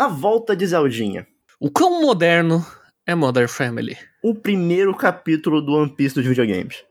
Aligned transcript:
A 0.00 0.08
volta 0.08 0.56
de 0.56 0.66
Zeldinha. 0.66 1.26
O 1.60 1.70
quão 1.70 2.00
moderno 2.00 2.64
é 3.06 3.14
Modern 3.14 3.46
Family? 3.46 3.98
O 4.24 4.34
primeiro 4.34 4.96
capítulo 4.96 5.60
do 5.60 5.74
One 5.74 5.94
Piece 5.94 6.14
dos 6.14 6.24
videogames. 6.24 6.82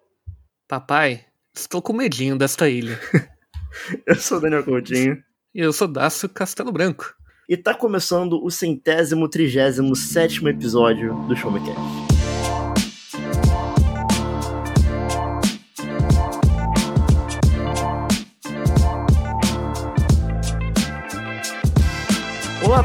Papai, 0.67 1.26
estou 1.52 1.82
com 1.82 1.92
medinho 1.92 2.38
desta 2.38 2.70
ilha. 2.70 3.00
Eu 4.06 4.14
sou 4.14 4.40
Daniel 4.40 4.64
Coutinho. 4.64 5.18
E 5.56 5.60
eu 5.60 5.74
sou 5.74 5.88
Dácio 5.88 6.30
Castelo 6.30 6.72
Branco. 6.72 7.16
E 7.50 7.58
tá 7.58 7.74
começando 7.74 8.46
o 8.46 8.52
centésimo, 8.52 9.28
trigésimo, 9.28 9.96
sétimo 9.96 10.48
episódio 10.48 11.16
do 11.28 11.36
Show 11.36 11.52
Me 11.52 11.60
Cast. 11.62 12.09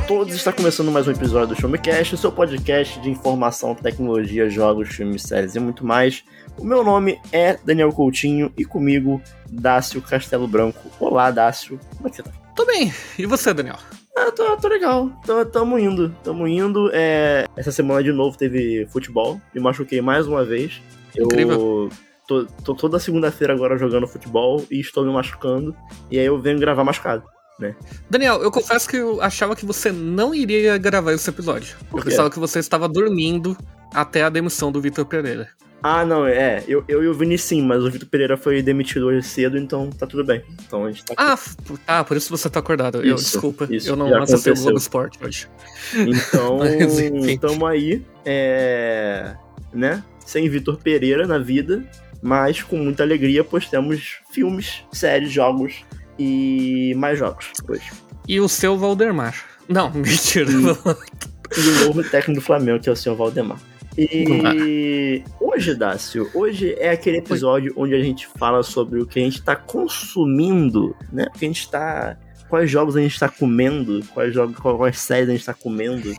Todos, 0.07 0.35
está 0.35 0.53
começando 0.53 0.91
mais 0.91 1.09
um 1.09 1.13
episódio 1.13 1.55
do 1.55 1.61
Show 1.61 1.71
Me 1.71 1.79
Cast, 1.79 2.15
o 2.15 2.19
seu 2.19 2.31
podcast 2.31 3.01
de 3.01 3.09
informação, 3.09 3.75
tecnologia, 3.75 4.51
jogos, 4.51 4.91
filmes, 4.91 5.23
séries 5.23 5.55
e 5.55 5.61
muito 5.61 5.85
mais. 5.85 6.23
O 6.59 6.65
meu 6.65 6.85
nome 6.85 7.19
é 7.33 7.59
Daniel 7.65 7.91
Coutinho 7.91 8.53
e 8.55 8.67
comigo, 8.67 9.23
Dácio 9.51 10.03
Castelo 10.03 10.47
Branco. 10.47 10.91
Olá, 11.01 11.31
Dácio, 11.31 11.81
como 11.97 12.07
é 12.07 12.11
que 12.11 12.17
você 12.17 12.23
tá? 12.23 12.31
Tô 12.55 12.67
bem. 12.67 12.93
E 13.19 13.25
você, 13.25 13.55
Daniel? 13.55 13.79
Ah, 14.15 14.31
tô, 14.31 14.55
tô 14.59 14.69
legal. 14.69 15.11
Tô, 15.25 15.45
tamo 15.47 15.79
indo. 15.79 16.15
Tamo 16.23 16.47
indo. 16.47 16.91
É... 16.93 17.47
Essa 17.57 17.73
semana 17.73 18.03
de 18.03 18.13
novo 18.13 18.37
teve 18.37 18.87
futebol. 18.91 19.41
Me 19.55 19.61
machuquei 19.61 20.03
mais 20.03 20.27
uma 20.27 20.45
vez. 20.45 20.83
Incrível. 21.19 21.55
Eu 21.55 21.91
tô, 22.29 22.45
tô 22.63 22.75
toda 22.75 22.99
segunda-feira 22.99 23.55
agora 23.55 23.79
jogando 23.79 24.07
futebol 24.07 24.63
e 24.71 24.81
estou 24.81 25.03
me 25.03 25.13
machucando. 25.13 25.75
E 26.11 26.19
aí 26.19 26.27
eu 26.27 26.39
venho 26.39 26.61
gravar 26.61 26.85
machucado. 26.85 27.25
Né? 27.59 27.75
Daniel, 28.11 28.43
eu 28.43 28.51
confesso 28.51 28.89
que 28.89 28.97
eu 28.97 29.21
achava 29.23 29.55
que 29.55 29.65
você 29.65 29.93
não 29.93 30.35
iria 30.35 30.77
gravar 30.77 31.13
esse 31.13 31.29
episódio. 31.31 31.77
Por 31.91 32.01
Eu 32.01 32.05
pensava 32.05 32.31
que 32.31 32.39
você 32.39 32.59
estava 32.59 32.89
dormindo 32.89 33.57
até 33.93 34.23
a 34.25 34.29
demissão 34.29 34.73
do 34.73 34.81
Vitor 34.81 35.07
Pereira. 35.07 35.49
Ah, 35.87 36.05
não, 36.05 36.27
é. 36.27 36.65
Eu, 36.67 36.83
eu 36.89 37.05
e 37.05 37.09
o 37.09 37.13
Vini 37.15 37.37
sim, 37.37 37.61
mas 37.63 37.85
o 37.85 37.91
Vitor 37.91 38.09
Pereira 38.09 38.39
foi 38.39 38.63
demitido 38.63 39.07
hoje 39.07 39.23
cedo, 39.23 39.59
então 39.59 39.91
tá 39.91 40.07
tudo 40.07 40.25
bem. 40.25 40.43
Então 40.67 40.87
a 40.87 40.91
gente 40.91 41.05
tá. 41.05 41.13
Ah, 41.17 41.37
f- 41.37 41.55
ah, 41.87 42.03
por 42.03 42.17
isso 42.17 42.31
você 42.31 42.49
tá 42.49 42.59
acordado. 42.59 43.03
eu, 43.05 43.15
Isso, 43.15 43.33
desculpa, 43.33 43.69
isso, 43.71 43.89
eu 43.91 43.95
não 43.95 44.07
acessei 44.23 44.53
o. 44.53 44.57
Globo 44.57 44.79
Esporte 44.79 45.19
hoje. 45.23 45.47
Então, 45.95 46.57
Mas, 46.65 47.39
tamo 47.39 47.67
aí, 47.67 48.03
é, 48.25 49.35
né? 49.75 50.03
Sem 50.25 50.49
Vitor 50.49 50.79
Pereira 50.79 51.27
na 51.27 51.39
vida, 51.39 51.85
mas 52.23 52.63
com 52.63 52.79
muita 52.79 53.03
alegria, 53.03 53.45
pois 53.45 53.69
temos 53.69 54.21
filmes, 54.33 54.83
séries, 54.91 55.31
jogos 55.31 55.85
e 56.19 56.95
mais 56.97 57.19
jogos 57.19 57.53
hoje. 57.69 57.91
E 58.27 58.41
o 58.41 58.49
seu 58.49 58.77
Valdemar. 58.77 59.35
Não, 59.69 59.91
mentira. 59.95 60.51
E 60.51 60.57
o 60.57 61.85
novo 61.87 62.03
técnico 62.05 62.41
do 62.41 62.45
Flamengo, 62.45 62.81
que 62.81 62.89
é 62.89 62.93
o 62.93 62.97
senhor 62.97 63.17
Valdemar. 63.17 63.59
E 63.97 65.23
hoje, 65.41 65.75
Dácio, 65.75 66.29
hoje 66.35 66.75
é 66.79 66.91
aquele 66.91 67.19
episódio 67.19 67.73
onde 67.77 67.95
a 67.95 68.03
gente 68.03 68.27
fala 68.39 68.63
sobre 68.63 69.01
o 69.01 69.07
que 69.07 69.21
a 69.21 69.23
gente 69.23 69.41
tá 69.41 69.55
consumindo, 69.55 70.97
né? 71.13 71.27
O 71.29 71.39
que 71.39 71.45
a 71.45 71.49
gente 71.49 71.71
tá. 71.71 72.17
Quais 72.49 72.71
jogos 72.71 72.97
a 72.97 73.01
gente 73.01 73.19
tá 73.19 73.29
comendo, 73.29 74.05
quais 74.13 74.35
jogos, 74.35 74.57
quais 74.57 74.99
séries 74.99 75.29
a 75.29 75.33
gente 75.33 75.47
tá 75.47 75.55
comendo. 75.55 76.13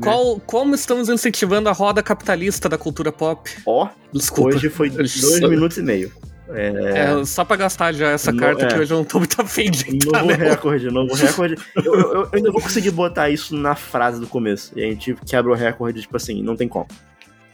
Qual, 0.00 0.40
como 0.40 0.74
estamos 0.74 1.08
incentivando 1.08 1.68
a 1.68 1.72
roda 1.72 2.02
capitalista 2.02 2.68
da 2.68 2.78
cultura 2.78 3.12
pop? 3.12 3.50
Ó, 3.66 3.88
Desculpa. 4.12 4.56
hoje 4.56 4.68
foi 4.68 4.90
dois 4.90 5.40
minutos 5.40 5.78
e 5.78 5.82
meio. 5.82 6.12
É, 6.48 7.20
É, 7.20 7.24
só 7.24 7.44
pra 7.44 7.56
gastar 7.56 7.92
já 7.92 8.08
essa 8.10 8.32
No- 8.32 8.40
carta 8.40 8.64
é. 8.64 8.68
que 8.68 8.74
hoje 8.78 8.92
eu 8.92 8.98
não 8.98 9.04
tô 9.04 9.18
muito 9.18 9.40
afim 9.40 9.70
de 9.70 10.04
Novo 10.06 10.26
né? 10.26 10.34
recorde, 10.34 10.90
novo 10.90 11.14
recorde. 11.14 11.56
Eu, 11.76 11.84
eu, 11.94 12.12
eu 12.12 12.28
ainda 12.32 12.50
vou 12.50 12.60
conseguir 12.60 12.90
botar 12.90 13.30
isso 13.30 13.54
na 13.56 13.74
frase 13.74 14.20
do 14.20 14.26
começo. 14.26 14.72
E 14.76 14.82
a 14.84 14.86
gente 14.86 15.14
quebra 15.26 15.52
o 15.52 15.54
recorde, 15.54 16.00
tipo 16.02 16.16
assim, 16.16 16.42
não 16.42 16.56
tem 16.56 16.66
como. 16.68 16.86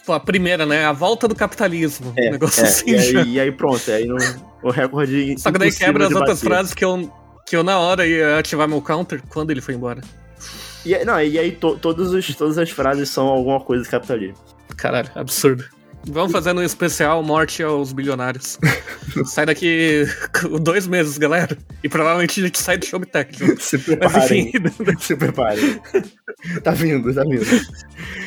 Pô, 0.06 0.14
a 0.14 0.20
primeira, 0.20 0.64
né? 0.64 0.86
A 0.86 0.92
volta 0.92 1.28
do 1.28 1.34
capitalismo. 1.34 2.14
É, 2.16 2.28
um 2.28 2.32
negócio 2.32 2.64
é, 2.64 2.66
assim 2.68 2.90
e, 2.92 2.96
aí, 2.96 3.28
e 3.34 3.40
aí 3.40 3.52
pronto, 3.52 3.90
aí 3.90 4.06
não, 4.06 4.16
o 4.62 4.70
recorde. 4.70 5.34
Só 5.38 5.52
que 5.52 5.58
daí 5.58 5.70
quebra 5.70 6.06
as 6.06 6.14
outras 6.14 6.40
frases 6.40 6.72
que 6.72 6.82
eu, 6.84 7.12
que 7.46 7.54
eu 7.54 7.62
na 7.62 7.78
hora 7.78 8.06
ia 8.06 8.38
ativar 8.38 8.66
meu 8.66 8.80
counter 8.80 9.20
quando 9.28 9.50
ele 9.50 9.60
foi 9.60 9.74
embora. 9.74 10.00
E, 10.86 10.94
aí- 10.94 11.04
não, 11.04 11.20
e 11.20 11.38
aí 11.38 11.52
to, 11.52 11.76
todos 11.76 12.14
os, 12.14 12.34
todas 12.34 12.56
as 12.56 12.70
frases 12.70 13.10
são 13.10 13.26
alguma 13.26 13.60
coisa 13.60 13.84
de 13.84 13.90
capitalismo. 13.90 14.36
Caralho, 14.76 15.10
absurdo. 15.14 15.64
Vamos 16.06 16.32
fazendo 16.32 16.60
um 16.60 16.64
especial 16.64 17.22
Morte 17.22 17.62
aos 17.62 17.92
Bilionários. 17.92 18.58
sai 19.26 19.44
daqui 19.44 20.04
dois 20.62 20.86
meses, 20.86 21.18
galera. 21.18 21.56
E 21.82 21.88
provavelmente 21.88 22.40
a 22.40 22.44
gente 22.44 22.58
sai 22.58 22.78
do 22.78 22.86
Showtech. 22.86 23.38
junto. 23.38 23.62
Se 23.62 23.76
Mas 23.76 23.84
preparem. 23.84 24.48
enfim, 24.48 24.52
se 25.00 25.16
preparem. 25.16 25.80
tá 26.62 26.70
vindo, 26.70 27.12
tá 27.12 27.22
vindo. 27.24 27.44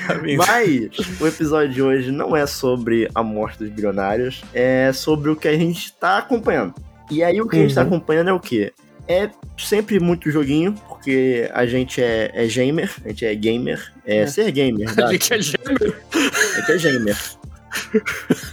tá 0.07 0.13
vindo. 0.15 0.37
Mas 0.37 1.19
o 1.19 1.25
episódio 1.27 1.73
de 1.73 1.81
hoje 1.81 2.11
não 2.11 2.35
é 2.35 2.45
sobre 2.45 3.09
a 3.15 3.23
morte 3.23 3.59
dos 3.59 3.69
bilionários, 3.69 4.43
é 4.53 4.91
sobre 4.93 5.31
o 5.31 5.35
que 5.35 5.47
a 5.47 5.57
gente 5.57 5.91
tá 5.93 6.19
acompanhando. 6.19 6.75
E 7.09 7.23
aí 7.23 7.41
o 7.41 7.47
que 7.47 7.55
a 7.57 7.59
gente 7.61 7.73
tá 7.73 7.81
Uhum. 7.81 7.88
acompanhando 7.88 8.29
é 8.29 8.33
o 8.33 8.39
quê? 8.39 8.71
É 9.07 9.29
sempre 9.57 9.99
muito 9.99 10.29
joguinho, 10.29 10.73
porque 10.88 11.49
a 11.51 11.65
gente 11.65 12.01
é, 12.01 12.31
é 12.33 12.45
gamer, 12.45 12.93
a 13.03 13.07
gente 13.09 13.25
é 13.25 13.33
gamer, 13.35 13.91
é, 14.05 14.17
É. 14.19 14.27
ser 14.27 14.51
gamer, 14.51 14.88
a 15.03 15.11
gente 15.11 15.33
é 15.33 15.41
gêmeo. 15.41 15.95
A 16.13 16.71
gente 16.71 16.88
é 16.88 16.91
gamer. 16.91 17.17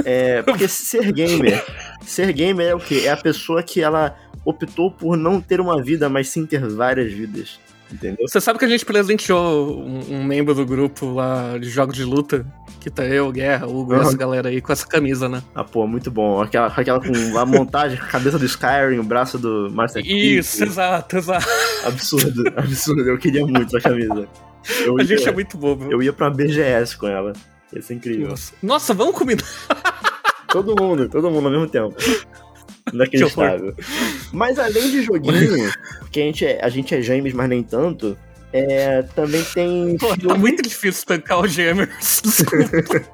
É, 0.05 0.43
porque 0.43 0.69
ser 0.69 1.13
gamer, 1.13 1.65
ser 2.05 2.33
gamer 2.33 2.69
é 2.69 2.75
o 2.75 2.81
quê? 2.81 3.03
É 3.05 3.11
a 3.11 3.17
pessoa 3.17 3.63
que 3.63 3.81
ela 3.83 4.17
optou 4.45 4.91
por 4.91 5.17
não 5.17 5.41
ter 5.41 5.61
uma 5.61 5.83
vida, 5.83 6.09
mas 6.09 6.29
sim 6.29 6.47
ter 6.47 6.61
várias 6.67 7.13
vidas. 7.13 7.59
Entendeu? 7.91 8.27
Você 8.29 8.39
sabe 8.39 8.59
que 8.59 8.67
a 8.67 8.69
gente 8.69 8.85
presenteou 8.85 9.81
um, 9.81 10.17
um 10.17 10.25
membro 10.25 10.55
do 10.55 10.67
grupo 10.67 11.07
lá 11.15 11.57
de 11.59 11.71
jogos 11.71 11.97
de 11.97 12.05
luta? 12.05 12.45
Que 12.81 12.91
tá 12.91 13.03
eu, 13.05 13.33
Guerra, 13.33 13.67
o 13.67 13.81
Hugo 13.81 13.95
Uhum. 13.95 14.03
essa 14.03 14.17
galera 14.17 14.51
aí 14.51 14.61
com 14.61 14.71
essa 14.73 14.87
camisa, 14.87 15.27
né? 15.29 15.43
Ah, 15.55 15.65
pô, 15.65 15.87
muito 15.87 16.11
bom. 16.11 16.41
Aquela, 16.43 16.67
aquela 16.67 17.01
com 17.01 17.39
a 17.39 17.47
montagem, 17.47 17.99
a 17.99 18.05
cabeça 18.05 18.39
do 18.39 18.45
Skyrim, 18.45 18.99
o 18.99 19.03
braço 19.03 19.39
do 19.39 19.71
Master 19.73 20.03
Isso, 20.07 20.59
Chief. 20.59 20.69
exato, 20.69 21.17
exato. 21.17 21.47
Absurdo, 21.87 22.45
absurdo. 22.57 23.09
Eu 23.09 23.17
queria 23.19 23.45
muito 23.47 23.75
a 23.75 23.81
camisa. 23.81 24.29
Eu 24.85 24.99
A 24.99 25.01
ia, 25.01 25.07
gente 25.07 25.27
é 25.29 25.33
muito 25.33 25.57
bobo. 25.57 25.91
eu 25.91 26.03
ia 26.03 26.13
pra 26.13 26.29
BGS 26.29 26.95
com 26.97 27.09
ela. 27.09 27.33
Ia 27.73 27.83
ser 27.83 27.95
incrível. 27.95 28.29
Nossa. 28.29 28.53
Nossa, 28.63 28.95
vamos 28.95 29.15
combinar. 29.15 29.45
Todo 30.49 30.75
mundo, 30.83 31.07
todo 31.11 31.31
mundo 31.31 31.45
ao 31.45 31.53
mesmo 31.53 31.69
tempo. 31.69 31.95
Inacreditável. 32.91 33.75
Mas 34.33 34.59
além 34.59 34.91
de 34.91 35.03
joguinho, 35.03 35.71
que 36.11 36.21
a 36.21 36.25
gente 36.25 36.47
é, 36.47 36.65
a 36.65 36.71
gente 36.71 36.95
é 36.95 37.03
gêmeos, 37.03 37.35
mas 37.35 37.51
nem 37.51 37.63
tanto, 37.63 38.17
é, 38.51 39.03
também 39.15 39.45
tem 39.45 39.99
Pô, 39.99 40.09
tá 40.09 40.15
filme. 40.17 40.39
muito 40.39 40.63
difícil 40.63 41.05
tancar 41.05 41.41
os 41.45 41.53
gêmeos. 41.53 41.91
Desculpa. 42.25 43.05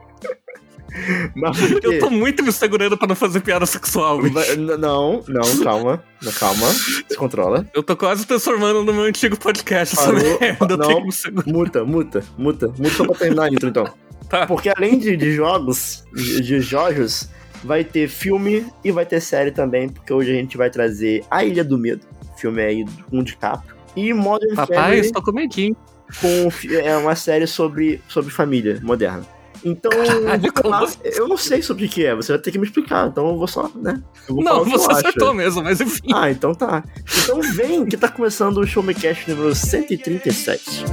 Eu 1.82 1.98
tô 1.98 2.08
muito 2.08 2.40
me 2.44 2.52
segurando 2.52 2.96
pra 2.96 3.08
não 3.08 3.16
fazer 3.16 3.40
piada 3.40 3.66
sexual. 3.66 4.22
bicho. 4.22 4.56
Não, 4.78 5.20
não, 5.26 5.58
calma. 5.64 6.02
Calma. 6.38 6.68
Se 6.68 7.16
controla. 7.16 7.66
Eu 7.74 7.82
tô 7.82 7.96
quase 7.96 8.24
transformando 8.24 8.84
no 8.84 8.94
meu 8.94 9.02
antigo 9.02 9.36
podcast 9.36 9.96
essa 9.96 10.12
Parou. 10.12 10.38
merda. 10.40 10.56
Eu 10.70 10.76
Não. 10.78 10.86
tenho 10.86 11.00
que 11.00 11.06
me 11.06 11.12
segurar. 11.12 11.46
Muta, 11.52 11.84
muta, 11.84 12.24
muta. 12.38 12.68
Muta 12.68 12.90
só 12.90 13.04
pra 13.04 13.14
terminar 13.16 13.44
a 13.46 13.48
intro, 13.48 13.68
então. 13.68 13.92
Porque 14.48 14.68
além 14.68 14.98
de, 14.98 15.16
de 15.16 15.32
jogos, 15.32 16.04
de, 16.14 16.40
de 16.40 16.60
jogos, 16.60 17.28
vai 17.62 17.82
ter 17.84 18.08
filme 18.08 18.66
e 18.82 18.90
vai 18.90 19.06
ter 19.06 19.20
série 19.20 19.50
também, 19.50 19.88
porque 19.88 20.12
hoje 20.12 20.30
a 20.30 20.34
gente 20.34 20.56
vai 20.56 20.68
trazer 20.70 21.24
A 21.30 21.44
Ilha 21.44 21.64
do 21.64 21.78
Medo, 21.78 22.02
filme 22.36 22.62
aí 22.62 22.84
com 23.08 23.18
um 23.18 23.22
DiCaprio, 23.22 23.74
e 23.96 24.12
Modern 24.12 24.54
Papai, 24.54 24.76
Family, 24.76 25.00
estou 25.00 25.22
com 25.22 25.32
medinho. 25.32 25.76
com, 26.20 26.48
é 26.74 26.96
uma 26.96 27.14
série 27.16 27.46
sobre, 27.46 28.00
sobre 28.08 28.30
família 28.30 28.78
moderna. 28.82 29.24
Então, 29.64 29.90
Caralho, 29.90 30.84
assim? 30.84 30.98
eu 31.04 31.26
não 31.26 31.38
sei 31.38 31.62
sobre 31.62 31.86
o 31.86 31.88
que 31.88 32.04
é, 32.04 32.14
você 32.14 32.32
vai 32.32 32.38
ter 32.42 32.52
que 32.52 32.58
me 32.58 32.66
explicar, 32.66 33.08
então 33.08 33.26
eu 33.28 33.38
vou 33.38 33.46
só, 33.46 33.70
né? 33.74 34.02
Vou 34.28 34.44
Não, 34.44 34.62
você 34.62 34.90
acho. 34.90 34.98
acertou 34.98 35.32
mesmo, 35.32 35.62
mas 35.62 35.80
enfim. 35.80 36.08
Ah, 36.12 36.30
então 36.30 36.54
tá. 36.54 36.84
Então 37.22 37.40
vem 37.40 37.86
que 37.86 37.96
tá 37.96 38.08
começando 38.10 38.58
o 38.58 38.66
Show 38.66 38.82
Me 38.82 38.94
Cash 38.94 39.26
número 39.26 39.54
137. 39.54 40.84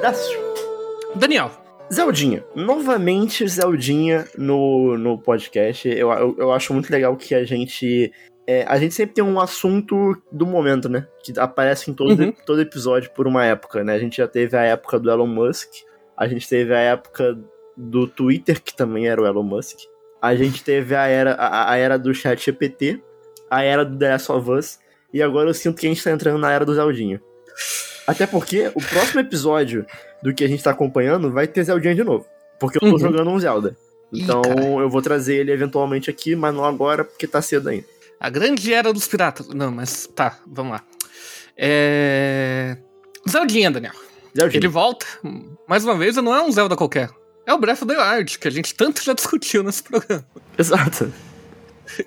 Dácio, 0.00 0.38
Daniel, 1.14 1.50
Zeldinha, 1.92 2.44
novamente 2.54 3.46
Zeldinha 3.46 4.26
no, 4.36 4.96
no 4.96 5.18
podcast. 5.18 5.88
Eu, 5.88 6.10
eu, 6.12 6.36
eu 6.38 6.52
acho 6.52 6.72
muito 6.72 6.90
legal 6.90 7.16
que 7.16 7.34
a 7.34 7.44
gente. 7.44 8.12
é, 8.46 8.64
a 8.66 8.78
gente 8.78 8.94
sempre 8.94 9.14
tem 9.16 9.24
um 9.24 9.40
assunto 9.40 10.16
do 10.32 10.46
momento, 10.46 10.88
né? 10.88 11.06
Que 11.22 11.38
aparece 11.38 11.90
em 11.90 11.94
todo, 11.94 12.18
Uhum. 12.22 12.32
todo 12.46 12.60
episódio 12.60 13.10
por 13.10 13.26
uma 13.26 13.44
época, 13.44 13.84
né? 13.84 13.94
A 13.94 13.98
gente 13.98 14.16
já 14.18 14.28
teve 14.28 14.56
a 14.56 14.62
época 14.62 14.98
do 14.98 15.10
Elon 15.10 15.26
Musk, 15.26 15.68
a 16.16 16.26
gente 16.26 16.48
teve 16.48 16.72
a 16.74 16.78
época 16.78 17.38
do 17.76 18.06
Twitter, 18.06 18.62
que 18.62 18.74
também 18.74 19.08
era 19.08 19.20
o 19.20 19.26
Elon 19.26 19.42
Musk. 19.42 19.78
A 20.22 20.34
gente 20.34 20.62
teve 20.62 20.94
a 20.94 21.06
era, 21.06 21.32
a, 21.34 21.72
a 21.72 21.76
era 21.76 21.98
do 21.98 22.14
chat 22.14 22.42
GPT, 22.44 23.02
a 23.50 23.62
era 23.62 23.84
do 23.84 23.98
The 23.98 24.10
Last 24.10 24.32
of 24.32 24.50
Us, 24.50 24.78
e 25.12 25.22
agora 25.22 25.48
eu 25.50 25.54
sinto 25.54 25.78
que 25.80 25.86
a 25.86 25.88
gente 25.88 26.02
tá 26.04 26.10
entrando 26.10 26.38
na 26.38 26.52
era 26.52 26.64
do 26.64 26.74
Zeldinho. 26.74 27.20
Até 28.06 28.26
porque 28.26 28.70
o 28.74 28.80
próximo 28.82 29.20
episódio 29.20 29.86
do 30.22 30.34
que 30.34 30.44
a 30.44 30.48
gente 30.48 30.62
tá 30.62 30.70
acompanhando 30.70 31.30
vai 31.30 31.46
ter 31.46 31.64
Zeldinha 31.64 31.94
de 31.94 32.04
novo. 32.04 32.26
Porque 32.58 32.76
eu 32.78 32.80
tô 32.80 32.86
Uhum. 32.88 32.98
jogando 32.98 33.30
um 33.30 33.38
Zelda. 33.38 33.76
Então 34.12 34.42
Ih, 34.42 34.82
eu 34.82 34.90
vou 34.90 35.00
trazer 35.00 35.36
ele 35.36 35.52
eventualmente 35.52 36.10
aqui, 36.10 36.34
mas 36.34 36.52
não 36.54 36.64
agora, 36.64 37.04
porque 37.04 37.26
tá 37.26 37.40
cedo 37.40 37.68
ainda. 37.68 37.84
A 38.18 38.28
grande 38.28 38.72
era 38.74 38.92
dos 38.92 39.06
piratas. 39.06 39.48
Não, 39.48 39.70
mas 39.70 40.06
tá, 40.14 40.38
vamos 40.46 40.72
lá. 40.72 40.82
É. 41.56 42.76
Zeldinha, 43.28 43.70
Daniel. 43.70 43.92
Zeldinha. 44.36 44.58
Ele 44.60 44.68
volta. 44.68 45.06
Mais 45.68 45.84
uma 45.84 45.96
vez, 45.96 46.16
não 46.16 46.34
é 46.34 46.42
um 46.42 46.50
Zelda 46.50 46.76
qualquer. 46.76 47.08
É 47.46 47.54
o 47.54 47.58
Breath 47.58 47.82
of 47.82 47.86
the 47.86 47.96
Wild, 48.16 48.38
que 48.38 48.48
a 48.48 48.50
gente 48.50 48.74
tanto 48.74 49.02
já 49.02 49.12
discutiu 49.14 49.62
nesse 49.62 49.82
programa. 49.82 50.26
Exato. 50.58 51.12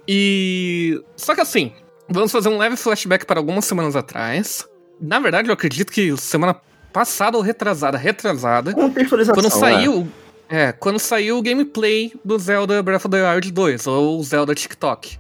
E. 0.08 1.02
Só 1.16 1.34
que 1.36 1.42
assim, 1.42 1.74
vamos 2.10 2.32
fazer 2.32 2.50
um 2.50 2.58
leve 2.58 2.76
flashback 2.78 3.26
para 3.26 3.40
algumas 3.40 3.66
semanas 3.66 3.96
atrás. 3.96 4.68
Na 5.00 5.20
verdade, 5.20 5.50
eu 5.50 5.54
acredito 5.54 5.92
que 5.92 6.16
semana 6.18 6.56
passada 6.92 7.38
ou 7.38 7.44
retrasada, 7.44 7.98
retrasada, 7.98 8.74
Contextualização. 8.74 9.34
quando 9.34 9.48
é. 9.48 9.50
saiu. 9.50 10.08
É, 10.50 10.72
quando 10.72 11.00
saiu 11.00 11.38
o 11.38 11.42
gameplay 11.42 12.14
do 12.24 12.38
Zelda 12.38 12.82
Breath 12.84 13.06
of 13.06 13.10
the 13.10 13.34
Wild 13.34 13.52
2, 13.52 13.88
ou 13.88 14.22
Zelda 14.24 14.54
TikTok. 14.54 15.18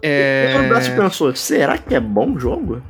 É... 0.00 0.54
O 0.64 0.68
braço 0.68 0.90
pensou, 0.92 1.34
será 1.34 1.76
que 1.76 1.94
é 1.94 2.00
bom 2.00 2.32
o 2.32 2.38
jogo? 2.38 2.82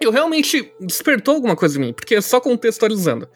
Eu 0.00 0.10
realmente 0.10 0.72
despertou 0.80 1.34
alguma 1.34 1.56
coisa 1.56 1.78
em 1.78 1.80
mim, 1.80 1.92
porque 1.92 2.20
só 2.22 2.40
contextualizando. 2.40 3.28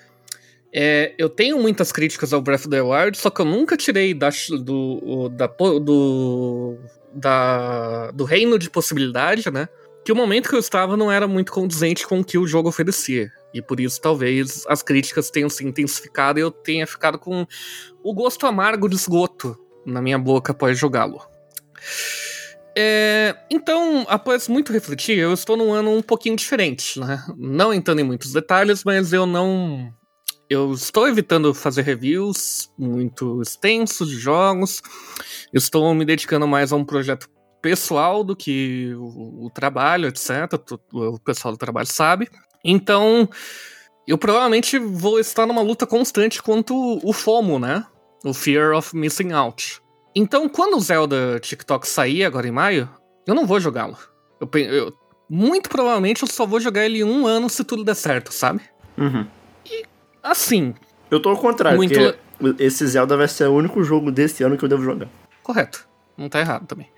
É, 0.73 1.15
eu 1.19 1.29
tenho 1.29 1.59
muitas 1.61 1.93
críticas 1.93 2.33
ao 2.33 2.41
Breath 2.41 2.63
of 2.63 2.71
the 2.71 2.83
Wild, 2.83 3.17
só 3.17 3.31
que 3.31 3.41
eu 3.41 3.45
nunca 3.45 3.77
tirei 3.77 4.13
da, 4.13 4.31
do, 4.61 5.29
da, 5.29 5.47
do, 5.47 6.77
da, 7.13 8.11
do 8.11 8.25
reino 8.25 8.59
de 8.59 8.69
possibilidade, 8.69 9.51
né? 9.51 9.69
Que 10.05 10.13
o 10.13 10.17
momento 10.17 10.49
que 10.49 10.55
eu 10.55 10.61
estava 10.61 10.97
não 10.97 11.11
era 11.11 11.27
muito 11.27 11.51
condizente 11.51 12.07
com 12.07 12.21
o 12.21 12.25
que 12.25 12.37
o 12.37 12.47
jogo 12.47 12.69
oferecia. 12.69 13.31
E 13.55 13.63
por 13.63 13.81
isso, 13.81 14.01
talvez, 14.01 14.65
as 14.69 14.83
críticas 14.83 15.31
tenham 15.31 15.49
se 15.49 15.65
intensificado 15.65 16.39
e 16.39 16.43
eu 16.43 16.51
tenha 16.51 16.87
ficado 16.87 17.19
com 17.19 17.47
o 18.03 18.13
gosto 18.13 18.47
amargo 18.47 18.89
de 18.89 18.97
esgoto 18.97 19.57
na 19.87 20.03
minha 20.03 20.19
boca 20.19 20.53
após 20.53 20.79
jogá-lo. 20.79 21.23
É, 22.77 23.37
então, 23.49 24.05
após 24.09 24.49
muito 24.49 24.73
refletir, 24.73 25.17
eu 25.17 25.33
estou 25.33 25.57
num 25.57 25.73
ano 25.73 25.97
um 25.97 26.03
pouquinho 26.03 26.35
diferente, 26.35 26.99
né? 26.99 27.25
Não 27.37 27.73
entrando 27.73 28.01
em 28.01 28.05
muitos 28.05 28.33
detalhes, 28.33 28.83
mas 28.83 29.13
eu 29.13 29.25
não. 29.25 29.93
Eu 30.51 30.73
estou 30.73 31.09
evitando 31.09 31.55
fazer 31.55 31.83
reviews 31.83 32.71
muito 32.77 33.41
extensos 33.41 34.11
de 34.11 34.17
jogos. 34.17 34.83
Estou 35.53 35.95
me 35.95 36.05
dedicando 36.05 36.47
mais 36.47 36.73
a 36.73 36.77
um 36.77 36.85
projeto 36.85 37.29
pessoal 37.65 38.23
do 38.23 38.37
que 38.37 38.93
o, 38.95 39.47
o 39.47 39.51
trabalho, 39.51 40.07
etc. 40.07 40.31
O 40.93 41.19
pessoal 41.19 41.53
do 41.53 41.59
trabalho 41.59 41.87
sabe. 41.87 42.29
Então, 42.63 43.27
eu 44.07 44.19
provavelmente 44.19 44.79
vou 44.79 45.19
estar 45.19 45.47
numa 45.47 45.63
luta 45.63 45.87
constante 45.87 46.43
contra 46.43 46.75
o 46.75 47.11
FOMO, 47.13 47.59
né? 47.59 47.87
O 48.23 48.35
Fear 48.35 48.77
of 48.77 48.95
Missing 48.95 49.33
Out. 49.33 49.81
Então, 50.15 50.47
quando 50.47 50.77
o 50.77 50.81
Zelda 50.81 51.41
TikTok 51.41 51.89
sair 51.89 52.23
agora 52.25 52.47
em 52.47 52.51
maio, 52.53 52.87
eu 53.27 53.35
não 53.35 53.47
vou 53.47 53.59
jogá-lo. 53.59 53.97
Eu, 54.39 54.49
eu- 54.61 54.93
muito 55.29 55.71
provavelmente 55.71 56.23
eu 56.23 56.29
só 56.29 56.45
vou 56.45 56.61
jogar 56.61 56.85
ele 56.85 57.03
um 57.03 57.27
ano 57.27 57.49
se 57.49 57.65
tudo 57.65 57.83
der 57.83 57.97
certo, 57.97 58.31
sabe? 58.31 58.61
Uhum. 58.99 59.27
Assim, 60.23 60.75
Eu 61.11 61.21
tô 61.21 61.31
ao 61.31 61.37
contrário, 61.39 61.77
Muito 61.79 61.95
porque 62.39 62.63
esse 62.63 62.87
Zelda 62.87 63.17
vai 63.17 63.27
ser 63.29 63.49
o 63.49 63.55
único 63.55 63.83
jogo 63.83 64.11
desse 64.13 64.43
ano 64.43 64.57
que 64.59 64.65
eu 64.65 64.69
devo 64.69 64.83
jogar. 64.83 65.09
correto. 65.43 65.89
Não 66.17 66.29
tá 66.29 66.39
errado 66.41 66.67
também. 66.67 66.89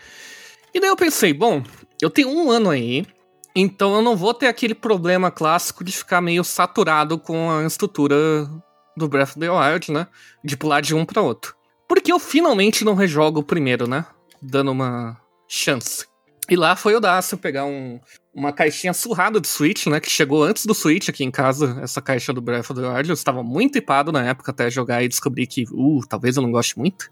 E 0.76 0.80
daí 0.80 0.90
eu 0.90 0.96
pensei, 0.96 1.32
bom, 1.32 1.62
eu 2.02 2.10
tenho 2.10 2.28
um 2.28 2.50
ano 2.50 2.68
aí, 2.68 3.06
então 3.54 3.94
eu 3.94 4.02
não 4.02 4.14
vou 4.14 4.34
ter 4.34 4.46
aquele 4.46 4.74
problema 4.74 5.30
clássico 5.30 5.82
de 5.82 5.90
ficar 5.90 6.20
meio 6.20 6.44
saturado 6.44 7.18
com 7.18 7.50
a 7.50 7.64
estrutura 7.64 8.46
do 8.94 9.08
Breath 9.08 9.30
of 9.30 9.40
the 9.40 9.48
Wild, 9.50 9.90
né? 9.90 10.06
De 10.44 10.54
pular 10.54 10.82
de 10.82 10.94
um 10.94 11.06
pra 11.06 11.22
outro. 11.22 11.56
Porque 11.88 12.12
eu 12.12 12.18
finalmente 12.18 12.84
não 12.84 12.94
rejogo 12.94 13.40
o 13.40 13.42
primeiro, 13.42 13.88
né? 13.88 14.04
Dando 14.42 14.70
uma 14.70 15.18
chance. 15.48 16.04
E 16.46 16.54
lá 16.54 16.76
foi 16.76 16.94
o 16.94 17.00
Dácio 17.00 17.38
pegar 17.38 17.64
um, 17.64 17.98
uma 18.34 18.52
caixinha 18.52 18.92
surrada 18.92 19.40
do 19.40 19.46
Switch, 19.46 19.86
né? 19.86 19.98
Que 19.98 20.10
chegou 20.10 20.44
antes 20.44 20.66
do 20.66 20.74
Switch 20.74 21.08
aqui 21.08 21.24
em 21.24 21.30
casa, 21.30 21.80
essa 21.82 22.02
caixa 22.02 22.34
do 22.34 22.42
Breath 22.42 22.70
of 22.70 22.74
the 22.78 22.86
Wild. 22.86 23.08
Eu 23.08 23.14
estava 23.14 23.42
muito 23.42 23.78
hipado 23.78 24.12
na 24.12 24.26
época 24.26 24.50
até 24.50 24.68
jogar 24.68 25.02
e 25.02 25.08
descobri 25.08 25.46
que, 25.46 25.64
uh, 25.72 26.06
talvez 26.06 26.36
eu 26.36 26.42
não 26.42 26.52
goste 26.52 26.78
muito. 26.78 27.10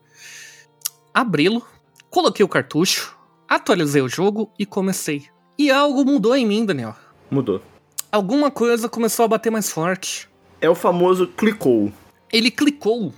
Abri-lo, 1.14 1.66
coloquei 2.10 2.44
o 2.44 2.48
cartucho, 2.48 3.13
atualizei 3.48 4.02
o 4.02 4.08
jogo 4.08 4.50
e 4.58 4.64
comecei. 4.66 5.24
E 5.58 5.70
algo 5.70 6.04
mudou 6.04 6.34
em 6.34 6.46
mim, 6.46 6.64
Daniel. 6.64 6.94
Mudou. 7.30 7.62
Alguma 8.10 8.50
coisa 8.50 8.88
começou 8.88 9.24
a 9.24 9.28
bater 9.28 9.50
mais 9.50 9.70
forte. 9.70 10.28
É 10.60 10.68
o 10.68 10.74
famoso 10.74 11.26
clicou. 11.28 11.92
Ele 12.32 12.50
clicou. 12.50 13.12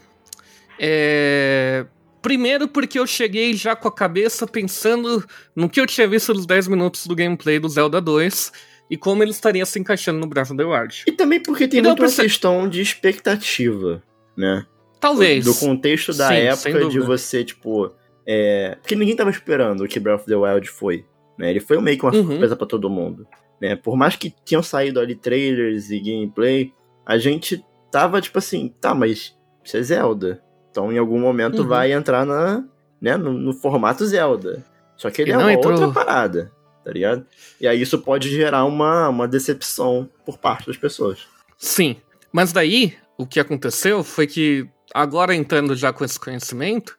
É... 0.78 1.86
Primeiro 2.22 2.66
porque 2.66 2.98
eu 2.98 3.06
cheguei 3.06 3.54
já 3.54 3.76
com 3.76 3.86
a 3.86 3.92
cabeça 3.92 4.46
pensando 4.46 5.24
no 5.54 5.68
que 5.68 5.80
eu 5.80 5.86
tinha 5.86 6.08
visto 6.08 6.34
nos 6.34 6.44
10 6.44 6.66
minutos 6.68 7.06
do 7.06 7.14
gameplay 7.14 7.58
do 7.60 7.68
Zelda 7.68 8.00
2 8.00 8.52
e 8.90 8.96
como 8.96 9.22
ele 9.22 9.30
estaria 9.30 9.64
se 9.64 9.78
encaixando 9.78 10.18
no 10.18 10.26
Breath 10.26 10.50
of 10.50 10.56
the 10.56 10.64
Wild. 10.64 11.04
E 11.06 11.12
também 11.12 11.40
porque 11.40 11.68
tem 11.68 11.80
muito 11.80 11.98
perce- 11.98 12.22
questão 12.22 12.68
de 12.68 12.80
expectativa, 12.80 14.02
né? 14.36 14.66
Talvez. 14.98 15.44
Do 15.44 15.54
contexto 15.54 16.12
da 16.14 16.28
Sim, 16.28 16.34
época 16.34 16.88
de 16.88 16.98
você, 17.00 17.44
tipo. 17.44 17.92
É... 18.26 18.76
Porque 18.80 18.94
ninguém 18.96 19.14
tava 19.16 19.30
esperando 19.30 19.84
o 19.84 19.88
que 19.88 20.00
Breath 20.00 20.20
of 20.20 20.26
the 20.26 20.36
Wild 20.36 20.68
foi. 20.68 21.04
Né? 21.38 21.50
Ele 21.50 21.60
foi 21.60 21.80
meio 21.80 21.98
que 21.98 22.04
uma 22.04 22.14
Uhum. 22.14 22.26
surpresa 22.26 22.56
pra 22.56 22.66
todo 22.66 22.90
mundo. 22.90 23.26
Né? 23.60 23.76
Por 23.76 23.96
mais 23.96 24.16
que 24.16 24.34
tinham 24.44 24.62
saído 24.62 24.98
ali 25.00 25.14
trailers 25.14 25.90
e 25.90 26.00
gameplay, 26.00 26.72
a 27.04 27.16
gente 27.18 27.64
tava 27.90 28.20
tipo 28.20 28.38
assim, 28.38 28.74
tá, 28.80 28.94
mas 28.94 29.34
isso 29.64 29.76
é 29.76 29.82
Zelda. 29.82 30.42
Então 30.70 30.92
em 30.92 30.98
algum 30.98 31.18
momento 31.20 31.62
Uhum. 31.62 31.68
vai 31.68 31.92
entrar 31.92 32.26
na, 32.26 32.64
né, 33.00 33.16
no, 33.16 33.32
no 33.32 33.52
formato 33.52 34.04
Zelda. 34.04 34.64
Só 34.96 35.10
que 35.10 35.22
ele 35.22 35.32
é 35.32 35.38
uma 35.38 35.52
entrou- 35.52 35.72
outra 35.74 35.92
parada, 35.92 36.52
tá 36.84 36.90
ligado? 36.90 37.24
E 37.60 37.66
aí 37.68 37.80
isso 37.80 37.98
pode 37.98 38.28
gerar 38.30 38.64
uma, 38.64 39.08
uma 39.08 39.28
decepção 39.28 40.08
por 40.24 40.38
parte 40.38 40.66
das 40.66 40.76
pessoas. 40.76 41.26
Sim. 41.58 41.96
Mas 42.32 42.52
daí, 42.52 42.94
o 43.18 43.26
que 43.26 43.38
aconteceu 43.40 44.02
foi 44.02 44.26
que, 44.26 44.66
agora 44.94 45.34
entrando 45.34 45.74
já 45.76 45.92
com 45.92 46.04
esse 46.04 46.18
conhecimento, 46.20 46.96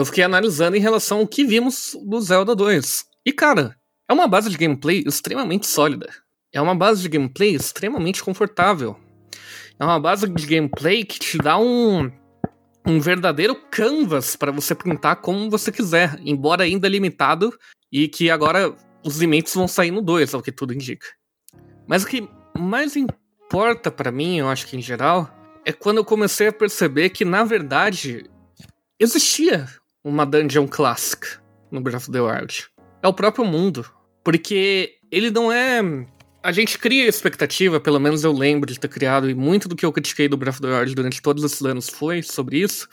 eu 0.00 0.04
fiquei 0.06 0.24
analisando 0.24 0.76
em 0.76 0.80
relação 0.80 1.18
ao 1.18 1.26
que 1.26 1.44
vimos 1.44 1.94
do 2.02 2.20
Zelda 2.20 2.56
2. 2.56 3.04
E, 3.26 3.32
cara, 3.32 3.76
é 4.08 4.12
uma 4.12 4.26
base 4.26 4.48
de 4.48 4.56
gameplay 4.56 5.04
extremamente 5.06 5.66
sólida. 5.66 6.08
É 6.52 6.60
uma 6.60 6.74
base 6.74 7.02
de 7.02 7.08
gameplay 7.08 7.54
extremamente 7.54 8.24
confortável. 8.24 8.96
É 9.78 9.84
uma 9.84 10.00
base 10.00 10.26
de 10.26 10.46
gameplay 10.46 11.04
que 11.04 11.18
te 11.18 11.36
dá 11.36 11.58
um, 11.58 12.10
um 12.86 12.98
verdadeiro 12.98 13.54
canvas 13.70 14.36
para 14.36 14.50
você 14.50 14.74
pintar 14.74 15.16
como 15.16 15.50
você 15.50 15.70
quiser, 15.70 16.18
embora 16.24 16.64
ainda 16.64 16.88
limitado, 16.88 17.52
e 17.92 18.08
que 18.08 18.30
agora 18.30 18.74
os 19.04 19.18
limites 19.18 19.54
vão 19.54 19.68
sair 19.68 19.90
no 19.90 20.00
2, 20.00 20.32
ao 20.32 20.42
que 20.42 20.50
tudo 20.50 20.72
indica. 20.72 21.06
Mas 21.86 22.04
o 22.04 22.06
que 22.06 22.26
mais 22.58 22.96
importa 22.96 23.90
pra 23.90 24.10
mim, 24.10 24.38
eu 24.38 24.48
acho 24.48 24.66
que 24.66 24.78
em 24.78 24.82
geral, 24.82 25.30
é 25.64 25.72
quando 25.72 25.98
eu 25.98 26.04
comecei 26.04 26.48
a 26.48 26.52
perceber 26.52 27.10
que, 27.10 27.24
na 27.24 27.44
verdade, 27.44 28.24
existia 28.98 29.68
uma 30.04 30.24
dungeon 30.24 30.66
clássica 30.66 31.42
no 31.70 31.80
Breath 31.80 32.02
of 32.02 32.12
the 32.12 32.20
Wild. 32.20 32.68
É 33.02 33.08
o 33.08 33.12
próprio 33.12 33.44
mundo. 33.44 33.86
Porque 34.24 34.96
ele 35.10 35.30
não 35.30 35.50
é. 35.50 35.80
A 36.42 36.52
gente 36.52 36.78
cria 36.78 37.06
expectativa, 37.06 37.80
pelo 37.80 38.00
menos 38.00 38.24
eu 38.24 38.32
lembro 38.32 38.70
de 38.70 38.78
ter 38.78 38.88
criado, 38.88 39.28
e 39.28 39.34
muito 39.34 39.68
do 39.68 39.76
que 39.76 39.84
eu 39.84 39.92
critiquei 39.92 40.28
do 40.28 40.36
Breath 40.36 40.54
of 40.54 40.62
the 40.62 40.68
Wild 40.68 40.94
durante 40.94 41.20
todos 41.20 41.44
esses 41.44 41.62
anos 41.62 41.88
foi 41.88 42.22
sobre 42.22 42.58
isso. 42.58 42.88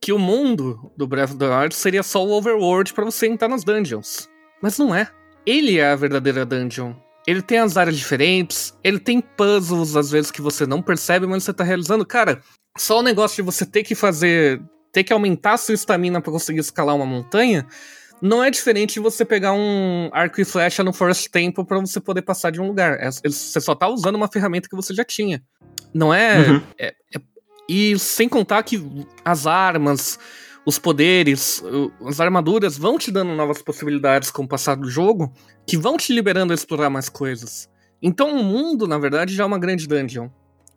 Que 0.00 0.12
o 0.12 0.18
mundo 0.18 0.92
do 0.96 1.06
Breath 1.06 1.30
of 1.30 1.38
the 1.38 1.48
Wild 1.48 1.74
seria 1.74 2.02
só 2.02 2.24
o 2.24 2.30
overworld 2.30 2.94
pra 2.94 3.04
você 3.04 3.26
entrar 3.26 3.48
nas 3.48 3.64
dungeons. 3.64 4.28
Mas 4.62 4.78
não 4.78 4.94
é. 4.94 5.10
Ele 5.44 5.78
é 5.78 5.90
a 5.90 5.96
verdadeira 5.96 6.46
dungeon. 6.46 6.94
Ele 7.26 7.42
tem 7.42 7.58
as 7.58 7.76
áreas 7.76 7.96
diferentes, 7.96 8.72
ele 8.82 8.98
tem 8.98 9.20
puzzles 9.20 9.96
às 9.96 10.10
vezes 10.10 10.30
que 10.30 10.40
você 10.40 10.66
não 10.66 10.80
percebe, 10.80 11.26
mas 11.26 11.44
você 11.44 11.52
tá 11.52 11.62
realizando. 11.62 12.06
Cara, 12.06 12.40
só 12.76 13.00
o 13.00 13.02
negócio 13.02 13.36
de 13.36 13.42
você 13.42 13.66
ter 13.66 13.82
que 13.82 13.94
fazer. 13.94 14.62
Ter 14.92 15.04
que 15.04 15.12
aumentar 15.12 15.54
a 15.54 15.56
sua 15.58 15.74
estamina 15.74 16.20
pra 16.20 16.32
conseguir 16.32 16.60
escalar 16.60 16.94
uma 16.96 17.06
montanha. 17.06 17.66
Não 18.20 18.42
é 18.42 18.50
diferente 18.50 18.94
de 18.94 19.00
você 19.00 19.24
pegar 19.24 19.52
um 19.52 20.10
arco 20.12 20.40
e 20.40 20.44
flecha 20.44 20.82
no 20.82 20.92
Forest 20.92 21.30
Temple 21.30 21.64
pra 21.64 21.78
você 21.78 22.00
poder 22.00 22.22
passar 22.22 22.50
de 22.50 22.60
um 22.60 22.66
lugar. 22.66 22.98
É- 23.00 23.10
você 23.10 23.60
só 23.60 23.74
tá 23.74 23.86
usando 23.88 24.16
uma 24.16 24.26
ferramenta 24.28 24.68
que 24.68 24.74
você 24.74 24.92
já 24.92 25.04
tinha. 25.04 25.40
Não 25.94 26.12
é, 26.12 26.38
Uhum. 26.50 26.62
é- 26.78 26.94
é- 27.14 27.20
E 27.70 27.98
sem 27.98 28.28
contar 28.30 28.62
que 28.62 28.82
as 29.24 29.46
armas, 29.46 30.18
os 30.64 30.78
poderes, 30.78 31.62
as 32.06 32.18
armaduras 32.18 32.78
vão 32.78 32.98
te 32.98 33.10
dando 33.12 33.34
novas 33.34 33.60
possibilidades 33.62 34.30
com 34.30 34.42
o 34.44 34.48
passar 34.48 34.74
do 34.74 34.88
jogo 34.90 35.30
que 35.66 35.76
vão 35.76 35.96
te 35.98 36.12
liberando 36.14 36.52
a 36.52 36.54
explorar 36.54 36.88
mais 36.88 37.10
coisas. 37.10 37.68
Então 38.02 38.34
o 38.34 38.42
mundo, 38.42 38.88
na 38.88 38.96
verdade, 38.98 39.34
já 39.34 39.42
é 39.42 39.46
uma 39.46 39.58
grande 39.58 39.86
dungeon. 39.86 40.28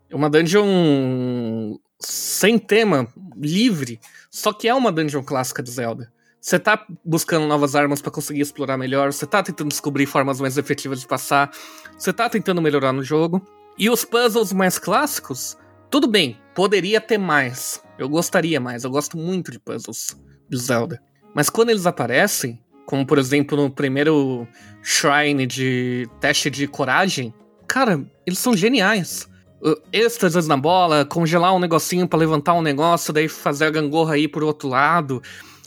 É 0.10 0.16
uma 0.16 0.30
dungeon 0.30 1.78
sem 2.02 2.58
tema, 2.58 3.08
livre, 3.38 4.00
só 4.30 4.52
que 4.52 4.68
é 4.68 4.74
uma 4.74 4.92
dungeon 4.92 5.24
clássica 5.24 5.62
de 5.62 5.72
Zelda. 5.72 6.12
Você 6.40 6.58
tá 6.58 6.86
buscando 7.06 7.46
novas 7.46 7.76
armas 7.76 8.02
para 8.02 8.12
conseguir 8.12 8.42
explorar 8.42 8.76
melhor, 8.76 9.14
você 9.14 9.28
tá 9.28 9.44
tentando 9.44 9.70
descobrir 9.70 10.08
formas 10.08 10.42
mais 10.42 10.58
efetivas 10.58 11.00
de 11.00 11.08
passar, 11.08 11.52
você 11.96 12.12
tá 12.12 12.28
tentando 12.28 12.62
melhorar 12.62 12.92
no 12.92 13.04
jogo. 13.04 13.46
E 13.78 13.90
os 13.90 14.04
puzzles 14.04 14.52
mais 14.52 14.80
clássicos, 14.80 15.56
tudo 15.90 16.08
bem, 16.08 16.40
poderia 16.56 17.00
ter 17.00 17.20
mais. 17.20 17.82
Eu 17.98 18.10
gostaria 18.10 18.60
mais, 18.60 18.84
eu 18.84 18.90
gosto 18.90 19.18
muito 19.18 19.52
de 19.52 19.60
puzzles 19.60 20.20
de 20.50 20.58
Zelda. 20.58 21.00
Mas 21.36 21.50
quando 21.50 21.70
eles 21.70 21.86
aparecem, 21.86 22.60
como 22.88 23.06
por 23.06 23.20
exemplo 23.20 23.56
no 23.56 23.70
primeiro 23.70 24.48
Shrine 24.82 25.46
de 25.46 26.10
teste 26.20 26.50
de 26.50 26.68
coragem, 26.68 27.34
cara, 27.68 28.04
eles 28.26 28.40
são 28.40 28.58
geniais. 28.58 29.30
Uh, 29.64 29.80
êxtases 29.94 30.48
na 30.48 30.58
bola, 30.58 31.06
congelar 31.06 31.54
um 31.56 31.60
negocinho 31.60 32.08
para 32.08 32.18
levantar 32.18 32.56
um 32.56 32.64
negócio, 32.64 33.14
daí 33.14 33.28
fazer 33.28 33.66
a 33.66 33.70
gangorra 33.70 34.16
aí 34.16 34.28
por 34.28 34.44
outro 34.44 34.68
lado. 34.68 35.22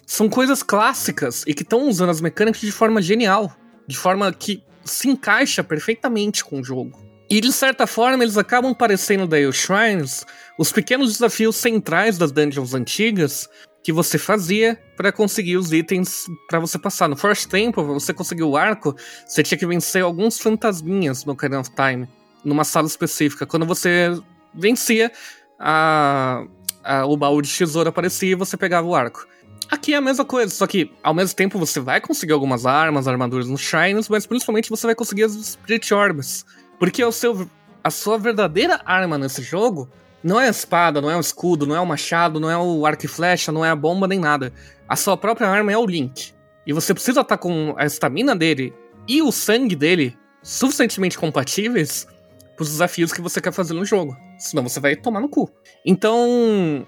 São 0.05 0.29
coisas 0.29 0.63
clássicas 0.63 1.45
e 1.47 1.55
que 1.55 1.63
estão 1.63 1.89
usando 1.89 2.11
as 2.11 2.21
mecânicas 2.21 2.61
de 2.61 2.73
forma 2.73 3.01
genial. 3.01 3.55
De 3.87 3.97
forma 3.97 4.33
que 4.33 4.63
se 4.85 5.09
encaixa 5.09 5.63
perfeitamente 5.63 6.45
com 6.45 6.61
o 6.61 6.65
jogo. 6.65 6.99
E 7.31 7.41
de 7.41 7.53
certa 7.53 7.87
forma 7.87 8.25
eles 8.25 8.37
acabam 8.37 8.75
parecendo 8.75 9.27
daí 9.27 9.47
os 9.47 9.57
Shrines, 9.57 10.27
os 10.59 10.73
pequenos 10.73 11.13
desafios 11.13 11.57
centrais 11.57 12.19
das 12.19 12.33
dungeons 12.33 12.75
antigas 12.75 13.49
que 13.83 13.93
você 13.93 14.19
fazia 14.19 14.79
para 14.97 15.13
conseguir 15.13 15.57
os 15.57 15.73
itens 15.73 16.27
para 16.49 16.59
você 16.59 16.79
passar. 16.79 17.09
No 17.09 17.17
First 17.17 17.49
Temple, 17.49 17.85
você 17.85 18.13
conseguiu 18.13 18.51
o 18.51 18.57
arco, 18.57 18.97
você 19.27 19.43
tinha 19.43 19.59
que 19.59 19.67
vencer 19.67 20.03
alguns 20.03 20.39
fantasminhas 20.39 21.25
no 21.25 21.33
Ocarina 21.33 21.61
of 21.61 21.71
Time 21.71 22.09
numa 22.45 22.65
sala 22.65 22.87
específica. 22.87 23.47
Quando 23.47 23.67
você 23.67 24.17
vencia, 24.53 25.11
a, 25.59 26.45
a, 26.83 27.07
o 27.07 27.17
baú 27.17 27.41
de 27.41 27.51
tesouro 27.51 27.89
aparecia 27.89 28.33
e 28.33 28.35
você 28.35 28.57
pegava 28.57 28.87
o 28.87 28.95
arco. 28.95 29.27
Aqui 29.71 29.95
é 29.95 29.97
a 29.97 30.01
mesma 30.01 30.25
coisa, 30.25 30.55
só 30.55 30.67
que 30.67 30.93
ao 31.03 31.15
mesmo 31.15 31.35
tempo 31.35 31.59
você 31.59 31.81
vai 31.81 32.01
conseguir 32.01 32.33
algumas 32.33 32.67
armas, 32.67 33.09
armaduras 33.09 33.49
nos 33.49 33.63
Shrines, 33.63 34.09
mas 34.09 34.27
principalmente 34.27 34.69
você 34.69 34.87
vai 34.87 34.95
conseguir 34.95 35.25
as 35.25 35.33
Spirit 35.33 35.93
Orbs. 35.95 36.45
Porque 36.79 37.03
o 37.03 37.11
seu, 37.11 37.49
a 37.83 37.91
sua 37.91 38.19
verdadeira 38.19 38.81
arma 38.85 39.17
nesse 39.17 39.43
jogo 39.43 39.89
não 40.23 40.41
é 40.41 40.47
a 40.47 40.51
espada, 40.51 41.01
não 41.01 41.11
é 41.11 41.17
o 41.17 41.21
escudo, 41.21 41.67
não 41.67 41.75
é 41.75 41.81
o 41.81 41.87
machado, 41.87 42.39
não 42.39 42.51
é 42.51 42.57
o 42.59 42.85
arco 42.85 43.07
e 43.07 43.09
flecha, 43.09 43.51
não 43.51 43.65
é 43.65 43.71
a 43.71 43.77
bomba 43.77 44.07
nem 44.07 44.19
nada. 44.19 44.53
A 44.89 44.97
sua 44.97 45.17
própria 45.17 45.49
arma 45.49 45.73
é 45.73 45.79
o 45.79 45.87
Link. 45.87 46.33
E 46.67 46.73
você 46.73 46.93
precisa 46.93 47.21
estar 47.21 47.39
com 47.39 47.75
a 47.77 47.85
estamina 47.85 48.37
dele 48.37 48.73
e 49.09 49.23
o 49.23 49.33
sangue 49.33 49.77
dele 49.77 50.17
suficientemente 50.43 51.19
compatíveis 51.19 52.07
pros 52.57 52.71
desafios 52.71 53.13
que 53.13 53.21
você 53.21 53.41
quer 53.41 53.53
fazer 53.53 53.75
no 53.75 53.85
jogo. 53.85 54.17
Senão 54.39 54.63
você 54.63 54.81
vai 54.81 54.97
tomar 54.97 55.21
no 55.21 55.29
cu. 55.29 55.51
Então, 55.85 56.87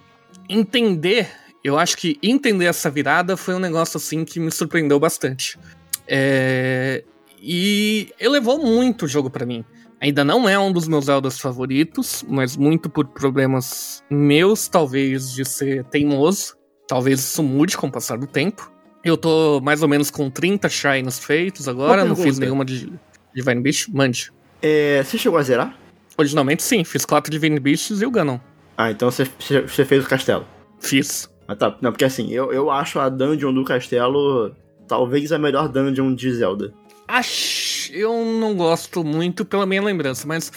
entender, 0.49 1.28
eu 1.64 1.78
acho 1.78 1.96
que 1.96 2.18
entender 2.23 2.66
essa 2.66 2.90
virada 2.90 3.37
foi 3.37 3.54
um 3.54 3.58
negócio 3.58 3.96
assim 3.96 4.25
que 4.25 4.38
me 4.38 4.50
surpreendeu 4.50 4.99
bastante. 4.99 5.58
É... 6.06 7.04
E 7.40 8.12
elevou 8.18 8.58
muito 8.58 9.04
o 9.04 9.08
jogo 9.08 9.30
para 9.30 9.46
mim. 9.46 9.64
Ainda 10.00 10.25
não 10.25 10.49
é 10.49 10.58
um 10.58 10.70
dos 10.70 10.87
meus 10.87 11.06
Zeldas 11.06 11.38
favoritos, 11.38 12.25
mas 12.28 12.56
muito 12.56 12.90
por 12.90 13.06
problemas 13.06 14.02
meus, 14.11 14.68
talvez, 14.68 15.32
de 15.32 15.44
ser 15.44 15.85
teimoso. 15.85 16.56
Talvez 16.87 17.20
isso 17.20 17.42
mude 17.42 17.76
com 17.76 17.87
o 17.87 17.90
passar 17.90 18.18
do 18.18 18.26
tempo. 18.26 18.70
Eu 19.02 19.16
tô 19.16 19.61
mais 19.61 19.82
ou 19.82 19.88
menos 19.88 20.11
com 20.11 20.28
30 20.30 20.68
Shines 20.68 21.18
feitos 21.18 21.68
agora, 21.68 22.04
não 22.04 22.16
fiz 22.16 22.38
nenhuma 22.38 22.64
de 22.64 22.92
Divine 23.35 23.62
Beast. 23.62 23.88
Mande. 23.88 24.32
É, 24.63 25.03
você 25.03 25.19
chegou 25.19 25.39
a 25.39 25.43
zerar? 25.43 25.77
Originalmente 26.19 26.63
sim, 26.63 26.83
fiz 26.85 27.05
quatro 27.05 27.31
Divine 27.31 27.61
Beasts 27.61 28.01
e 28.01 28.07
o 28.07 28.11
Ganon. 28.11 28.39
Ah, 28.77 28.91
então 28.91 29.11
você, 29.11 29.25
você 29.39 29.85
fez 29.85 30.05
o 30.05 30.09
castelo. 30.09 30.47
Fiz. 30.81 31.31
Ah 31.49 31.55
tá, 31.55 31.77
não, 31.81 31.93
porque 31.93 32.05
assim, 32.05 32.31
eu, 32.33 32.53
eu 32.53 32.71
acho 32.71 32.99
a 32.99 33.09
dungeon 33.09 33.53
do 33.53 33.65
castelo 33.65 34.55
talvez 34.89 35.33
a 35.33 35.39
melhor 35.39 35.69
dungeon 35.69 36.15
de 36.15 36.33
Zelda. 36.35 36.73
Acho, 37.09 37.93
eu 37.93 38.25
não 38.25 38.55
gosto 38.55 39.05
muito 39.05 39.45
pela 39.45 39.67
minha 39.67 39.83
lembrança, 39.83 40.27
mas 40.27 40.51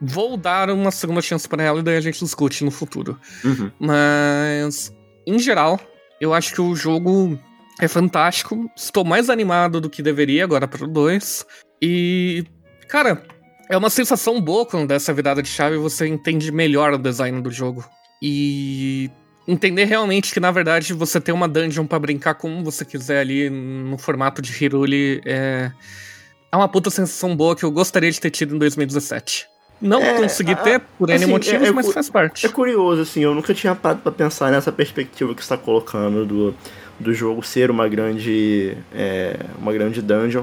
vou 0.00 0.36
dar 0.36 0.70
uma 0.70 0.90
segunda 0.90 1.22
chance 1.22 1.48
para 1.48 1.62
ela 1.62 1.80
e 1.80 1.82
daí 1.82 1.96
a 1.96 2.00
gente 2.00 2.22
discute 2.22 2.64
no 2.64 2.70
futuro. 2.70 3.18
Uhum. 3.44 3.70
Mas, 3.78 4.94
em 5.26 5.38
geral, 5.38 5.80
eu 6.20 6.34
acho 6.34 6.54
que 6.54 6.60
o 6.60 6.74
jogo 6.74 7.38
é 7.80 7.88
fantástico. 7.88 8.70
Estou 8.76 9.04
mais 9.04 9.30
animado 9.30 9.80
do 9.80 9.88
que 9.88 10.02
deveria 10.02 10.44
agora 10.44 10.68
para 10.68 10.84
o 10.84 10.88
2. 10.88 11.46
E 11.80 12.44
Cara, 12.90 13.22
é 13.68 13.76
uma 13.76 13.88
sensação 13.88 14.40
boa 14.40 14.66
quando 14.66 14.88
dessa 14.88 15.14
virada 15.14 15.40
de 15.40 15.48
chave 15.48 15.76
você 15.76 16.08
entende 16.08 16.50
melhor 16.50 16.92
o 16.92 16.98
design 16.98 17.40
do 17.40 17.50
jogo. 17.50 17.84
E 18.20 19.08
entender 19.46 19.84
realmente 19.84 20.34
que, 20.34 20.40
na 20.40 20.50
verdade, 20.50 20.92
você 20.92 21.20
tem 21.20 21.32
uma 21.32 21.46
dungeon 21.46 21.86
para 21.86 22.00
brincar 22.00 22.34
como 22.34 22.64
você 22.64 22.84
quiser 22.84 23.20
ali 23.20 23.48
no 23.48 23.96
formato 23.96 24.42
de 24.42 24.52
Hiruli 24.52 25.22
é... 25.24 25.70
é 26.50 26.56
uma 26.56 26.68
puta 26.68 26.90
sensação 26.90 27.36
boa 27.36 27.54
que 27.54 27.64
eu 27.64 27.70
gostaria 27.70 28.10
de 28.10 28.20
ter 28.20 28.30
tido 28.30 28.56
em 28.56 28.58
2017. 28.58 29.46
Não 29.80 30.02
é, 30.02 30.14
consegui 30.14 30.56
ter 30.56 30.80
por 30.98 31.08
N 31.08 31.16
assim, 31.16 31.26
motivos, 31.26 31.66
é, 31.68 31.70
é, 31.70 31.72
mas 31.72 31.92
faz 31.92 32.10
parte. 32.10 32.44
É 32.44 32.48
curioso, 32.48 33.00
assim, 33.02 33.20
eu 33.20 33.34
nunca 33.34 33.54
tinha 33.54 33.74
parado 33.74 34.02
pra 34.02 34.12
pensar 34.12 34.50
nessa 34.50 34.72
perspectiva 34.72 35.32
que 35.32 35.42
você 35.42 35.48
tá 35.48 35.56
colocando 35.56 36.26
do, 36.26 36.54
do 36.98 37.14
jogo 37.14 37.42
ser 37.42 37.70
uma 37.70 37.88
grande, 37.88 38.76
é, 38.92 39.38
uma 39.58 39.72
grande 39.72 40.02
dungeon. 40.02 40.42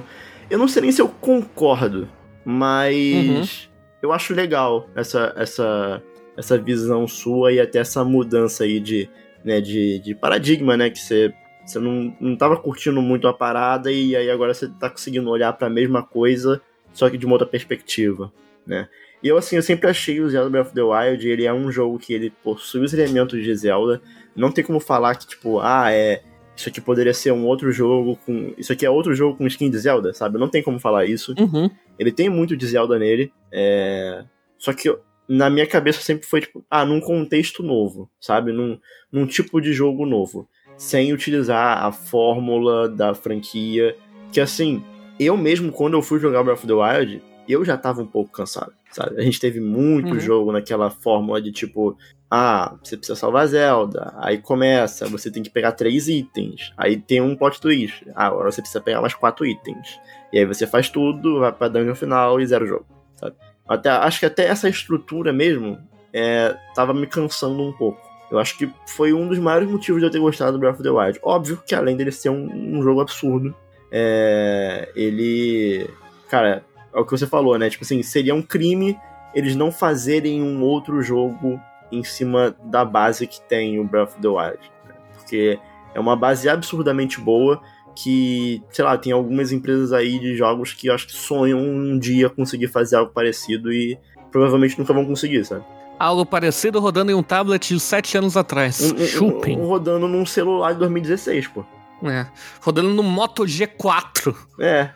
Eu 0.50 0.58
não 0.58 0.68
sei 0.68 0.82
nem 0.82 0.92
se 0.94 1.02
eu 1.02 1.10
concordo 1.10 2.08
mas 2.50 3.68
uhum. 3.68 3.72
eu 4.04 4.14
acho 4.14 4.34
legal 4.34 4.90
essa, 4.96 5.34
essa, 5.36 6.02
essa 6.38 6.58
visão 6.58 7.06
sua 7.06 7.52
e 7.52 7.60
até 7.60 7.80
essa 7.80 8.06
mudança 8.06 8.64
aí 8.64 8.80
de, 8.80 9.10
né, 9.44 9.60
de, 9.60 10.00
de 10.00 10.16
paradigma, 10.16 10.78
né? 10.78 10.90
Que 10.90 10.98
você, 10.98 11.34
você 11.66 11.78
não, 11.78 12.16
não 12.22 12.38
tava 12.38 12.56
curtindo 12.56 13.02
muito 13.02 13.28
a 13.28 13.34
parada 13.34 13.92
e 13.92 14.16
aí 14.16 14.32
agora 14.32 14.54
você 14.54 14.70
tá 14.70 14.90
conseguindo 14.90 15.30
olhar 15.30 15.52
para 15.52 15.68
a 15.68 15.70
mesma 15.70 16.02
coisa, 16.02 16.62
só 16.94 17.10
que 17.10 17.18
de 17.18 17.26
uma 17.26 17.36
outra 17.36 17.46
perspectiva, 17.46 18.32
né? 18.66 18.88
E 19.22 19.28
eu, 19.28 19.38
assim, 19.38 19.58
eu 19.58 19.62
sempre 19.62 19.90
achei 19.90 20.22
o 20.22 20.30
Zelda 20.30 20.50
Breath 20.50 20.68
of 20.68 20.76
the 20.76 20.82
Wild, 20.82 21.28
ele 21.28 21.44
é 21.44 21.54
um 21.54 21.70
jogo 21.70 22.00
que 22.00 22.14
ele 22.14 22.30
possui 22.30 22.86
os 22.86 22.94
elementos 22.94 23.44
de 23.44 23.54
Zelda. 23.54 24.02
Não 24.34 24.54
tem 24.54 24.64
como 24.64 24.80
falar 24.80 25.16
que, 25.16 25.28
tipo, 25.28 25.60
ah, 25.60 25.92
é 25.92 26.22
isso 26.58 26.70
aqui 26.70 26.82
poderia 26.82 27.14
ser 27.14 27.32
um 27.32 27.46
outro 27.46 27.72
jogo 27.72 28.18
com. 28.26 28.52
Isso 28.58 28.74
aqui 28.74 28.84
é 28.84 28.90
outro 28.90 29.14
jogo 29.14 29.38
com 29.38 29.46
skin 29.46 29.70
de 29.70 29.78
Zelda, 29.78 30.12
sabe? 30.12 30.40
Não 30.40 30.50
tem 30.50 30.64
como 30.64 30.80
falar 30.80 31.06
isso. 31.06 31.36
Uhum. 31.38 31.70
Ele 32.00 32.12
tem 32.12 32.30
muito 32.30 32.58
de 32.58 32.66
Zelda 32.66 32.98
nele. 32.98 33.32
É... 33.52 34.26
Só 34.58 34.74
que 34.74 34.92
na 35.30 35.52
minha 35.52 35.68
cabeça 35.68 36.02
sempre 36.02 36.26
foi, 36.26 36.42
tipo, 36.42 36.66
ah, 36.70 36.84
num 36.84 37.00
contexto 37.00 37.62
novo, 37.62 38.10
sabe? 38.20 38.52
Num, 38.52 38.80
num 39.12 39.28
tipo 39.28 39.62
de 39.62 39.72
jogo 39.72 40.04
novo. 40.04 40.50
Sem 40.76 41.14
utilizar 41.14 41.86
a 41.86 41.92
fórmula 41.92 42.90
da 42.90 43.14
franquia. 43.14 43.96
Que 44.32 44.42
assim, 44.42 44.84
eu 45.20 45.38
mesmo, 45.38 45.72
quando 45.72 45.94
eu 45.94 46.02
fui 46.02 46.20
jogar 46.20 46.44
Breath 46.44 46.60
of 46.60 46.68
the 46.68 46.74
Wild, 46.74 47.22
eu 47.48 47.64
já 47.64 47.78
tava 47.78 48.02
um 48.02 48.08
pouco 48.08 48.32
cansado, 48.32 48.74
sabe? 48.92 49.20
A 49.20 49.22
gente 49.22 49.40
teve 49.40 49.60
muito 49.60 50.14
uhum. 50.14 50.20
jogo 50.20 50.52
naquela 50.52 50.90
fórmula 50.90 51.40
de 51.40 51.52
tipo, 51.52 51.96
ah, 52.30 52.76
você 52.84 52.98
precisa 52.98 53.18
salvar 53.18 53.48
Zelda. 53.48 54.14
Aí 54.18 54.38
começa, 54.38 55.08
você 55.08 55.32
tem 55.32 55.42
que 55.42 55.50
pegar 55.50 55.72
três 55.72 56.08
itens. 56.08 56.74
Aí 56.78 56.98
tem 56.98 57.22
um 57.22 57.36
plot 57.36 57.62
twist. 57.62 58.06
Ah, 58.14 58.28
agora 58.28 58.52
você 58.52 58.62
precisa 58.62 58.82
pegar 58.82 59.02
mais 59.02 59.14
quatro 59.14 59.46
itens. 59.46 60.00
E 60.32 60.40
aí 60.40 60.46
você 60.46 60.68
faz 60.68 60.90
tudo, 60.90 61.40
vai 61.40 61.52
pra 61.52 61.70
dungeon 61.70 61.96
final 61.96 62.40
e 62.40 62.46
zero 62.46 62.68
jogo, 62.68 62.86
sabe? 63.16 63.36
Até, 63.68 63.90
acho 63.90 64.20
que 64.20 64.26
até 64.26 64.46
essa 64.46 64.68
estrutura 64.68 65.32
mesmo 65.32 65.78
é, 66.14 66.56
tava 66.76 66.94
me 66.94 67.08
cansando 67.08 67.62
um 67.62 67.72
pouco. 67.72 68.06
Eu 68.30 68.40
acho 68.40 68.58
que 68.58 68.70
foi 68.86 69.14
um 69.14 69.28
dos 69.28 69.40
maiores 69.40 69.70
motivos 69.70 70.02
de 70.02 70.08
eu 70.08 70.12
ter 70.12 70.20
gostado 70.20 70.54
do 70.54 70.60
Breath 70.60 70.76
of 70.76 70.84
the 70.84 70.90
Wild. 70.90 71.20
Óbvio 71.24 71.62
que 71.66 71.74
além 71.74 71.96
dele 71.96 72.12
ser 72.12 72.30
um, 72.30 72.78
um 72.78 72.84
jogo 72.84 73.00
absurdo, 73.00 73.56
é, 73.90 74.92
ele. 74.96 75.90
Cara, 76.30 76.66
é 76.94 77.00
o 77.00 77.06
que 77.06 77.12
você 77.12 77.26
falou, 77.26 77.58
né? 77.58 77.70
Tipo 77.70 77.86
assim, 77.86 78.04
seria 78.04 78.36
um 78.36 78.42
crime 78.42 78.98
eles 79.34 79.56
não 79.56 79.72
fazerem 79.72 80.42
um 80.42 80.64
outro 80.64 81.02
jogo 81.02 81.62
em 81.92 82.04
cima 82.04 82.56
da 82.64 82.84
base 82.84 83.28
que 83.28 83.42
tem 83.42 83.80
o 83.80 83.84
Breath 83.84 84.10
of 84.10 84.22
the 84.22 84.28
Wild. 84.28 84.60
Né? 84.88 84.96
Porque 85.14 85.60
é 85.94 86.00
uma 86.00 86.16
base 86.16 86.48
absurdamente 86.48 87.20
boa 87.20 87.62
que, 87.96 88.62
sei 88.70 88.86
lá, 88.86 88.96
tem 88.98 89.12
algumas 89.12 89.52
empresas 89.52 89.92
aí 89.92 90.20
de 90.20 90.36
jogos 90.36 90.72
que 90.72 90.88
eu 90.88 90.94
acho 90.94 91.08
que 91.08 91.14
sonham 91.14 91.60
um 91.60 91.98
dia 91.98 92.30
conseguir 92.30 92.68
fazer 92.68 92.96
algo 92.96 93.12
parecido 93.12 93.74
e 93.74 93.98
provavelmente 94.32 94.78
nunca 94.78 94.94
vão 94.94 95.06
conseguir, 95.06 95.44
sabe? 95.44 95.66
Algo 95.98 96.24
parecido 96.24 96.80
rodando 96.80 97.12
em 97.12 97.16
um 97.16 97.24
tablet 97.24 97.74
de 97.74 97.80
7 97.80 98.20
anos 98.20 98.38
atrás. 98.38 98.80
Um, 98.92 98.98
Chupem. 99.04 99.58
Um, 99.58 99.64
um, 99.64 99.68
rodando 99.68 100.08
num 100.08 100.28
celular 100.28 100.74
de 100.74 100.80
2016, 100.80 101.48
pô. 101.48 101.66
É. 102.04 102.28
Rodando 102.62 102.90
no 102.90 103.02
Moto 103.02 103.44
G4. 103.44 104.36
É. 104.60 104.92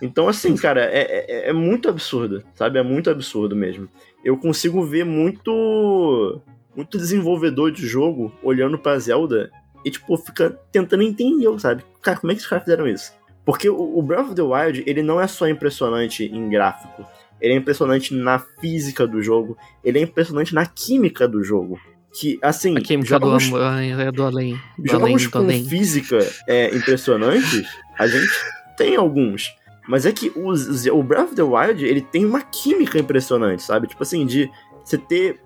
Então, 0.00 0.28
assim, 0.28 0.56
cara, 0.56 0.84
é, 0.84 1.46
é, 1.46 1.48
é 1.48 1.52
muito 1.52 1.88
absurdo, 1.88 2.44
sabe? 2.54 2.78
É 2.78 2.82
muito 2.84 3.10
absurdo 3.10 3.56
mesmo 3.56 3.88
eu 4.24 4.36
consigo 4.36 4.84
ver 4.84 5.04
muito 5.04 6.40
muito 6.76 6.96
desenvolvedor 6.96 7.72
de 7.72 7.86
jogo 7.86 8.32
olhando 8.42 8.78
pra 8.78 8.98
Zelda 8.98 9.50
e, 9.84 9.90
tipo, 9.90 10.16
fica 10.16 10.50
tentando 10.70 11.02
entender, 11.02 11.48
sabe? 11.58 11.84
Cara, 12.00 12.18
como 12.18 12.32
é 12.32 12.34
que 12.36 12.40
os 12.40 12.46
caras 12.46 12.64
fizeram 12.64 12.86
isso? 12.86 13.12
Porque 13.44 13.68
o, 13.68 14.02
Breath 14.02 14.26
of 14.26 14.34
the 14.34 14.42
Wild, 14.42 14.84
ele 14.86 15.02
não 15.02 15.20
é 15.20 15.26
só 15.26 15.48
impressionante 15.48 16.24
em 16.24 16.48
gráfico. 16.50 17.06
ele 17.40 17.54
é 17.54 17.56
impressionante 17.56 18.14
na 18.14 18.38
física 18.38 19.06
do 19.06 19.22
jogo, 19.22 19.56
ele 19.82 19.98
é 19.98 20.02
impressionante 20.02 20.54
na 20.54 20.66
química 20.66 21.26
do 21.26 21.42
jogo. 21.42 21.80
Que, 22.12 22.38
assim, 22.42 22.76
a 22.76 22.80
química 22.80 23.08
jogos, 23.08 23.48
do, 23.48 23.58
é 23.58 24.12
do 24.12 24.22
além. 24.22 24.60
Do 24.78 24.90
jogos 24.90 25.02
além, 25.02 25.30
com 25.30 25.38
além. 25.38 25.64
física 25.64 26.18
é, 26.46 26.74
impressionantes, 26.76 27.66
a 27.98 28.06
gente 28.06 28.32
tem 28.76 28.96
alguns. 28.96 29.50
Mas 29.88 30.04
é 30.04 30.12
que 30.12 30.30
o, 30.36 30.52
o 30.52 31.02
Breath 31.02 31.28
of 31.28 31.34
the 31.34 31.42
Wild, 31.42 31.84
ele 31.84 32.02
tem 32.02 32.26
uma 32.26 32.42
química 32.42 32.98
impressionante, 32.98 33.62
sabe? 33.62 33.86
Tipo 33.86 34.02
assim, 34.02 34.26
de 34.26 34.50
você 34.84 34.98
ter 34.98 35.40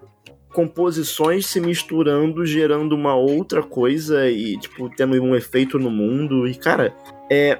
composições 0.52 1.46
se 1.46 1.60
misturando, 1.60 2.44
gerando 2.44 2.94
uma 2.94 3.14
outra 3.14 3.62
coisa 3.62 4.28
e, 4.28 4.58
tipo, 4.58 4.90
tendo 4.90 5.14
um 5.22 5.34
efeito 5.34 5.78
no 5.78 5.90
mundo. 5.90 6.46
E, 6.46 6.54
cara, 6.54 6.94
é, 7.30 7.58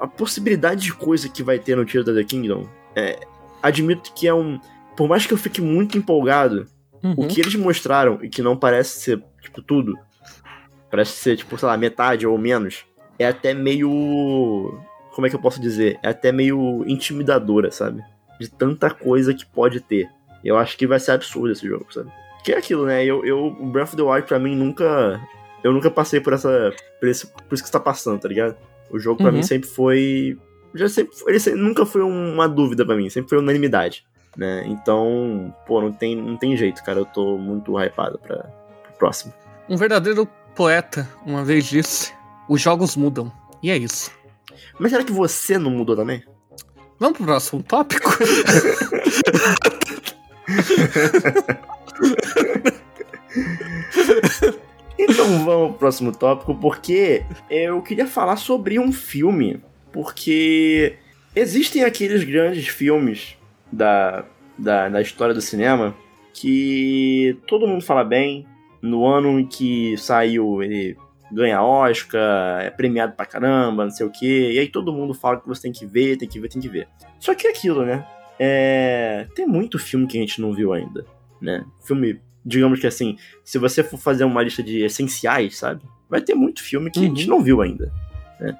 a 0.00 0.06
possibilidade 0.06 0.82
de 0.82 0.94
coisa 0.94 1.28
que 1.28 1.42
vai 1.42 1.58
ter 1.58 1.76
no 1.76 1.84
Tears 1.84 2.08
of 2.08 2.16
the 2.16 2.24
Kingdom, 2.24 2.66
é, 2.96 3.18
admito 3.62 4.12
que 4.14 4.26
é 4.26 4.34
um. 4.34 4.58
Por 4.96 5.08
mais 5.08 5.26
que 5.26 5.32
eu 5.32 5.38
fique 5.38 5.60
muito 5.60 5.98
empolgado, 5.98 6.66
uhum. 7.02 7.14
o 7.16 7.26
que 7.26 7.40
eles 7.40 7.54
mostraram, 7.54 8.18
e 8.22 8.28
que 8.28 8.42
não 8.42 8.56
parece 8.56 9.00
ser, 9.00 9.22
tipo, 9.40 9.60
tudo, 9.60 9.98
parece 10.90 11.12
ser, 11.12 11.36
tipo, 11.36 11.58
sei 11.58 11.68
lá, 11.68 11.76
metade 11.76 12.26
ou 12.26 12.38
menos, 12.38 12.84
é 13.18 13.26
até 13.26 13.52
meio. 13.54 14.78
Como 15.14 15.26
é 15.26 15.30
que 15.30 15.36
eu 15.36 15.40
posso 15.40 15.60
dizer? 15.60 15.98
É 16.02 16.08
até 16.08 16.32
meio 16.32 16.84
intimidadora, 16.86 17.70
sabe? 17.70 18.02
De 18.40 18.48
tanta 18.48 18.90
coisa 18.90 19.34
que 19.34 19.46
pode 19.46 19.80
ter. 19.80 20.08
Eu 20.44 20.56
acho 20.56 20.76
que 20.76 20.86
vai 20.86 20.98
ser 20.98 21.12
absurdo 21.12 21.52
esse 21.52 21.66
jogo, 21.66 21.86
sabe? 21.90 22.10
Que 22.42 22.52
é 22.52 22.58
aquilo, 22.58 22.86
né? 22.86 23.04
Eu, 23.04 23.24
eu, 23.24 23.46
o 23.46 23.66
Breath 23.66 23.88
of 23.88 23.96
the 23.96 24.02
Wild 24.02 24.26
pra 24.26 24.38
mim 24.38 24.56
nunca. 24.56 25.20
Eu 25.62 25.72
nunca 25.72 25.90
passei 25.90 26.20
por 26.20 26.32
essa. 26.32 26.72
Por, 26.98 27.08
esse, 27.08 27.26
por 27.26 27.54
isso 27.54 27.62
que 27.62 27.68
você 27.68 27.72
tá 27.72 27.80
passando, 27.80 28.20
tá 28.20 28.28
ligado? 28.28 28.56
O 28.90 28.98
jogo 28.98 29.18
pra 29.18 29.28
uhum. 29.28 29.36
mim 29.36 29.42
sempre 29.42 29.68
foi. 29.68 30.38
Já 30.74 30.88
sempre, 30.88 31.16
ele 31.26 31.38
sempre, 31.38 31.60
nunca 31.60 31.86
foi 31.86 32.02
uma 32.02 32.48
dúvida 32.48 32.84
para 32.84 32.96
mim, 32.96 33.08
sempre 33.10 33.28
foi 33.28 33.38
unanimidade. 33.38 34.04
Né? 34.36 34.64
Então, 34.66 35.54
pô, 35.66 35.80
não 35.80 35.92
tem, 35.92 36.16
não 36.16 36.36
tem 36.36 36.56
jeito, 36.56 36.82
cara. 36.82 36.98
Eu 36.98 37.04
tô 37.04 37.36
muito 37.36 37.78
hypado 37.78 38.18
pra, 38.18 38.36
pro 38.82 38.92
próximo. 38.98 39.32
Um 39.68 39.76
verdadeiro 39.76 40.26
poeta 40.54 41.08
uma 41.24 41.44
vez 41.44 41.66
disse: 41.66 42.12
os 42.48 42.60
jogos 42.60 42.96
mudam. 42.96 43.30
E 43.62 43.70
é 43.70 43.76
isso. 43.76 44.10
Mas 44.78 44.90
será 44.92 45.04
que 45.04 45.12
você 45.12 45.58
não 45.58 45.70
mudou 45.70 45.96
também? 45.96 46.22
Vamos 46.98 47.16
pro 47.16 47.26
próximo 47.26 47.62
tópico? 47.62 48.10
então 54.98 55.44
vamos 55.44 55.70
pro 55.70 55.78
próximo 55.78 56.12
tópico, 56.12 56.54
porque 56.54 57.24
eu 57.50 57.82
queria 57.82 58.06
falar 58.06 58.36
sobre 58.36 58.78
um 58.78 58.92
filme. 58.92 59.60
Porque 59.92 60.94
existem 61.34 61.84
aqueles 61.84 62.24
grandes 62.24 62.68
filmes 62.68 63.36
da, 63.70 64.24
da, 64.56 64.88
da 64.88 65.02
história 65.02 65.34
do 65.34 65.40
cinema 65.40 65.94
que 66.32 67.36
todo 67.46 67.66
mundo 67.66 67.84
fala 67.84 68.04
bem. 68.04 68.46
No 68.80 69.06
ano 69.06 69.38
em 69.38 69.46
que 69.46 69.96
saiu, 69.96 70.62
ele 70.62 70.96
ganha 71.32 71.62
Oscar, 71.62 72.62
é 72.62 72.70
premiado 72.70 73.14
pra 73.14 73.24
caramba, 73.24 73.84
não 73.84 73.90
sei 73.90 74.06
o 74.06 74.10
quê. 74.10 74.52
E 74.52 74.58
aí 74.58 74.68
todo 74.68 74.92
mundo 74.92 75.14
fala 75.14 75.40
que 75.40 75.48
você 75.48 75.62
tem 75.62 75.72
que 75.72 75.86
ver, 75.86 76.16
tem 76.16 76.28
que 76.28 76.38
ver, 76.38 76.48
tem 76.48 76.60
que 76.60 76.68
ver. 76.68 76.86
Só 77.18 77.34
que 77.34 77.46
é 77.46 77.50
aquilo, 77.50 77.84
né? 77.84 78.06
É... 78.38 79.26
Tem 79.34 79.46
muito 79.46 79.78
filme 79.78 80.06
que 80.06 80.18
a 80.18 80.20
gente 80.20 80.40
não 80.40 80.52
viu 80.52 80.72
ainda, 80.72 81.06
né? 81.40 81.64
Filme, 81.84 82.20
digamos 82.44 82.78
que 82.78 82.86
assim, 82.86 83.16
se 83.44 83.58
você 83.58 83.82
for 83.82 83.98
fazer 83.98 84.24
uma 84.24 84.42
lista 84.42 84.62
de 84.62 84.84
essenciais, 84.84 85.56
sabe? 85.56 85.82
Vai 86.08 86.20
ter 86.20 86.34
muito 86.34 86.62
filme 86.62 86.90
que 86.90 86.98
uhum. 86.98 87.04
a 87.06 87.08
gente 87.08 87.24
uhum. 87.24 87.36
não 87.36 87.42
viu 87.42 87.62
ainda, 87.62 87.92
né? 88.38 88.56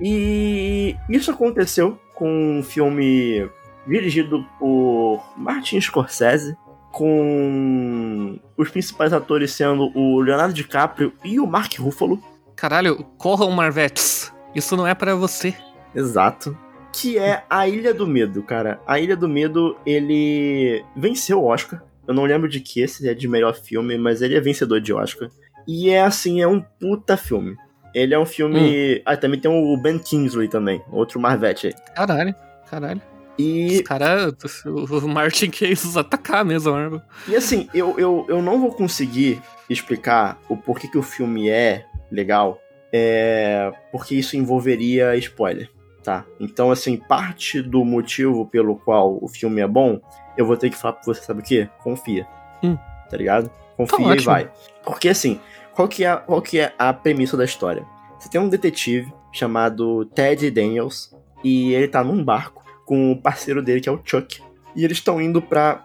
E 0.00 0.94
isso 1.08 1.30
aconteceu 1.30 1.98
com 2.14 2.58
um 2.58 2.62
filme 2.62 3.48
dirigido 3.86 4.44
por 4.58 5.22
Martin 5.36 5.80
Scorsese, 5.80 6.56
com 6.96 8.38
os 8.56 8.70
principais 8.70 9.12
atores 9.12 9.52
sendo 9.52 9.92
o 9.94 10.18
Leonardo 10.18 10.54
DiCaprio 10.54 11.12
e 11.22 11.38
o 11.38 11.46
Mark 11.46 11.78
Ruffalo. 11.78 12.18
Caralho, 12.56 13.04
corram 13.18 13.50
Marvetes. 13.50 14.32
Isso 14.54 14.74
não 14.78 14.86
é 14.86 14.94
para 14.94 15.14
você. 15.14 15.54
Exato. 15.94 16.56
Que 16.94 17.18
é 17.18 17.44
A 17.50 17.68
Ilha 17.68 17.92
do 17.92 18.06
Medo, 18.06 18.42
cara. 18.42 18.80
A 18.86 18.98
Ilha 18.98 19.14
do 19.14 19.28
Medo, 19.28 19.76
ele 19.84 20.82
venceu 20.96 21.42
o 21.42 21.44
Oscar. 21.44 21.82
Eu 22.08 22.14
não 22.14 22.24
lembro 22.24 22.48
de 22.48 22.60
que 22.60 22.80
esse 22.80 23.06
é 23.06 23.12
de 23.12 23.28
melhor 23.28 23.54
filme, 23.54 23.98
mas 23.98 24.22
ele 24.22 24.34
é 24.34 24.40
vencedor 24.40 24.80
de 24.80 24.94
Oscar. 24.94 25.28
E 25.68 25.90
é 25.90 26.00
assim, 26.00 26.40
é 26.40 26.48
um 26.48 26.62
puta 26.62 27.14
filme. 27.18 27.56
Ele 27.94 28.14
é 28.14 28.18
um 28.18 28.24
filme. 28.24 28.96
Hum. 28.96 29.02
Ah, 29.04 29.18
também 29.18 29.38
tem 29.38 29.50
o 29.50 29.76
Ben 29.76 29.98
Kingsley 29.98 30.48
também, 30.48 30.80
outro 30.90 31.20
Marvete 31.20 31.66
aí. 31.66 31.74
Caralho, 31.94 32.34
caralho. 32.70 33.02
E. 33.38 33.76
Os 33.76 33.82
caras, 33.82 34.34
o 34.64 35.08
Martin 35.08 35.50
Case 35.50 35.98
atacar 35.98 36.44
mesmo, 36.44 36.72
Marvel. 36.72 37.02
E 37.28 37.36
assim, 37.36 37.68
eu, 37.74 37.98
eu, 37.98 38.26
eu 38.28 38.42
não 38.42 38.60
vou 38.60 38.72
conseguir 38.72 39.42
explicar 39.68 40.38
o 40.48 40.56
porquê 40.56 40.88
que 40.88 40.98
o 40.98 41.02
filme 41.02 41.48
é 41.48 41.86
legal, 42.10 42.60
é, 42.92 43.72
porque 43.90 44.14
isso 44.14 44.36
envolveria 44.36 45.16
spoiler, 45.16 45.68
tá? 46.02 46.24
Então, 46.40 46.70
assim, 46.70 46.96
parte 46.96 47.60
do 47.60 47.84
motivo 47.84 48.46
pelo 48.46 48.76
qual 48.76 49.18
o 49.20 49.28
filme 49.28 49.60
é 49.60 49.66
bom, 49.66 50.00
eu 50.36 50.46
vou 50.46 50.56
ter 50.56 50.70
que 50.70 50.76
falar 50.76 50.94
pra 50.94 51.04
você, 51.04 51.22
sabe 51.22 51.40
o 51.40 51.44
quê? 51.44 51.68
Confia. 51.82 52.26
Hum. 52.62 52.76
Tá 53.10 53.16
ligado? 53.16 53.50
Confia 53.76 54.06
tá 54.06 54.16
e 54.16 54.20
vai. 54.20 54.50
Porque, 54.84 55.08
assim, 55.08 55.40
qual 55.74 55.88
que, 55.88 56.04
é, 56.04 56.16
qual 56.16 56.40
que 56.40 56.58
é 56.60 56.72
a 56.78 56.92
premissa 56.92 57.36
da 57.36 57.44
história? 57.44 57.84
Você 58.18 58.28
tem 58.28 58.40
um 58.40 58.48
detetive 58.48 59.12
chamado 59.32 60.06
Ted 60.06 60.50
Daniels, 60.50 61.14
e 61.44 61.72
ele 61.74 61.88
tá 61.88 62.02
num 62.02 62.24
barco 62.24 62.55
com 62.86 63.12
o 63.12 63.20
parceiro 63.20 63.60
dele, 63.60 63.82
que 63.82 63.88
é 63.88 63.92
o 63.92 64.00
Chuck. 64.02 64.40
E 64.74 64.84
eles 64.84 64.98
estão 64.98 65.20
indo 65.20 65.42
pra 65.42 65.82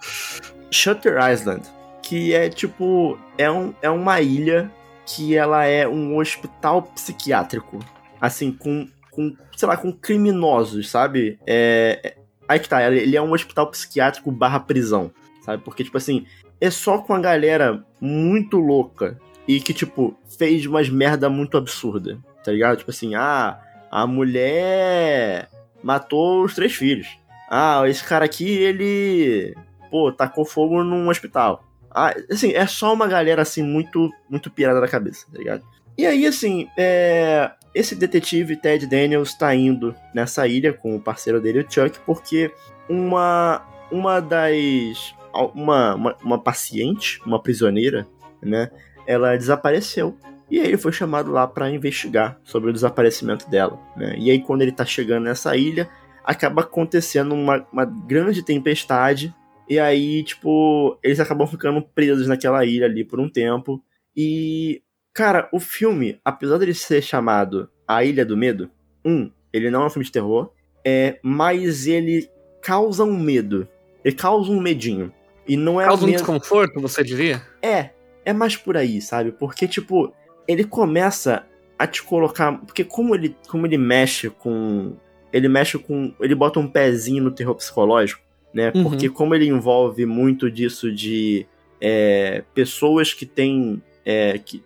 Shutter 0.70 1.18
Island, 1.30 1.64
que 2.02 2.34
é 2.34 2.50
tipo. 2.50 3.18
É, 3.38 3.52
um, 3.52 3.74
é 3.82 3.90
uma 3.90 4.22
ilha 4.22 4.72
que 5.06 5.36
ela 5.36 5.66
é 5.66 5.86
um 5.88 6.18
hospital 6.18 6.84
psiquiátrico. 6.84 7.80
Assim, 8.22 8.52
com, 8.52 8.88
com 9.10 9.36
sei 9.58 9.68
lá, 9.68 9.76
com 9.76 9.92
criminosos, 9.92 10.90
sabe? 10.90 11.40
É, 11.46 12.00
é, 12.04 12.18
aí 12.48 12.60
que 12.60 12.70
tá, 12.70 12.90
ele 12.90 13.18
é 13.18 13.22
um 13.22 13.34
hospital 13.34 13.68
psiquiátrico 13.68 14.32
barra 14.32 14.60
prisão, 14.60 15.12
sabe? 15.44 15.64
Porque, 15.64 15.84
tipo 15.84 15.98
assim, 15.98 16.26
é 16.60 16.70
só 16.70 17.00
com 17.00 17.14
a 17.14 17.20
galera 17.20 17.84
muito 18.00 18.58
louca 18.58 19.18
e 19.48 19.60
que, 19.60 19.74
tipo, 19.74 20.16
fez 20.38 20.66
umas 20.68 20.88
merda 20.90 21.30
muito 21.30 21.58
absurda, 21.58 22.20
tá 22.44 22.52
ligado? 22.52 22.78
Tipo 22.78 22.92
assim, 22.92 23.16
ah, 23.16 23.60
a 23.90 24.06
mulher 24.06 25.50
matou 25.84 26.44
os 26.44 26.56
três 26.56 26.74
filhos. 26.74 27.08
Ah, 27.50 27.84
esse 27.88 28.04
cara 28.04 28.26
aqui, 28.26 28.48
ele, 28.48 29.56
pô, 29.89 30.12
tacou 30.12 30.46
fogo 30.46 30.84
num 30.84 31.10
hospital. 31.10 31.63
Ah, 31.89 32.13
assim, 32.30 32.54
é 32.54 32.65
só 32.65 32.94
uma 32.94 33.08
galera, 33.08 33.41
assim, 33.41 33.62
muito, 33.62 34.10
muito 34.30 34.50
pirada 34.50 34.80
da 34.80 34.88
cabeça, 34.88 35.26
tá 35.32 35.38
ligado? 35.38 35.63
E 35.98 36.06
aí, 36.06 36.26
assim, 36.26 36.70
é... 36.78 37.52
esse 37.76 37.96
detetive 37.96 38.56
Ted 38.56 38.88
Daniels 38.88 39.34
tá 39.34 39.54
indo 39.54 39.94
nessa 40.15 40.48
ilha 40.48 40.72
com 40.72 40.96
o 40.96 41.02
parceiro 41.02 41.41
dele, 41.41 41.60
o 41.60 41.65
Chuck, 41.70 42.00
porque 42.06 42.52
uma, 42.89 43.62
uma 43.91 44.22
das... 44.22 45.13
Uma, 45.54 45.96
uma, 45.96 46.17
uma 46.24 46.39
paciente, 46.41 47.22
uma 47.26 47.41
prisioneira, 47.41 48.06
né? 48.41 48.70
Ela 49.08 49.38
desapareceu 49.38 50.17
e 50.52 50.60
aí 50.60 50.68
ele 50.68 50.78
foi 50.78 50.92
chamado 50.92 51.32
lá 51.32 51.48
para 51.48 51.72
investigar 51.72 52.38
sobre 52.44 52.70
o 52.70 52.74
desaparecimento 52.74 53.50
dela. 53.50 53.80
Né? 53.96 54.16
E 54.20 54.30
aí 54.30 54.40
quando 54.40 54.62
ele 54.62 54.74
tá 54.74 54.86
chegando 54.86 55.24
nessa 55.24 55.56
ilha, 55.56 55.90
acaba 56.26 56.62
acontecendo 56.62 57.34
uma, 57.34 57.66
uma 57.72 57.86
grande 57.86 58.44
tempestade. 58.44 59.34
E 59.70 59.80
aí, 59.80 60.24
tipo, 60.24 61.00
eles 61.02 61.22
acabam 61.22 61.48
ficando 61.48 61.82
presos 61.82 62.28
naquela 62.28 62.66
ilha 62.66 62.86
ali 62.86 63.06
por 63.06 63.20
um 63.20 63.30
tempo. 63.30 63.82
E, 64.16 64.82
cara, 65.14 65.48
o 65.54 65.60
filme, 65.60 66.20
apesar 66.26 66.58
dele 66.58 66.74
ser 66.74 67.02
chamado 67.02 67.70
A 67.88 68.04
Ilha 68.04 68.26
do 68.26 68.36
Medo, 68.36 68.70
um, 69.06 69.32
ele 69.54 69.72
não 69.72 69.84
é 69.84 69.86
um 69.86 69.90
filme 69.90 70.06
de 70.06 70.12
terror, 70.12 70.52
é, 70.86 71.18
mas 71.24 71.88
ele 71.88 72.30
causa 72.62 73.06
um 73.06 73.18
medo. 73.18 73.66
Ele 74.04 74.16
causa 74.16 74.52
um 74.52 74.60
medinho. 74.60 75.14
E 75.48 75.56
não 75.56 75.80
é 75.80 75.86
Causa 75.86 76.06
um 76.06 76.12
desconforto, 76.12 76.80
você 76.80 77.04
diria? 77.04 77.42
É, 77.62 77.92
é 78.26 78.34
mais 78.34 78.56
por 78.56 78.78
aí, 78.78 79.02
sabe? 79.02 79.32
Porque, 79.32 79.68
tipo, 79.68 80.14
ele 80.52 80.64
começa 80.64 81.46
a 81.78 81.88
te 81.88 82.04
colocar. 82.04 82.58
Porque 82.60 82.84
como 82.84 83.16
ele, 83.16 83.36
como 83.48 83.66
ele 83.66 83.78
mexe 83.78 84.30
com. 84.30 84.96
Ele 85.34 85.48
mexe 85.48 85.78
com. 85.78 86.14
Ele 86.20 86.36
bota 86.36 86.60
um 86.60 86.68
pezinho 86.68 87.24
no 87.24 87.32
terror 87.32 87.56
psicológico, 87.56 88.22
né? 88.54 88.72
Uhum. 88.76 88.84
Porque 88.84 89.10
como 89.10 89.34
ele 89.34 89.48
envolve 89.48 90.06
muito 90.06 90.52
disso 90.52 90.92
de 90.94 91.46
é, 91.80 92.44
pessoas 92.54 93.14
que 93.14 93.26
têm. 93.26 93.82
É, 94.06 94.38
que, 94.38 94.64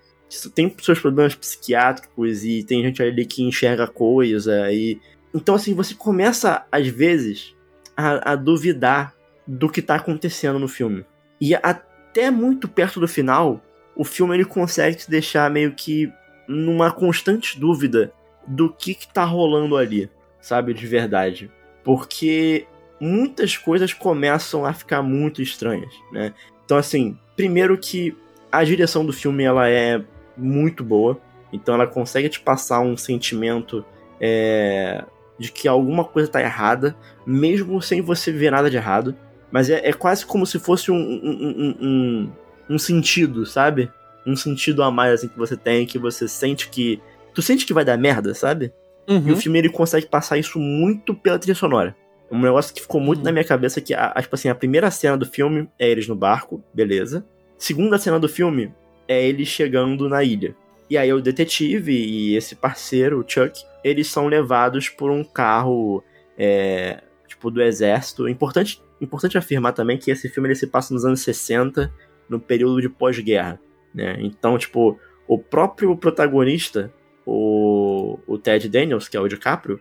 tem 0.54 0.74
seus 0.82 1.00
problemas 1.00 1.36
psiquiátricos 1.36 2.44
e 2.44 2.64
tem 2.64 2.84
gente 2.84 3.02
ali 3.02 3.26
que 3.26 3.44
enxerga 3.44 3.88
coisa 3.88 4.72
e. 4.72 5.00
Então, 5.34 5.56
assim, 5.56 5.74
você 5.74 5.94
começa, 5.94 6.66
às 6.72 6.88
vezes, 6.88 7.54
a, 7.96 8.32
a 8.32 8.36
duvidar 8.36 9.14
do 9.46 9.70
que 9.70 9.82
tá 9.82 9.96
acontecendo 9.96 10.58
no 10.58 10.68
filme. 10.68 11.06
E 11.40 11.54
até 11.56 12.32
muito 12.32 12.68
perto 12.68 13.00
do 13.00 13.08
final, 13.08 13.62
o 13.96 14.04
filme 14.04 14.36
ele 14.36 14.46
consegue 14.46 14.98
te 14.98 15.10
deixar 15.10 15.50
meio 15.50 15.74
que 15.74 16.12
numa 16.48 16.92
constante 16.92 17.60
dúvida 17.60 18.14
do 18.48 18.72
que 18.72 18.94
que 18.94 19.12
tá 19.12 19.24
rolando 19.24 19.78
ali, 19.78 20.10
sabe, 20.40 20.74
de 20.74 20.86
verdade. 20.86 21.52
Porque 21.84 22.68
muitas 23.00 23.58
coisas 23.58 23.94
começam 23.94 24.66
a 24.66 24.74
ficar 24.74 25.02
muito 25.02 25.42
estranhas, 25.42 25.94
né? 26.12 26.34
Então, 26.64 26.78
assim, 26.78 27.18
primeiro 27.36 27.78
que 27.78 28.16
a 28.52 28.64
direção 28.64 29.06
do 29.06 29.14
filme 29.14 29.44
ela 29.44 29.70
é 29.70 30.02
muito 30.38 30.84
boa, 30.84 31.20
então 31.52 31.76
ela 31.76 31.88
consegue 31.88 32.30
te 32.30 32.40
passar 32.40 32.80
um 32.82 32.98
sentimento 32.98 33.86
é, 34.20 35.04
de 35.38 35.52
que 35.52 35.68
alguma 35.68 36.04
coisa 36.04 36.30
tá 36.30 36.42
errada, 36.42 36.96
mesmo 37.26 37.82
sem 37.82 38.02
você 38.02 38.32
ver 38.32 38.52
nada 38.52 38.70
de 38.70 38.78
errado. 38.78 39.16
Mas 39.52 39.70
é, 39.70 39.88
é 39.88 39.94
quase 39.94 40.26
como 40.26 40.46
se 40.46 40.60
fosse 40.60 40.92
um, 40.92 40.96
um, 40.96 40.98
um, 41.00 41.76
um, 41.82 42.32
sentido, 42.78 43.46
sabe? 43.46 43.92
Um 44.26 44.36
sentido 44.36 44.82
a 44.84 44.92
mais 44.92 45.14
assim, 45.14 45.28
que 45.28 45.38
você 45.38 45.56
tem, 45.56 45.86
que 45.86 46.00
você 46.00 46.28
sente 46.28 46.70
que. 46.70 47.02
Tu 47.34 47.42
sente 47.42 47.66
que 47.66 47.74
vai 47.74 47.86
dar 47.86 47.98
merda, 47.98 48.34
sabe? 48.34 48.74
Uhum. 49.08 49.28
E 49.28 49.32
o 49.32 49.38
filme 49.38 49.60
ele 49.60 49.70
consegue 49.70 50.08
passar 50.08 50.38
isso 50.38 50.58
muito 50.58 51.14
pela 51.14 51.38
trilha 51.38 51.56
sonora. 51.56 51.96
Um 52.32 52.40
negócio 52.42 52.74
que 52.74 52.82
ficou 52.82 53.00
muito 53.00 53.20
uhum. 53.20 53.26
na 53.26 53.32
minha 53.32 53.44
cabeça 53.44 53.80
que, 53.80 53.94
a, 53.94 54.14
tipo 54.20 54.36
assim, 54.36 54.50
a 54.50 54.56
primeira 54.56 54.90
cena 54.90 55.18
do 55.18 55.26
filme 55.26 55.70
é 55.78 55.90
eles 55.90 56.08
no 56.08 56.16
barco, 56.16 56.64
beleza. 56.74 57.26
Segunda 57.58 57.98
cena 57.98 58.20
do 58.20 58.28
filme 58.28 58.74
é 59.08 59.28
eles 59.28 59.48
chegando 59.48 60.10
na 60.10 60.24
ilha. 60.24 60.56
E 60.90 60.98
aí 60.98 61.12
o 61.12 61.22
detetive 61.22 61.94
e 61.94 62.36
esse 62.36 62.56
parceiro, 62.56 63.20
o 63.20 63.26
Chuck, 63.28 63.64
eles 63.84 64.08
são 64.08 64.28
levados 64.28 64.90
por 64.90 65.12
um 65.12 65.24
carro, 65.24 66.04
é, 66.38 67.02
tipo, 67.28 67.50
do 67.50 67.62
exército. 67.62 68.28
Importante, 68.28 68.82
importante 69.02 69.38
afirmar 69.38 69.74
também 69.74 69.98
que 69.98 70.12
esse 70.12 70.30
filme 70.30 70.50
ele 70.50 70.56
se 70.56 70.68
passa 70.68 70.94
nos 70.94 71.06
anos 71.06 71.22
60, 71.22 71.92
no 72.30 72.40
período 72.40 72.82
de 72.82 72.90
pós-guerra, 72.90 73.60
né? 73.94 74.18
Então, 74.20 74.58
tipo, 74.58 75.00
o 75.28 75.38
próprio 75.38 75.96
protagonista, 75.96 76.92
o, 77.26 78.20
o 78.28 78.38
Ted 78.38 78.68
Daniels, 78.70 79.08
que 79.08 79.18
é 79.18 79.20
o 79.20 79.28
DiCaprio, 79.28 79.80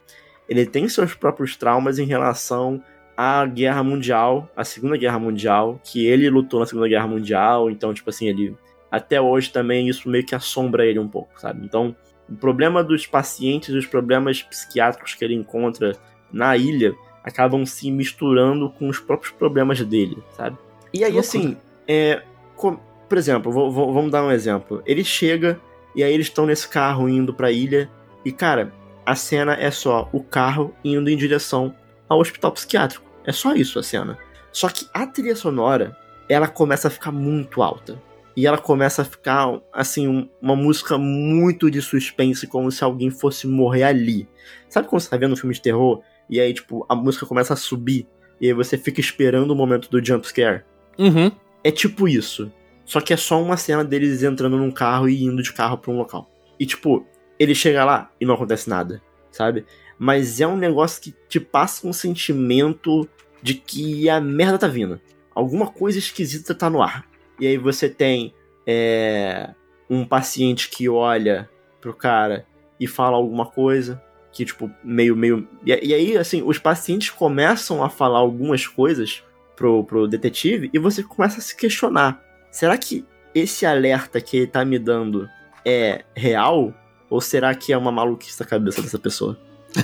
ele 0.49 0.67
tem 0.67 0.89
seus 0.89 1.15
próprios 1.15 1.57
traumas 1.57 1.99
em 1.99 2.07
relação 2.07 2.83
à 3.17 3.45
Guerra 3.47 3.83
Mundial, 3.83 4.51
à 4.57 4.65
Segunda 4.65 4.97
Guerra 4.97 5.19
Mundial, 5.19 5.81
que 5.83 6.07
ele 6.07 6.29
lutou 6.29 6.61
na 6.61 6.67
Segunda 6.67 6.89
Guerra 6.89 7.07
Mundial, 7.07 7.71
então, 7.71 7.93
tipo 7.95 8.11
assim, 8.11 8.29
ele. 8.29 8.57
Até 8.91 9.21
hoje 9.21 9.51
também 9.51 9.89
isso 9.89 10.09
meio 10.09 10.25
que 10.25 10.37
assombra 10.37 10.87
ele 10.87 11.01
um 11.01 11.09
pouco, 11.09 11.41
sabe? 11.41 11.65
Então, 11.65 11.97
o 12.29 12.37
problema 12.37 12.83
dos 12.85 13.07
pacientes, 13.07 13.75
os 13.75 13.87
problemas 13.87 14.41
psiquiátricos 14.43 15.15
que 15.15 15.25
ele 15.25 15.35
encontra 15.35 15.97
na 16.33 16.57
ilha, 16.57 16.95
acabam 17.25 17.67
se 17.67 17.91
misturando 17.91 18.71
com 18.71 18.89
os 18.89 19.01
próprios 19.01 19.33
problemas 19.33 19.81
dele, 19.81 20.19
sabe? 20.37 20.57
E 20.93 21.03
aí, 21.03 21.19
assim, 21.19 21.57
é, 21.89 22.23
por 22.57 23.19
exemplo, 23.19 23.53
vou, 23.53 23.71
vou, 23.71 23.93
vamos 23.93 24.11
dar 24.11 24.25
um 24.25 24.31
exemplo. 24.31 24.83
Ele 24.87 25.05
chega 25.05 25.61
e 25.95 26.03
aí 26.03 26.13
eles 26.13 26.27
estão 26.27 26.47
nesse 26.47 26.69
carro 26.69 27.09
indo 27.09 27.33
pra 27.33 27.53
ilha, 27.53 27.91
e 28.25 28.33
cara, 28.33 28.73
a 29.07 29.15
cena 29.15 29.55
é 29.55 29.71
só 29.71 30.09
o 30.13 30.23
carro 30.23 30.75
indo 30.85 31.09
em 31.09 31.17
direção 31.17 31.75
ao 32.09 32.19
hospital 32.19 32.53
psiquiátrico. 32.53 33.05
É 33.25 33.33
só 33.33 33.55
isso 33.55 33.79
a 33.79 33.83
cena. 33.83 34.19
Só 34.51 34.69
que 34.69 34.87
a 34.93 35.07
trilha 35.07 35.37
sonora, 35.37 35.97
ela 36.29 36.49
começa 36.49 36.89
a 36.89 36.91
ficar 36.91 37.13
muito 37.13 37.63
alta. 37.63 38.01
E 38.37 38.47
ela 38.47 38.59
começa 38.59 39.03
a 39.03 39.05
ficar, 39.05 39.61
assim, 39.73 40.29
uma 40.43 40.57
música 40.57 40.99
muito 40.99 41.71
de 41.71 41.81
suspense, 41.81 42.49
como 42.49 42.71
se 42.71 42.83
alguém 42.83 43.09
fosse 43.09 43.47
morrer 43.47 43.85
ali. 43.85 44.29
Sabe 44.69 44.89
quando 44.89 45.03
você 45.03 45.11
tá 45.11 45.17
vendo 45.17 45.33
um 45.33 45.37
filme 45.37 45.55
de 45.55 45.63
terror, 45.63 46.03
e 46.29 46.41
aí, 46.41 46.53
tipo, 46.53 46.85
a 46.89 46.97
música 46.97 47.27
começa 47.27 47.53
a 47.55 47.57
subir, 47.57 48.09
e 48.41 48.49
aí 48.49 48.53
você 48.53 48.77
fica 48.77 49.01
esperando 49.01 49.53
o 49.53 49.55
momento 49.55 49.89
do 49.89 50.05
jump 50.05 50.27
scare? 50.27 50.65
Uhum. 50.99 51.31
É 51.65 51.71
tipo 51.71 52.07
isso. 52.07 52.53
Só 52.85 53.01
que 53.01 53.15
é 53.15 53.17
só 53.17 53.43
uma 53.43 53.57
cena 53.57 53.83
deles 53.83 54.23
entrando 54.23 54.59
num 54.59 54.71
carro 54.71 55.09
e 55.09 55.25
indo 55.25 55.43
de 55.43 55.53
carro 55.53 55.79
pra 55.79 55.91
um 55.91 55.97
local. 55.97 56.31
E, 56.61 56.67
tipo, 56.67 57.07
ele 57.39 57.55
chega 57.55 57.85
lá 57.85 58.11
e 58.21 58.27
não 58.27 58.35
acontece 58.35 58.69
nada, 58.69 59.03
sabe? 59.33 59.65
Mas 59.99 60.41
é 60.41 60.47
um 60.47 60.57
negócio 60.57 61.03
que 61.03 61.15
te 61.29 61.41
passa 61.41 61.87
um 61.87 61.93
sentimento 61.93 63.09
de 63.43 63.55
que 63.55 64.09
a 64.09 64.21
merda 64.21 64.59
tá 64.59 64.69
vindo. 64.69 65.01
Alguma 65.35 65.67
coisa 65.67 65.99
esquisita 65.99 66.55
tá 66.55 66.69
no 66.69 66.83
ar. 66.83 67.07
E 67.41 67.47
aí 67.47 67.57
você 67.57 67.89
tem 67.89 68.35
é, 68.67 69.51
um 69.89 70.05
paciente 70.05 70.69
que 70.69 70.89
olha 70.89 71.49
pro 71.81 71.95
cara 71.95 72.47
e 72.79 72.87
fala 72.87 73.17
alguma 73.17 73.47
coisa 73.47 74.03
que, 74.33 74.45
tipo, 74.45 74.71
meio, 74.83 75.17
meio. 75.17 75.49
E, 75.65 75.71
e, 75.71 75.95
aí, 75.95 76.17
assim, 76.17 76.43
os 76.43 76.59
pacientes 76.59 77.11
começam 77.11 77.83
a 77.83 77.89
falar 77.89 78.19
algumas 78.19 78.67
coisas 78.67 79.23
pro, 79.57 79.85
pro 79.85 80.09
detetive 80.09 80.71
e 80.73 80.79
você 80.79 81.03
começa 81.03 81.39
a 81.39 81.43
se 81.43 81.57
questionar: 81.57 82.23
será 82.51 82.77
que 82.77 83.05
esse 83.35 83.67
alerta 83.67 84.21
que 84.21 84.37
ele 84.37 84.47
tá 84.47 84.65
me 84.65 84.79
dando 84.79 85.29
é 85.65 86.05
real? 86.15 86.73
Ou 87.11 87.21
será 87.21 87.55
que 87.55 87.73
é 87.73 87.77
uma 87.77 87.93
maluquice 87.93 88.39
da 88.39 88.45
cabeça 88.45 88.83
dessa 88.83 88.99
pessoa? 88.99 89.39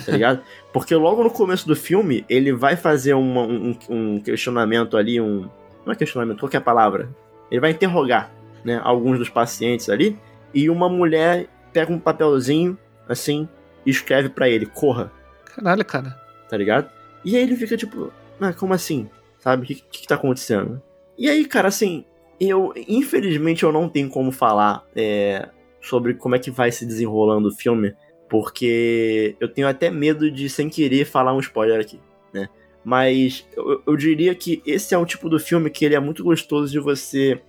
Tá 0.04 0.12
ligado? 0.12 0.42
Porque 0.72 0.94
logo 0.94 1.22
no 1.22 1.30
começo 1.30 1.66
do 1.66 1.76
filme, 1.76 2.24
ele 2.28 2.52
vai 2.52 2.76
fazer 2.76 3.14
uma, 3.14 3.42
um, 3.42 3.76
um, 3.88 4.20
questionamento 4.20 4.96
ali, 4.96 5.20
um. 5.20 5.48
Não 5.84 5.92
é 5.92 5.96
questionamento, 5.96 6.40
qual 6.40 6.50
é 6.52 6.56
a 6.56 6.60
palavra? 6.60 7.08
Ele 7.50 7.60
vai 7.60 7.70
interrogar, 7.70 8.30
né, 8.64 8.80
alguns 8.84 9.18
dos 9.18 9.28
pacientes 9.28 9.88
ali, 9.88 10.18
e 10.52 10.68
uma 10.70 10.88
mulher 10.88 11.48
pega 11.72 11.92
um 11.92 11.98
papelzinho, 11.98 12.78
assim, 13.08 13.48
e 13.84 13.90
escreve 13.90 14.28
para 14.28 14.48
ele, 14.48 14.66
corra. 14.66 15.10
Caralho, 15.44 15.84
cara. 15.84 16.16
Tá 16.48 16.56
ligado? 16.56 16.90
E 17.24 17.36
aí 17.36 17.42
ele 17.42 17.56
fica 17.56 17.76
tipo, 17.76 18.12
ah, 18.40 18.52
como 18.52 18.74
assim? 18.74 19.08
Sabe? 19.40 19.64
O 19.64 19.66
que, 19.66 19.74
que, 19.74 20.02
que 20.02 20.06
tá 20.06 20.14
acontecendo? 20.14 20.80
E 21.18 21.28
aí, 21.28 21.44
cara, 21.44 21.68
assim, 21.68 22.04
eu, 22.38 22.72
infelizmente, 22.88 23.62
eu 23.62 23.72
não 23.72 23.88
tenho 23.88 24.08
como 24.08 24.30
falar 24.30 24.86
é, 24.94 25.48
sobre 25.80 26.14
como 26.14 26.34
é 26.34 26.38
que 26.38 26.50
vai 26.50 26.70
se 26.70 26.86
desenrolando 26.86 27.48
o 27.48 27.54
filme, 27.54 27.94
porque 28.28 29.36
eu 29.40 29.48
tenho 29.48 29.68
até 29.68 29.90
medo 29.90 30.30
de, 30.30 30.48
sem 30.48 30.68
querer, 30.68 31.04
falar 31.04 31.34
um 31.34 31.40
spoiler 31.40 31.80
aqui, 31.80 32.00
né? 32.32 32.48
Mas 32.84 33.46
eu, 33.56 33.82
eu 33.86 33.96
diria 33.96 34.34
que 34.34 34.62
esse 34.64 34.94
é 34.94 34.98
um 34.98 35.04
tipo 35.04 35.28
do 35.28 35.38
filme 35.38 35.68
que 35.68 35.84
ele 35.84 35.94
é 35.94 36.00
muito 36.00 36.24
gostoso 36.24 36.70
de 36.70 36.78
você 36.78 37.42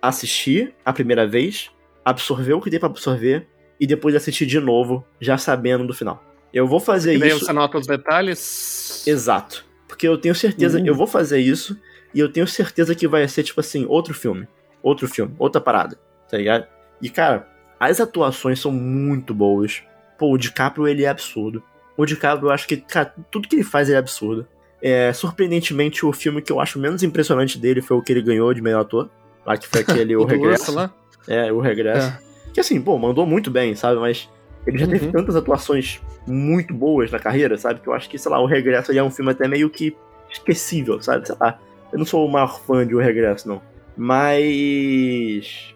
assistir 0.00 0.74
a 0.84 0.92
primeira 0.92 1.26
vez, 1.26 1.70
absorver 2.04 2.52
o 2.52 2.60
que 2.60 2.70
tem 2.70 2.78
pra 2.78 2.88
absorver, 2.88 3.48
e 3.80 3.86
depois 3.86 4.14
assistir 4.14 4.46
de 4.46 4.60
novo, 4.60 5.04
já 5.20 5.38
sabendo 5.38 5.86
do 5.86 5.94
final. 5.94 6.22
Eu 6.52 6.66
vou 6.66 6.80
fazer 6.80 7.16
e 7.16 7.28
isso. 7.28 7.40
você 7.40 7.52
nota 7.52 7.78
os 7.78 7.86
detalhes? 7.86 9.06
Exato. 9.06 9.69
Porque 10.00 10.08
eu 10.08 10.16
tenho 10.16 10.34
certeza, 10.34 10.78
uhum. 10.78 10.86
eu 10.86 10.94
vou 10.94 11.06
fazer 11.06 11.40
isso, 11.40 11.78
e 12.14 12.20
eu 12.20 12.32
tenho 12.32 12.46
certeza 12.46 12.94
que 12.94 13.06
vai 13.06 13.28
ser, 13.28 13.42
tipo 13.42 13.60
assim, 13.60 13.84
outro 13.84 14.14
filme. 14.14 14.48
Outro 14.82 15.06
filme, 15.06 15.34
outra 15.38 15.60
parada, 15.60 15.98
tá 16.26 16.38
ligado? 16.38 16.66
E, 17.02 17.10
cara, 17.10 17.46
as 17.78 18.00
atuações 18.00 18.58
são 18.58 18.72
muito 18.72 19.34
boas. 19.34 19.82
Pô, 20.18 20.32
o 20.32 20.38
DiCaprio, 20.38 20.88
ele 20.88 21.04
é 21.04 21.08
absurdo. 21.08 21.62
O 21.98 22.06
DiCaprio, 22.06 22.48
eu 22.48 22.50
acho 22.50 22.66
que, 22.66 22.78
cara, 22.78 23.14
tudo 23.30 23.46
que 23.46 23.56
ele 23.56 23.62
faz 23.62 23.90
é 23.90 23.96
absurdo. 23.98 24.46
É, 24.80 25.12
surpreendentemente, 25.12 26.06
o 26.06 26.14
filme 26.14 26.40
que 26.40 26.50
eu 26.50 26.60
acho 26.60 26.78
menos 26.78 27.02
impressionante 27.02 27.58
dele 27.58 27.82
foi 27.82 27.98
o 27.98 28.02
que 28.02 28.10
ele 28.10 28.22
ganhou 28.22 28.54
de 28.54 28.62
melhor 28.62 28.80
ator. 28.80 29.10
Lá 29.44 29.58
que 29.58 29.68
foi 29.68 29.82
aquele 29.86 30.16
O 30.16 30.24
Regresso. 30.24 30.72
Lá? 30.72 30.94
É, 31.28 31.52
O 31.52 31.60
Regresso. 31.60 32.08
É. 32.08 32.18
Que 32.54 32.60
assim, 32.60 32.80
pô, 32.80 32.96
mandou 32.96 33.26
muito 33.26 33.50
bem, 33.50 33.74
sabe? 33.74 34.00
Mas 34.00 34.30
ele 34.66 34.78
já 34.78 34.86
uhum. 34.86 34.92
teve 34.92 35.12
tantas 35.12 35.36
atuações 35.36 36.00
muito 36.26 36.74
boas 36.74 37.10
na 37.10 37.18
carreira, 37.18 37.56
sabe? 37.56 37.80
Que 37.80 37.88
eu 37.88 37.92
acho 37.92 38.08
que, 38.08 38.18
sei 38.18 38.30
lá, 38.30 38.40
O 38.40 38.46
Regresso 38.46 38.92
é 38.92 39.02
um 39.02 39.10
filme 39.10 39.30
até 39.30 39.48
meio 39.48 39.70
que 39.70 39.96
esquecível, 40.30 41.00
sabe? 41.00 41.26
Sei 41.26 41.36
lá. 41.40 41.58
Eu 41.92 41.98
não 41.98 42.06
sou 42.06 42.26
o 42.26 42.30
maior 42.30 42.60
fã 42.60 42.86
de 42.86 42.94
O 42.94 42.98
Regresso, 42.98 43.48
não. 43.48 43.62
Mas. 43.96 45.74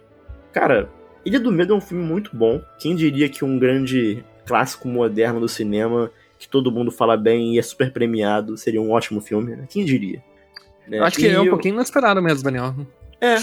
Cara, 0.52 0.88
Ilha 1.24 1.40
do 1.40 1.50
Medo 1.50 1.72
é 1.72 1.76
um 1.76 1.80
filme 1.80 2.04
muito 2.04 2.36
bom. 2.36 2.62
Quem 2.78 2.94
diria 2.94 3.28
que 3.28 3.44
um 3.44 3.58
grande 3.58 4.24
clássico 4.46 4.86
moderno 4.86 5.40
do 5.40 5.48
cinema, 5.48 6.10
que 6.38 6.48
todo 6.48 6.70
mundo 6.70 6.90
fala 6.90 7.16
bem 7.16 7.54
e 7.54 7.58
é 7.58 7.62
super 7.62 7.90
premiado, 7.90 8.56
seria 8.56 8.80
um 8.80 8.90
ótimo 8.90 9.20
filme, 9.20 9.56
né? 9.56 9.66
Quem 9.68 9.84
diria? 9.84 10.22
Né? 10.86 11.00
Acho 11.00 11.16
que 11.16 11.26
e 11.26 11.30
é 11.30 11.40
um 11.40 11.44
eu... 11.44 11.50
pouquinho 11.50 11.74
inesperado 11.74 12.22
mesmo, 12.22 12.44
Daniel. 12.44 12.74
É. 13.20 13.36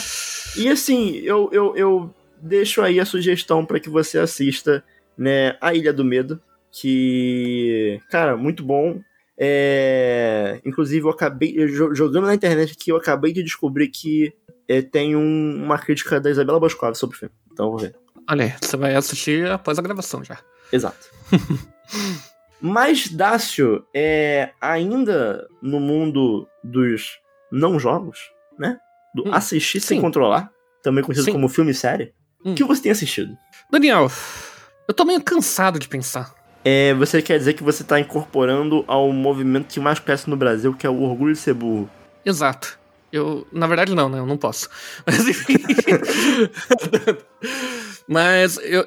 E 0.57 0.69
assim, 0.69 1.17
eu, 1.23 1.49
eu, 1.51 1.75
eu 1.75 2.13
deixo 2.39 2.81
aí 2.81 2.99
a 2.99 3.05
sugestão 3.05 3.65
para 3.65 3.79
que 3.79 3.89
você 3.89 4.19
assista, 4.19 4.83
né, 5.21 5.55
A 5.61 5.71
Ilha 5.75 5.93
do 5.93 6.03
Medo, 6.03 6.41
que, 6.71 8.01
cara, 8.09 8.35
muito 8.35 8.63
bom. 8.63 8.99
É... 9.37 10.59
Inclusive, 10.65 11.05
eu 11.05 11.11
acabei 11.11 11.55
jogando 11.67 12.25
na 12.25 12.33
internet 12.33 12.71
aqui, 12.73 12.91
eu 12.91 12.97
acabei 12.97 13.31
de 13.31 13.43
descobrir 13.43 13.89
que 13.89 14.33
é, 14.67 14.81
tem 14.81 15.15
um, 15.15 15.63
uma 15.63 15.77
crítica 15.77 16.19
da 16.19 16.31
Isabela 16.31 16.59
Boscov 16.59 16.95
sobre 16.95 17.15
o 17.15 17.19
filme. 17.19 17.35
Então 17.51 17.69
vou 17.69 17.77
ver. 17.77 17.95
Olha 18.27 18.55
você 18.59 18.75
vai 18.75 18.95
assistir 18.95 19.47
após 19.47 19.77
a 19.77 19.81
gravação 19.83 20.23
já. 20.23 20.39
Exato. 20.73 21.11
Mas, 22.59 23.07
Dácio, 23.07 23.85
é, 23.93 24.51
ainda 24.59 25.47
no 25.61 25.79
mundo 25.79 26.47
dos 26.63 27.19
não 27.51 27.79
jogos, 27.79 28.31
né? 28.57 28.79
Do 29.13 29.27
hum, 29.27 29.33
assistir 29.33 29.79
sim. 29.81 29.87
sem 29.87 30.01
controlar, 30.01 30.51
também 30.81 31.03
conhecido 31.03 31.25
sim. 31.25 31.31
como 31.31 31.49
filme 31.49 31.71
e 31.71 31.75
série, 31.75 32.13
hum. 32.43 32.53
o 32.53 32.55
que 32.55 32.63
você 32.63 32.83
tem 32.83 32.91
assistido? 32.91 33.35
Daniel, 33.71 34.09
eu 34.91 34.93
tô 34.93 35.05
meio 35.05 35.21
cansado 35.21 35.79
de 35.79 35.87
pensar. 35.87 36.35
É, 36.65 36.93
você 36.93 37.21
quer 37.21 37.37
dizer 37.39 37.53
que 37.53 37.63
você 37.63 37.81
tá 37.81 37.97
incorporando 37.97 38.83
ao 38.87 39.09
movimento 39.13 39.67
que 39.67 39.79
mais 39.79 39.99
cresce 39.99 40.29
no 40.29 40.35
Brasil, 40.35 40.73
que 40.73 40.85
é 40.85 40.89
o 40.89 41.01
orgulho 41.01 41.33
de 41.33 41.39
ser 41.39 41.53
burro. 41.53 41.89
Exato. 42.25 42.77
Eu, 43.09 43.47
na 43.53 43.67
verdade, 43.67 43.95
não, 43.95 44.09
né? 44.09 44.19
Eu 44.19 44.25
não 44.25 44.35
posso. 44.35 44.69
Mas 45.07 45.27
enfim. 45.27 45.55
Mas 48.05 48.57
eu, 48.63 48.85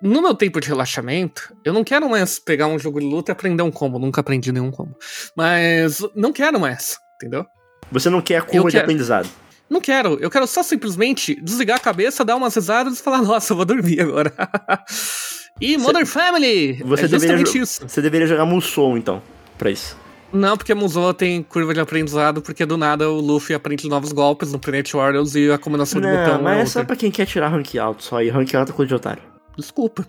no 0.00 0.22
meu 0.22 0.34
tempo 0.34 0.60
de 0.60 0.68
relaxamento, 0.68 1.54
eu 1.62 1.74
não 1.74 1.84
quero 1.84 2.08
mais 2.08 2.38
pegar 2.38 2.66
um 2.66 2.78
jogo 2.78 2.98
de 2.98 3.06
luta 3.06 3.30
e 3.30 3.32
aprender 3.32 3.62
um 3.62 3.70
combo. 3.70 3.98
Nunca 3.98 4.22
aprendi 4.22 4.50
nenhum 4.50 4.70
combo. 4.70 4.96
Mas 5.36 6.00
não 6.14 6.32
quero 6.32 6.58
mais, 6.58 6.98
entendeu? 7.16 7.44
Você 7.92 8.08
não 8.08 8.22
quer 8.22 8.38
a 8.38 8.42
curva 8.42 8.70
de 8.70 8.78
aprendizado. 8.78 9.28
Não 9.68 9.80
quero. 9.80 10.18
Eu 10.20 10.30
quero 10.30 10.46
só 10.46 10.62
simplesmente 10.62 11.38
desligar 11.42 11.76
a 11.76 11.80
cabeça, 11.80 12.24
dar 12.24 12.36
umas 12.36 12.54
risadas 12.54 12.98
e 12.98 13.02
falar, 13.02 13.20
nossa, 13.20 13.52
eu 13.52 13.56
vou 13.58 13.66
dormir 13.66 14.00
agora. 14.00 14.32
e 15.60 15.78
Modern 15.78 16.06
Family! 16.06 16.82
Você, 16.84 17.04
é 17.04 17.08
deveria, 17.08 17.62
isso. 17.62 17.86
você 17.86 18.02
deveria 18.02 18.26
jogar 18.26 18.44
Musou, 18.44 18.98
então, 18.98 19.22
pra 19.56 19.70
isso. 19.70 19.96
Não, 20.32 20.56
porque 20.56 20.74
Musou 20.74 21.14
tem 21.14 21.44
curva 21.44 21.72
de 21.72 21.78
aprendizado, 21.78 22.42
porque 22.42 22.66
do 22.66 22.76
nada 22.76 23.08
o 23.08 23.20
Luffy 23.20 23.54
aprende 23.54 23.88
novos 23.88 24.10
golpes 24.10 24.52
no 24.52 24.58
Planet 24.58 24.92
Warriors 24.92 25.36
e 25.36 25.48
a 25.50 25.56
combinação 25.56 26.00
não, 26.00 26.10
de 26.10 26.16
botão 26.16 26.42
mas 26.42 26.58
é, 26.58 26.62
é 26.62 26.66
só 26.66 26.84
pra 26.84 26.96
quem 26.96 27.08
quer 27.08 27.24
tirar 27.24 27.48
rank 27.48 27.76
alto 27.76 28.02
só, 28.02 28.20
e 28.20 28.28
rank 28.28 28.52
alto 28.54 28.72
é 28.72 28.74
coisa 28.74 28.88
de 28.88 28.94
otário. 28.96 29.22
Desculpa. 29.56 30.04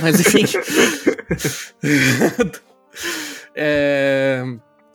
Mas 0.00 0.20
enfim. 0.20 0.44
é... 3.54 4.44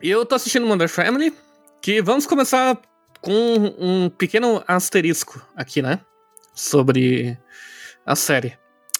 Eu 0.01 0.25
tô 0.25 0.35
assistindo 0.35 0.65
Modern 0.65 0.89
Family, 0.89 1.33
que 1.81 2.01
vamos 2.01 2.25
começar 2.25 2.79
com 3.19 3.75
um 3.77 4.09
pequeno 4.09 4.63
asterisco 4.65 5.45
aqui, 5.57 5.81
né? 5.81 5.99
Sobre 6.53 7.37
a 8.05 8.15
série. 8.15 8.57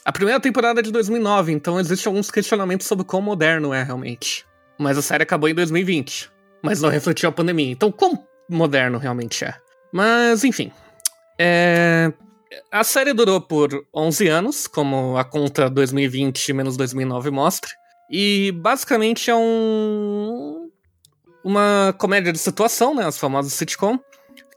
A 0.09 0.11
primeira 0.11 0.39
temporada 0.39 0.79
é 0.79 0.81
de 0.81 0.91
2009, 0.91 1.51
então 1.51 1.79
existem 1.79 2.09
alguns 2.09 2.31
questionamentos 2.31 2.87
sobre 2.87 3.05
quão 3.05 3.21
moderno 3.21 3.71
é 3.71 3.83
realmente. 3.83 4.43
Mas 4.75 4.97
a 4.97 5.03
série 5.03 5.21
acabou 5.21 5.47
em 5.47 5.53
2020. 5.53 6.31
Mas 6.63 6.81
não 6.81 6.89
refletiu 6.89 7.29
a 7.29 7.31
pandemia. 7.31 7.71
Então, 7.71 7.91
quão 7.91 8.25
moderno 8.49 8.97
realmente 8.97 9.45
é? 9.45 9.53
Mas, 9.93 10.43
enfim. 10.43 10.71
É... 11.37 12.11
A 12.71 12.83
série 12.83 13.13
durou 13.13 13.39
por 13.39 13.85
11 13.93 14.27
anos, 14.29 14.65
como 14.65 15.15
a 15.15 15.23
conta 15.23 15.69
2020 15.69 16.53
menos 16.53 16.75
2009 16.75 17.29
mostra. 17.29 17.69
E 18.09 18.51
basicamente 18.53 19.29
é 19.29 19.35
um. 19.35 20.71
Uma 21.43 21.93
comédia 21.99 22.33
de 22.33 22.39
situação, 22.39 22.95
né? 22.95 23.05
As 23.05 23.19
famosas 23.19 23.53
sitcom 23.53 23.99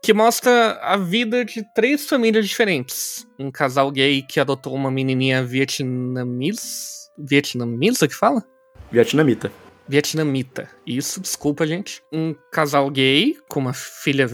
que 0.02 0.12
mostra 0.12 0.80
a 0.82 0.96
vida 0.96 1.44
de 1.44 1.62
três 1.74 2.06
famílias 2.06 2.48
diferentes. 2.48 3.26
Um 3.38 3.52
casal 3.52 3.90
gay 3.92 4.20
que 4.22 4.40
adotou 4.40 4.74
uma 4.74 4.90
menininha 4.90 5.44
vietnamita. 5.44 6.60
Vietnamita 7.16 8.08
que 8.08 8.14
fala? 8.14 8.44
Vietnamita. 8.90 9.52
Vietnamita. 9.88 10.68
Isso, 10.84 11.20
desculpa, 11.20 11.66
gente. 11.66 12.02
Um 12.12 12.34
casal 12.50 12.90
gay 12.90 13.36
com 13.48 13.60
uma 13.60 13.72
filha 13.72 14.26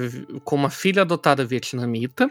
com 0.42 0.56
uma 0.56 0.70
filha 0.70 1.02
adotada 1.02 1.44
vietnamita. 1.44 2.30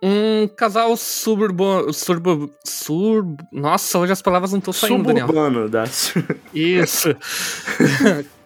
Um 0.00 0.48
casal 0.48 0.96
suburbo, 0.96 1.92
surbo, 1.92 2.50
sur, 2.66 3.24
nossa, 3.52 3.98
hoje 3.98 4.12
as 4.12 4.20
palavras 4.20 4.50
não 4.50 4.58
estão 4.58 4.72
saindo, 4.72 5.08
Suburbano, 5.08 5.68
Daniel. 5.68 5.92
Isso. 6.52 7.14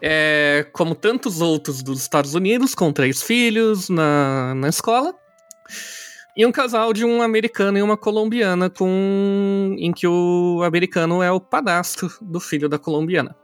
é, 0.00 0.66
como 0.72 0.94
tantos 0.94 1.40
outros 1.40 1.82
dos 1.82 2.00
Estados 2.00 2.34
Unidos, 2.34 2.74
com 2.74 2.92
três 2.92 3.22
filhos 3.22 3.88
na, 3.88 4.54
na 4.54 4.68
escola. 4.68 5.14
E 6.36 6.46
um 6.46 6.52
casal 6.52 6.92
de 6.92 7.04
um 7.04 7.20
americano 7.20 7.78
e 7.78 7.82
uma 7.82 7.96
colombiana, 7.96 8.70
com 8.70 9.74
em 9.76 9.92
que 9.92 10.06
o 10.06 10.62
americano 10.64 11.20
é 11.22 11.32
o 11.32 11.40
padastro 11.40 12.08
do 12.20 12.38
filho 12.38 12.68
da 12.68 12.78
colombiana. 12.78 13.34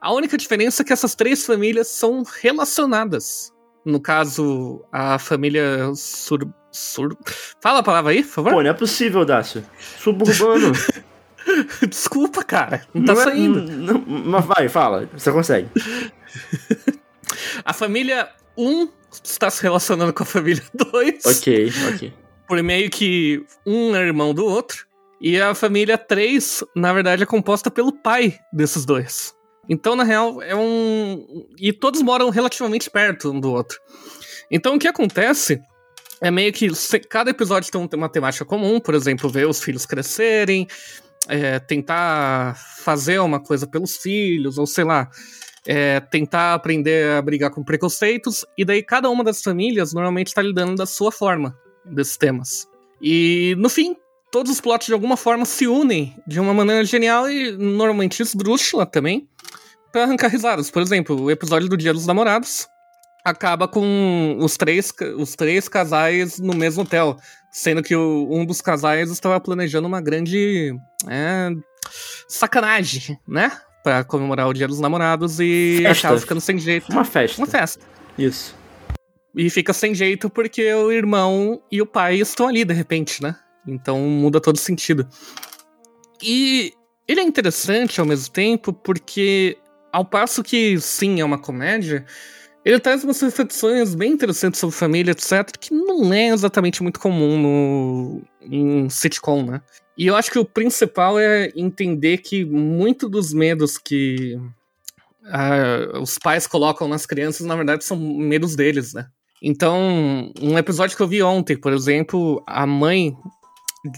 A 0.00 0.12
única 0.12 0.36
diferença 0.36 0.82
é 0.82 0.84
que 0.84 0.92
essas 0.92 1.14
três 1.14 1.46
famílias 1.46 1.88
são 1.88 2.24
relacionadas. 2.42 3.52
No 3.84 4.00
caso, 4.00 4.84
a 4.90 5.18
família 5.18 5.92
sur... 5.94 6.40
sur... 6.72 7.16
Fala 7.60 7.78
a 7.78 7.82
palavra 7.82 8.12
aí, 8.12 8.22
por 8.22 8.30
favor. 8.30 8.52
Pô, 8.52 8.62
não 8.62 8.70
é 8.70 8.74
possível, 8.74 9.24
Dácio. 9.24 9.64
Suburbano. 9.98 10.72
Desculpa, 11.88 12.42
cara. 12.42 12.86
Não, 12.92 13.04
tá 13.04 13.14
não 13.14 13.22
tá 13.22 13.30
é, 13.30 13.32
saindo. 13.32 13.60
Não, 13.62 14.04
mas 14.06 14.44
vai, 14.44 14.68
fala. 14.68 15.08
Você 15.12 15.30
consegue. 15.32 15.68
a 17.64 17.72
família 17.72 18.28
1 18.56 18.66
um 18.66 18.88
está 19.22 19.50
se 19.50 19.62
relacionando 19.62 20.12
com 20.12 20.22
a 20.22 20.26
família 20.26 20.62
2. 20.92 21.24
Ok, 21.26 21.72
ok. 21.94 22.12
Por 22.48 22.62
meio 22.62 22.90
que 22.90 23.44
um 23.66 23.94
é 23.94 24.00
irmão 24.00 24.34
do 24.34 24.44
outro. 24.44 24.86
E 25.20 25.40
a 25.40 25.54
família 25.54 25.96
3, 25.96 26.64
na 26.76 26.92
verdade, 26.92 27.22
é 27.22 27.26
composta 27.26 27.70
pelo 27.70 27.92
pai 27.92 28.38
desses 28.52 28.84
dois. 28.84 29.34
Então, 29.68 29.96
na 29.96 30.04
real, 30.04 30.42
é 30.42 30.54
um. 30.54 31.46
E 31.58 31.72
todos 31.72 32.02
moram 32.02 32.28
relativamente 32.28 32.90
perto 32.90 33.30
um 33.30 33.40
do 33.40 33.50
outro. 33.50 33.78
Então, 34.50 34.74
o 34.74 34.78
que 34.78 34.86
acontece 34.86 35.62
é 36.20 36.30
meio 36.30 36.52
que 36.52 36.68
cada 37.08 37.30
episódio 37.30 37.70
tem 37.70 37.80
uma 37.98 38.08
temática 38.08 38.44
comum, 38.44 38.78
por 38.80 38.94
exemplo, 38.94 39.28
ver 39.30 39.46
os 39.46 39.62
filhos 39.62 39.86
crescerem, 39.86 40.66
é, 41.28 41.58
tentar 41.58 42.56
fazer 42.78 43.18
uma 43.18 43.40
coisa 43.40 43.66
pelos 43.66 43.96
filhos, 43.96 44.58
ou 44.58 44.66
sei 44.66 44.84
lá, 44.84 45.08
é, 45.66 46.00
tentar 46.00 46.54
aprender 46.54 47.12
a 47.12 47.22
brigar 47.22 47.50
com 47.50 47.64
preconceitos, 47.64 48.44
e 48.56 48.64
daí 48.64 48.82
cada 48.82 49.08
uma 49.08 49.24
das 49.24 49.42
famílias 49.42 49.92
normalmente 49.92 50.28
está 50.28 50.42
lidando 50.42 50.74
da 50.74 50.86
sua 50.86 51.10
forma 51.10 51.56
desses 51.84 52.16
temas. 52.16 52.68
E 53.00 53.54
no 53.58 53.68
fim, 53.68 53.96
todos 54.30 54.52
os 54.52 54.60
plots 54.60 54.86
de 54.86 54.92
alguma 54.92 55.16
forma 55.16 55.44
se 55.44 55.66
unem 55.66 56.16
de 56.26 56.40
uma 56.40 56.54
maneira 56.54 56.84
genial 56.84 57.30
e 57.30 57.52
normalmente 57.52 58.22
esdrúxula 58.22 58.86
também, 58.86 59.28
para 59.92 60.04
arrancar 60.04 60.28
risadas. 60.28 60.70
Por 60.70 60.82
exemplo, 60.82 61.22
o 61.22 61.30
episódio 61.30 61.68
do 61.68 61.76
Dia 61.76 61.92
dos 61.92 62.06
Namorados 62.06 62.66
acaba 63.24 63.66
com 63.66 64.36
os 64.40 64.56
três, 64.56 64.92
os 65.16 65.34
três 65.34 65.68
casais 65.68 66.38
no 66.38 66.54
mesmo 66.54 66.82
hotel, 66.82 67.16
sendo 67.50 67.82
que 67.82 67.96
o, 67.96 68.28
um 68.30 68.44
dos 68.44 68.60
casais 68.60 69.10
estava 69.10 69.40
planejando 69.40 69.88
uma 69.88 70.00
grande 70.00 70.76
é, 71.08 71.50
sacanagem, 72.28 73.18
né? 73.26 73.50
Pra 73.82 74.04
comemorar 74.04 74.48
o 74.48 74.52
Dia 74.52 74.68
dos 74.68 74.80
Namorados 74.80 75.40
e 75.40 75.78
festa. 75.82 76.08
acaba 76.08 76.20
ficando 76.20 76.40
sem 76.40 76.58
jeito. 76.58 76.90
Uma 76.92 77.04
festa. 77.04 77.40
Uma 77.40 77.46
festa. 77.46 77.84
Isso. 78.18 78.54
E 79.34 79.50
fica 79.50 79.72
sem 79.72 79.94
jeito 79.94 80.30
porque 80.30 80.72
o 80.74 80.92
irmão 80.92 81.60
e 81.70 81.82
o 81.82 81.86
pai 81.86 82.16
estão 82.16 82.46
ali 82.46 82.64
de 82.64 82.72
repente, 82.72 83.22
né? 83.22 83.36
Então 83.66 83.98
muda 84.00 84.40
todo 84.40 84.58
sentido. 84.58 85.08
E 86.22 86.72
ele 87.08 87.20
é 87.20 87.22
interessante 87.22 88.00
ao 88.00 88.06
mesmo 88.06 88.32
tempo 88.32 88.72
porque, 88.72 89.58
ao 89.92 90.04
passo 90.04 90.42
que 90.42 90.80
sim, 90.80 91.20
é 91.20 91.24
uma 91.24 91.38
comédia, 91.38 92.06
ele 92.64 92.80
traz 92.80 93.04
umas 93.04 93.20
reflexões 93.20 93.94
bem 93.94 94.12
interessantes 94.12 94.58
sobre 94.58 94.74
família, 94.74 95.12
etc., 95.12 95.56
que 95.58 95.74
não 95.74 96.12
é 96.12 96.28
exatamente 96.28 96.82
muito 96.82 96.98
comum 96.98 97.38
no, 97.38 98.22
em 98.40 98.88
sitcom, 98.88 99.42
né? 99.44 99.60
E 99.98 100.06
eu 100.06 100.16
acho 100.16 100.30
que 100.30 100.38
o 100.38 100.44
principal 100.44 101.18
é 101.18 101.52
entender 101.54 102.18
que 102.18 102.44
muito 102.44 103.08
dos 103.08 103.32
medos 103.32 103.76
que 103.76 104.36
uh, 105.24 106.00
os 106.00 106.18
pais 106.18 106.46
colocam 106.46 106.88
nas 106.88 107.04
crianças, 107.04 107.46
na 107.46 107.54
verdade, 107.54 107.84
são 107.84 107.96
medos 107.96 108.56
deles, 108.56 108.94
né? 108.94 109.06
Então, 109.42 110.32
um 110.40 110.56
episódio 110.56 110.96
que 110.96 111.02
eu 111.02 111.08
vi 111.08 111.22
ontem, 111.22 111.56
por 111.56 111.72
exemplo, 111.72 112.42
a 112.46 112.66
mãe 112.66 113.14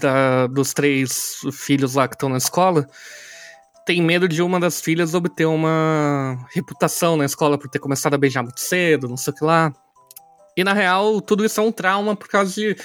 da, 0.01 0.45
dos 0.47 0.73
três 0.73 1.37
filhos 1.53 1.95
lá 1.95 2.05
que 2.05 2.15
estão 2.15 2.27
na 2.27 2.37
escola 2.37 2.85
tem 3.87 4.01
medo 4.01 4.27
de 4.27 4.41
uma 4.41 4.59
das 4.59 4.81
filhas 4.81 5.13
obter 5.13 5.45
uma 5.45 6.45
reputação 6.53 7.15
na 7.15 7.23
escola 7.23 7.57
por 7.57 7.69
ter 7.69 7.79
começado 7.79 8.13
a 8.15 8.17
beijar 8.17 8.43
muito 8.43 8.59
cedo, 8.59 9.07
não 9.07 9.15
sei 9.15 9.31
o 9.33 9.35
que 9.35 9.45
lá. 9.45 9.73
E 10.57 10.63
na 10.63 10.73
real, 10.73 11.21
tudo 11.21 11.45
isso 11.45 11.61
é 11.61 11.63
um 11.63 11.71
trauma 11.71 12.13
por 12.13 12.27
causa 12.27 12.53
de 12.53 12.75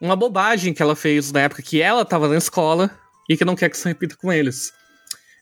uma 0.00 0.14
bobagem 0.14 0.72
que 0.72 0.80
ela 0.80 0.94
fez 0.94 1.32
na 1.32 1.40
época 1.40 1.62
que 1.62 1.82
ela 1.82 2.04
tava 2.04 2.28
na 2.28 2.36
escola 2.36 2.88
e 3.28 3.36
que 3.36 3.44
não 3.44 3.56
quer 3.56 3.70
que 3.70 3.76
isso 3.76 3.88
repita 3.88 4.16
com 4.16 4.32
eles. 4.32 4.72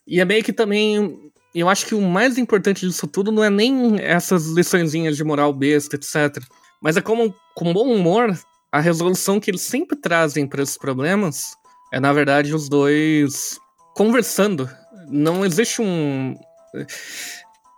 E 0.07 0.21
é 0.21 0.25
meio 0.25 0.43
que 0.43 0.55
também. 0.55 1.31
Eu 1.55 1.69
acho 1.69 1.85
que 1.85 1.95
o 1.95 2.01
mais 2.01 2.39
importante 2.39 2.87
disso 2.87 3.07
tudo 3.07 3.31
não 3.31 3.45
é 3.45 3.51
nem 3.51 4.01
essas 4.01 4.47
liçõezinhas 4.47 5.19
de 5.19 5.25
moral 5.25 5.53
besta, 5.53 5.97
etc. 5.97 6.43
Mas 6.81 6.97
é 6.97 7.03
como, 7.03 7.35
com 7.55 7.75
bom 7.75 7.93
humor, 7.93 8.35
a 8.73 8.81
resolução 8.81 9.39
que 9.39 9.51
eles 9.51 9.61
sempre 9.61 9.99
trazem 10.01 10.47
para 10.47 10.63
esses 10.63 10.79
problemas 10.79 11.53
é, 11.93 12.01
na 12.01 12.13
verdade, 12.13 12.55
os 12.55 12.69
dois 12.69 13.59
conversando 13.95 14.71
não 15.11 15.45
existe 15.45 15.83
um. 15.83 16.37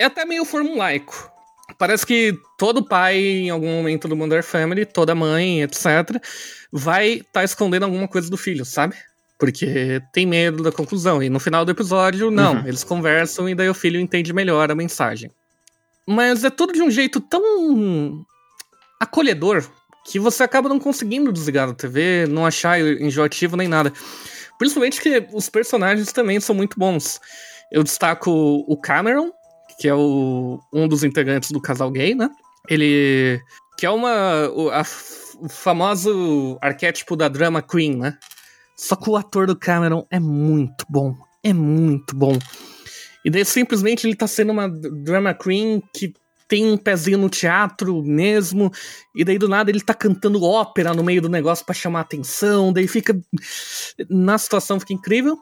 É 0.01 0.05
até 0.05 0.25
meio 0.25 0.45
formulaico. 0.45 1.31
Parece 1.79 2.07
que 2.07 2.35
todo 2.59 2.85
pai, 2.85 3.16
em 3.16 3.51
algum 3.51 3.71
momento 3.71 4.07
do 4.07 4.16
Modern 4.16 4.42
Family, 4.42 4.85
toda 4.85 5.14
mãe, 5.14 5.62
etc., 5.62 6.21
vai 6.71 7.14
estar 7.14 7.27
tá 7.33 7.45
escondendo 7.45 7.85
alguma 7.85 8.07
coisa 8.07 8.31
do 8.31 8.37
filho, 8.37 8.64
sabe? 8.64 8.95
Porque 9.38 10.01
tem 10.12 10.27
medo 10.27 10.62
da 10.62 10.71
conclusão. 10.71 11.23
E 11.23 11.29
no 11.29 11.40
final 11.40 11.64
do 11.64 11.71
episódio, 11.71 12.31
não. 12.31 12.55
Uhum. 12.55 12.66
Eles 12.66 12.85
conversam 12.85 13.49
e 13.49 13.55
daí 13.55 13.68
o 13.68 13.75
filho 13.75 13.99
entende 13.99 14.33
melhor 14.33 14.71
a 14.71 14.75
mensagem. 14.75 15.31
Mas 16.07 16.45
é 16.45 16.51
tudo 16.51 16.73
de 16.73 16.83
um 16.83 16.90
jeito 16.90 17.21
tão 17.21 18.25
acolhedor 19.01 19.64
que 20.05 20.18
você 20.18 20.42
acaba 20.42 20.68
não 20.68 20.79
conseguindo 20.79 21.33
desligar 21.33 21.68
da 21.68 21.75
TV, 21.75 22.27
não 22.29 22.45
achar 22.45 22.81
enjoativo 22.81 23.57
nem 23.57 23.68
nada. 23.68 23.92
Principalmente 24.59 25.01
que 25.01 25.27
os 25.33 25.49
personagens 25.49 26.12
também 26.12 26.41
são 26.41 26.55
muito 26.55 26.79
bons. 26.79 27.21
Eu 27.71 27.83
destaco 27.83 28.31
o 28.31 28.77
Cameron, 28.77 29.31
que 29.79 29.88
é 29.88 29.95
o, 29.95 30.61
um 30.73 30.87
dos 30.87 31.03
integrantes 31.05 31.51
do 31.51 31.61
casal 31.61 31.91
gay, 31.91 32.15
né? 32.15 32.31
Ele. 32.69 33.41
que 33.79 33.87
é 33.87 33.91
uma. 33.91 34.49
O, 34.51 34.71
a, 34.71 34.83
o 35.41 35.49
famoso 35.49 36.59
arquétipo 36.61 37.17
da 37.17 37.29
drama 37.29 37.62
queen, 37.62 37.97
né? 37.97 38.17
Só 38.77 38.97
que 38.97 39.11
o 39.11 39.17
ator 39.17 39.47
do 39.47 39.57
Cameron 39.57 40.07
é 40.11 40.21
muito 40.21 40.85
bom. 40.88 41.15
É 41.43 41.53
muito 41.53 42.15
bom. 42.15 42.38
E 43.25 43.31
daí 43.31 43.45
simplesmente 43.45 44.07
ele 44.07 44.17
tá 44.17 44.27
sendo 44.27 44.51
uma 44.51 44.69
drama 44.69 45.35
queen 45.35 45.83
que 45.95 46.12
tem 46.53 46.71
um 46.71 46.77
pezinho 46.77 47.17
no 47.17 47.31
teatro 47.31 48.03
mesmo, 48.03 48.71
e 49.15 49.25
daí 49.25 49.38
do 49.38 49.49
nada 49.49 49.71
ele 49.71 49.81
tá 49.81 49.95
cantando 49.95 50.45
ópera 50.45 50.93
no 50.93 51.03
meio 51.03 51.23
do 51.23 51.31
negócio 51.31 51.65
para 51.65 51.75
chamar 51.75 52.01
atenção, 52.01 52.71
daí 52.71 52.87
fica. 52.87 53.19
Na 54.11 54.37
situação 54.37 54.79
fica 54.79 54.93
incrível. 54.93 55.38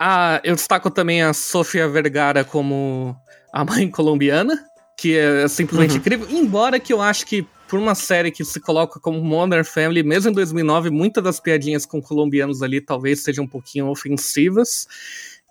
Ah, 0.00 0.40
eu 0.42 0.54
destaco 0.54 0.90
também 0.90 1.22
a 1.22 1.34
Sofia 1.34 1.86
Vergara 1.86 2.42
como 2.42 3.14
a 3.52 3.66
mãe 3.66 3.86
colombiana, 3.90 4.58
que 4.98 5.14
é 5.18 5.46
simplesmente 5.46 5.90
uhum. 5.90 5.98
incrível, 5.98 6.26
embora 6.30 6.80
que 6.80 6.90
eu 6.90 7.02
acho 7.02 7.26
que 7.26 7.46
por 7.68 7.78
uma 7.78 7.94
série 7.94 8.30
que 8.30 8.42
se 8.42 8.58
coloca 8.58 8.98
como 8.98 9.22
Modern 9.22 9.64
Family, 9.64 10.02
mesmo 10.02 10.30
em 10.30 10.34
2009, 10.34 10.88
muitas 10.88 11.22
das 11.22 11.38
piadinhas 11.38 11.84
com 11.84 12.00
colombianos 12.00 12.62
ali 12.62 12.80
talvez 12.80 13.22
sejam 13.22 13.44
um 13.44 13.48
pouquinho 13.48 13.88
ofensivas. 13.88 14.86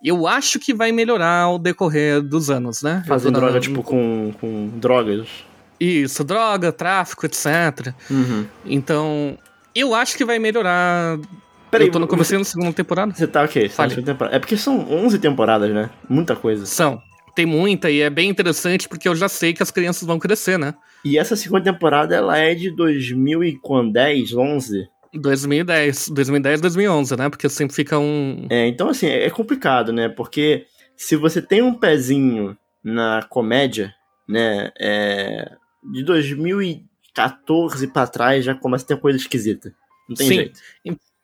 Eu 0.05 0.27
acho 0.27 0.59
que 0.59 0.71
vai 0.71 0.91
melhorar 0.91 1.41
ao 1.41 1.57
decorrer 1.57 2.21
dos 2.21 2.51
anos, 2.51 2.83
né? 2.83 3.03
Fazendo 3.07 3.39
droga, 3.39 3.59
tipo, 3.59 3.81
com, 3.81 4.31
com 4.39 4.69
drogas. 4.75 5.27
Isso, 5.79 6.23
droga, 6.23 6.71
tráfico, 6.71 7.25
etc. 7.25 7.91
Uhum. 8.11 8.45
Então, 8.63 9.35
eu 9.73 9.95
acho 9.95 10.15
que 10.15 10.23
vai 10.23 10.37
melhorar. 10.37 11.17
Peraí, 11.71 11.87
eu 11.87 11.91
tô 11.91 11.97
no 11.97 12.07
começo 12.07 12.37
da 12.37 12.43
segunda 12.43 12.71
temporada. 12.71 13.15
Você 13.15 13.25
tá 13.25 13.43
o 13.43 13.47
quê? 13.47 13.67
Tá 13.67 13.87
temporada. 13.87 14.35
É 14.35 14.37
porque 14.37 14.55
são 14.55 14.87
11 14.87 15.17
temporadas, 15.17 15.73
né? 15.73 15.89
Muita 16.07 16.35
coisa. 16.35 16.67
São. 16.67 17.01
Tem 17.35 17.47
muita 17.47 17.89
e 17.89 17.99
é 17.99 18.09
bem 18.09 18.29
interessante 18.29 18.87
porque 18.87 19.09
eu 19.09 19.15
já 19.15 19.27
sei 19.27 19.53
que 19.53 19.63
as 19.63 19.71
crianças 19.71 20.07
vão 20.07 20.19
crescer, 20.19 20.59
né? 20.59 20.75
E 21.03 21.17
essa 21.17 21.35
segunda 21.35 21.63
temporada, 21.63 22.15
ela 22.15 22.37
é 22.37 22.53
de 22.53 22.69
2010, 22.69 24.33
11? 24.33 24.87
2010, 25.15 26.09
2010, 26.09 26.61
2011, 26.61 27.15
né? 27.15 27.29
Porque 27.29 27.49
sempre 27.49 27.75
fica 27.75 27.97
um. 27.97 28.47
É, 28.49 28.67
então 28.67 28.89
assim, 28.89 29.07
é 29.07 29.29
complicado, 29.29 29.91
né? 29.91 30.09
Porque 30.09 30.65
se 30.95 31.15
você 31.15 31.41
tem 31.41 31.61
um 31.61 31.73
pezinho 31.73 32.57
na 32.83 33.25
comédia, 33.29 33.93
né? 34.27 34.71
É, 34.79 35.51
de 35.83 36.03
2014 36.03 37.87
para 37.87 38.07
trás 38.07 38.45
já 38.45 38.55
começa 38.55 38.83
a 38.83 38.87
ter 38.87 38.97
coisa 38.97 39.17
esquisita. 39.17 39.73
Não 40.07 40.15
tem 40.15 40.27
Sim. 40.27 40.35
jeito. 40.35 40.59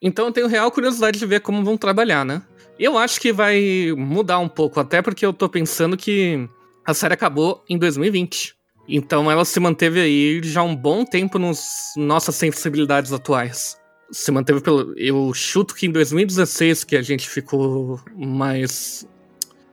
Então 0.01 0.25
eu 0.27 0.31
tenho 0.31 0.47
real 0.47 0.71
curiosidade 0.71 1.19
de 1.19 1.25
ver 1.25 1.41
como 1.41 1.63
vão 1.63 1.77
trabalhar, 1.77 2.25
né? 2.25 2.41
Eu 2.79 2.97
acho 2.97 3.19
que 3.21 3.31
vai 3.31 3.93
mudar 3.95 4.39
um 4.39 4.49
pouco, 4.49 4.79
até 4.79 5.01
porque 5.01 5.25
eu 5.25 5.33
tô 5.33 5.47
pensando 5.47 5.95
que 5.95 6.49
a 6.85 6.93
série 6.93 7.13
acabou 7.13 7.63
em 7.69 7.77
2020. 7.77 8.55
Então 8.87 9.29
ela 9.29 9.45
se 9.45 9.59
manteve 9.59 9.99
aí 9.99 10.41
já 10.43 10.63
um 10.63 10.75
bom 10.75 11.05
tempo 11.05 11.37
nos 11.37 11.93
nossas 11.95 12.35
sensibilidades 12.35 13.13
atuais 13.13 13.80
se 14.11 14.31
manteve 14.31 14.61
pelo. 14.61 14.93
Eu 14.97 15.33
chuto 15.33 15.73
que 15.73 15.85
em 15.85 15.91
2016 15.91 16.83
que 16.83 16.95
a 16.95 17.01
gente 17.01 17.29
ficou 17.29 17.99
mais 18.15 19.07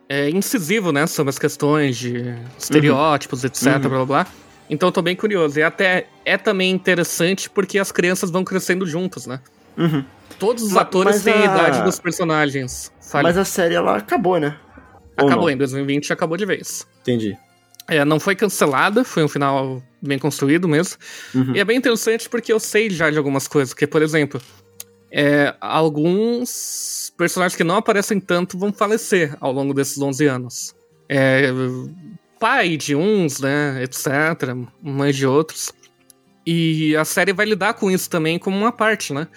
é, 0.09 0.31
incisivo, 0.31 0.93
né? 0.93 1.07
Sobre 1.07 1.31
as 1.31 1.39
questões 1.39 1.97
de 1.97 2.35
estereótipos, 2.59 3.43
uhum. 3.43 3.47
etc. 3.47 3.67
Uhum. 3.67 3.81
Blá, 3.81 3.89
blá 3.89 4.05
blá. 4.05 4.27
Então 4.71 4.89
eu 4.89 4.93
tô 4.93 5.03
bem 5.03 5.17
curioso. 5.17 5.59
E 5.59 5.63
até 5.63 6.07
é 6.25 6.37
também 6.37 6.71
interessante 6.71 7.49
porque 7.51 7.79
as 7.79 7.91
crianças 7.91 8.31
vão 8.31 8.45
crescendo 8.45 8.87
juntas, 8.87 9.27
né? 9.27 9.41
Uhum. 9.77 10.05
Todos 10.39 10.63
os 10.63 10.77
atores 10.77 11.23
têm 11.23 11.35
a... 11.35 11.45
idade 11.45 11.83
dos 11.83 11.99
personagens. 11.99 12.93
Fale. 13.01 13.25
Mas 13.25 13.39
a 13.39 13.45
série 13.45 13.75
ela 13.75 13.97
acabou, 13.97 14.39
né? 14.39 14.57
Acabou, 15.17 15.51
em 15.51 15.57
2020 15.57 16.13
acabou 16.13 16.37
de 16.37 16.47
vez. 16.47 16.87
Entendi. 17.01 17.37
É, 17.89 18.05
não 18.05 18.21
foi 18.21 18.37
cancelada, 18.37 19.03
foi 19.03 19.25
um 19.25 19.29
final 19.29 19.83
bem 20.01 20.19
construído 20.19 20.69
mesmo. 20.69 20.99
Uhum. 21.35 21.57
E 21.57 21.61
é 21.61 21.65
bem 21.65 21.79
interessante 21.79 22.29
porque 22.29 22.53
eu 22.53 22.61
sei 22.61 22.91
já 22.91 23.11
de 23.11 23.17
algumas 23.17 23.49
coisas. 23.49 23.73
Que, 23.73 23.87
por 23.87 24.03
exemplo, 24.03 24.41
é, 25.11 25.55
alguns 25.61 27.13
personagens 27.17 27.57
que 27.57 27.65
não 27.65 27.77
aparecem 27.77 28.21
tanto 28.21 28.59
vão 28.59 28.73
falecer 28.73 29.37
ao 29.41 29.53
longo 29.53 29.73
desses 29.73 29.99
11 29.99 30.27
anos. 30.27 30.75
É, 31.09 31.51
pai 32.39 32.77
de 32.77 32.95
uns, 32.95 33.41
né, 33.41 33.83
etc., 33.83 34.55
mãe 34.83 35.13
de 35.13 35.27
outros. 35.27 35.73
E 36.47 36.95
a 36.97 37.05
série 37.05 37.33
vai 37.33 37.47
lidar 37.47 37.75
com 37.75 37.91
isso 37.91 38.09
também 38.09 38.39
como 38.39 38.57
uma 38.57 38.73
parte, 38.73 39.13
né? 39.13 39.29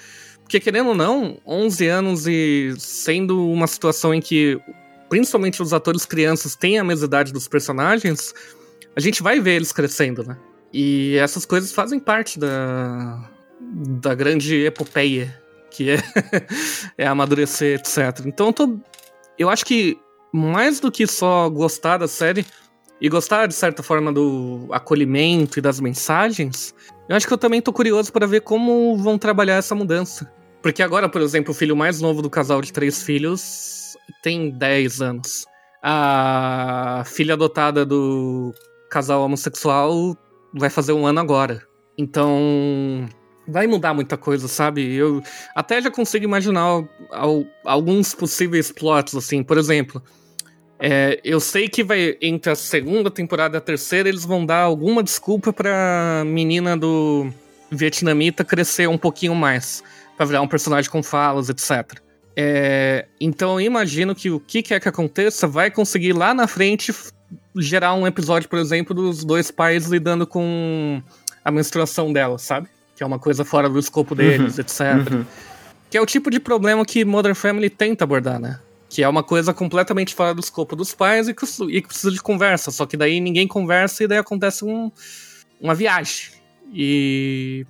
Porque, 0.43 0.59
querendo 0.59 0.89
ou 0.89 0.95
não, 0.95 1.37
11 1.47 1.87
anos 1.87 2.27
e 2.27 2.73
sendo 2.77 3.49
uma 3.49 3.67
situação 3.67 4.13
em 4.13 4.21
que 4.21 4.59
principalmente 5.11 5.61
os 5.61 5.73
atores 5.73 6.05
crianças 6.05 6.55
têm 6.55 6.79
a 6.79 6.85
mesma 6.85 7.05
idade 7.05 7.33
dos 7.33 7.45
personagens, 7.45 8.33
a 8.95 8.99
gente 9.01 9.21
vai 9.21 9.41
ver 9.41 9.55
eles 9.55 9.73
crescendo, 9.73 10.23
né? 10.23 10.37
E 10.71 11.17
essas 11.17 11.45
coisas 11.45 11.73
fazem 11.73 11.99
parte 11.99 12.39
da, 12.39 13.29
da 13.59 14.15
grande 14.15 14.63
epopeia 14.63 15.37
que 15.69 15.89
é, 15.89 15.97
é 16.97 17.05
amadurecer, 17.05 17.77
etc. 17.77 18.25
Então 18.25 18.47
eu, 18.47 18.53
tô, 18.53 18.79
eu 19.37 19.49
acho 19.49 19.65
que 19.65 19.99
mais 20.31 20.79
do 20.79 20.89
que 20.89 21.05
só 21.05 21.49
gostar 21.49 21.97
da 21.97 22.07
série 22.07 22.45
e 23.01 23.09
gostar 23.09 23.47
de 23.47 23.53
certa 23.53 23.83
forma 23.83 24.13
do 24.13 24.69
acolhimento 24.71 25.59
e 25.59 25.61
das 25.61 25.81
mensagens, 25.81 26.73
eu 27.09 27.17
acho 27.17 27.27
que 27.27 27.33
eu 27.33 27.37
também 27.37 27.61
tô 27.61 27.73
curioso 27.73 28.13
para 28.13 28.25
ver 28.25 28.43
como 28.43 28.95
vão 28.95 29.17
trabalhar 29.17 29.55
essa 29.55 29.75
mudança. 29.75 30.31
Porque 30.61 30.81
agora, 30.81 31.09
por 31.09 31.19
exemplo, 31.19 31.51
o 31.51 31.55
filho 31.55 31.75
mais 31.75 31.99
novo 31.99 32.21
do 32.21 32.29
casal 32.29 32.61
de 32.61 32.71
três 32.71 33.03
filhos 33.03 33.80
tem 34.21 34.49
10 34.51 35.01
anos. 35.01 35.45
A 35.83 37.03
filha 37.05 37.33
adotada 37.33 37.85
do 37.85 38.53
casal 38.89 39.21
homossexual 39.23 40.15
vai 40.53 40.69
fazer 40.69 40.93
um 40.93 41.05
ano 41.05 41.19
agora. 41.19 41.61
Então, 41.97 43.07
vai 43.47 43.67
mudar 43.67 43.93
muita 43.93 44.17
coisa, 44.17 44.47
sabe? 44.47 44.93
Eu 44.93 45.21
até 45.55 45.81
já 45.81 45.91
consigo 45.91 46.25
imaginar 46.25 46.83
alguns 47.65 48.13
possíveis 48.13 48.71
plots, 48.71 49.15
assim. 49.15 49.43
Por 49.43 49.57
exemplo, 49.57 50.01
é, 50.79 51.19
eu 51.23 51.39
sei 51.39 51.69
que 51.69 51.83
vai 51.83 52.17
entre 52.21 52.51
a 52.51 52.55
segunda 52.55 53.11
temporada 53.11 53.55
e 53.55 53.59
a 53.59 53.61
terceira 53.61 54.09
eles 54.09 54.25
vão 54.25 54.45
dar 54.45 54.61
alguma 54.61 55.03
desculpa 55.03 55.53
pra 55.53 56.23
menina 56.25 56.75
do 56.75 57.31
vietnamita 57.71 58.43
crescer 58.43 58.87
um 58.87 58.97
pouquinho 58.97 59.35
mais, 59.35 59.83
para 60.17 60.25
virar 60.25 60.41
um 60.41 60.47
personagem 60.47 60.89
com 60.89 61.03
falas, 61.03 61.49
etc. 61.49 62.00
É, 62.35 63.07
então 63.19 63.59
eu 63.59 63.65
imagino 63.65 64.15
que 64.15 64.29
o 64.29 64.39
que 64.39 64.61
quer 64.61 64.79
que 64.79 64.87
aconteça 64.87 65.47
vai 65.47 65.69
conseguir 65.69 66.13
lá 66.13 66.33
na 66.33 66.47
frente 66.47 66.93
gerar 67.55 67.93
um 67.93 68.07
episódio, 68.07 68.47
por 68.47 68.59
exemplo, 68.59 68.95
dos 68.95 69.23
dois 69.23 69.51
pais 69.51 69.87
lidando 69.87 70.25
com 70.25 71.01
a 71.43 71.51
menstruação 71.51 72.11
dela, 72.11 72.37
sabe? 72.37 72.69
Que 72.95 73.03
é 73.03 73.05
uma 73.05 73.19
coisa 73.19 73.43
fora 73.43 73.69
do 73.69 73.79
escopo 73.79 74.15
deles, 74.15 74.57
uhum, 74.57 74.61
etc. 74.61 75.11
Uhum. 75.11 75.25
Que 75.89 75.97
é 75.97 76.01
o 76.01 76.05
tipo 76.05 76.29
de 76.29 76.39
problema 76.39 76.85
que 76.85 77.03
Modern 77.03 77.35
Family 77.35 77.69
tenta 77.69 78.03
abordar, 78.03 78.39
né? 78.39 78.59
Que 78.89 79.03
é 79.03 79.07
uma 79.07 79.23
coisa 79.23 79.53
completamente 79.53 80.13
fora 80.13 80.33
do 80.33 80.39
escopo 80.39 80.75
dos 80.75 80.93
pais 80.93 81.27
e 81.27 81.33
que, 81.33 81.45
e 81.69 81.81
que 81.81 81.87
precisa 81.87 82.11
de 82.11 82.21
conversa. 82.21 82.71
Só 82.71 82.85
que 82.85 82.95
daí 82.95 83.19
ninguém 83.19 83.47
conversa 83.47 84.03
e 84.03 84.07
daí 84.07 84.17
acontece 84.17 84.63
um, 84.63 84.91
uma 85.59 85.75
viagem. 85.75 86.31
E. 86.73 87.65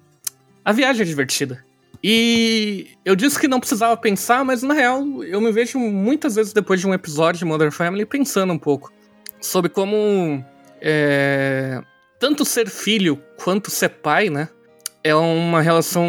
A 0.63 0.71
viagem 0.71 1.02
é 1.02 1.06
divertida. 1.06 1.63
E 2.04 2.90
eu 3.06 3.16
disse 3.16 3.40
que 3.40 3.48
não 3.48 3.60
precisava 3.60 3.96
pensar, 3.96 4.44
mas 4.44 4.64
na 4.64 4.74
real 4.74 5.24
eu 5.24 5.40
me 5.40 5.52
vejo 5.52 5.78
muitas 5.78 6.36
vezes 6.36 6.52
depois 6.52 6.80
de 6.80 6.88
um 6.88 6.94
episódio 6.94 7.40
de 7.40 7.46
Modern 7.46 7.72
Family 7.72 8.06
pensando 8.06 8.52
um 8.52 8.58
pouco 8.58 8.92
sobre 9.40 9.70
como 9.70 10.44
é, 10.82 11.82
tanto 12.20 12.44
ser 12.44 12.68
filho 12.70 13.22
quanto 13.44 13.70
ser 13.70 13.90
pai, 13.90 14.30
né? 14.30 14.50
É 15.04 15.14
uma 15.14 15.62
relação 15.62 16.06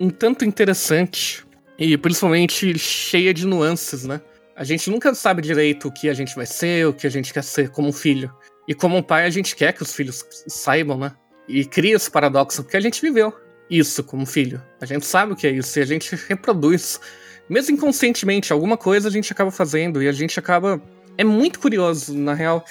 um 0.00 0.10
tanto 0.10 0.44
interessante 0.44 1.44
e 1.78 1.96
principalmente 1.96 2.76
cheia 2.76 3.32
de 3.32 3.46
nuances, 3.46 4.04
né? 4.04 4.20
A 4.56 4.64
gente 4.64 4.90
nunca 4.90 5.14
sabe 5.14 5.40
direito 5.40 5.86
o 5.86 5.92
que 5.92 6.08
a 6.08 6.14
gente 6.14 6.34
vai 6.34 6.46
ser, 6.46 6.88
o 6.88 6.92
que 6.92 7.06
a 7.06 7.10
gente 7.10 7.32
quer 7.32 7.44
ser 7.44 7.70
como 7.70 7.92
filho. 7.92 8.32
E 8.66 8.74
como 8.74 9.02
pai, 9.02 9.24
a 9.24 9.30
gente 9.30 9.54
quer 9.54 9.72
que 9.72 9.82
os 9.82 9.94
filhos 9.94 10.24
saibam, 10.48 10.98
né? 10.98 11.12
E 11.46 11.64
cria 11.64 11.94
esse 11.94 12.10
paradoxo 12.10 12.64
porque 12.64 12.76
a 12.76 12.80
gente 12.80 13.00
viveu 13.00 13.32
isso 13.70 14.02
como 14.04 14.26
filho. 14.26 14.62
A 14.80 14.86
gente 14.86 15.04
sabe 15.06 15.32
o 15.32 15.36
que 15.36 15.46
é 15.46 15.50
isso 15.50 15.78
e 15.78 15.82
a 15.82 15.86
gente 15.86 16.14
reproduz. 16.28 17.00
Mesmo 17.48 17.74
inconscientemente, 17.74 18.52
alguma 18.52 18.76
coisa 18.76 19.08
a 19.08 19.10
gente 19.10 19.32
acaba 19.32 19.50
fazendo 19.50 20.02
e 20.02 20.08
a 20.08 20.12
gente 20.12 20.38
acaba. 20.38 20.80
É 21.16 21.24
muito 21.24 21.58
curioso, 21.58 22.14
na 22.14 22.34
real. 22.34 22.64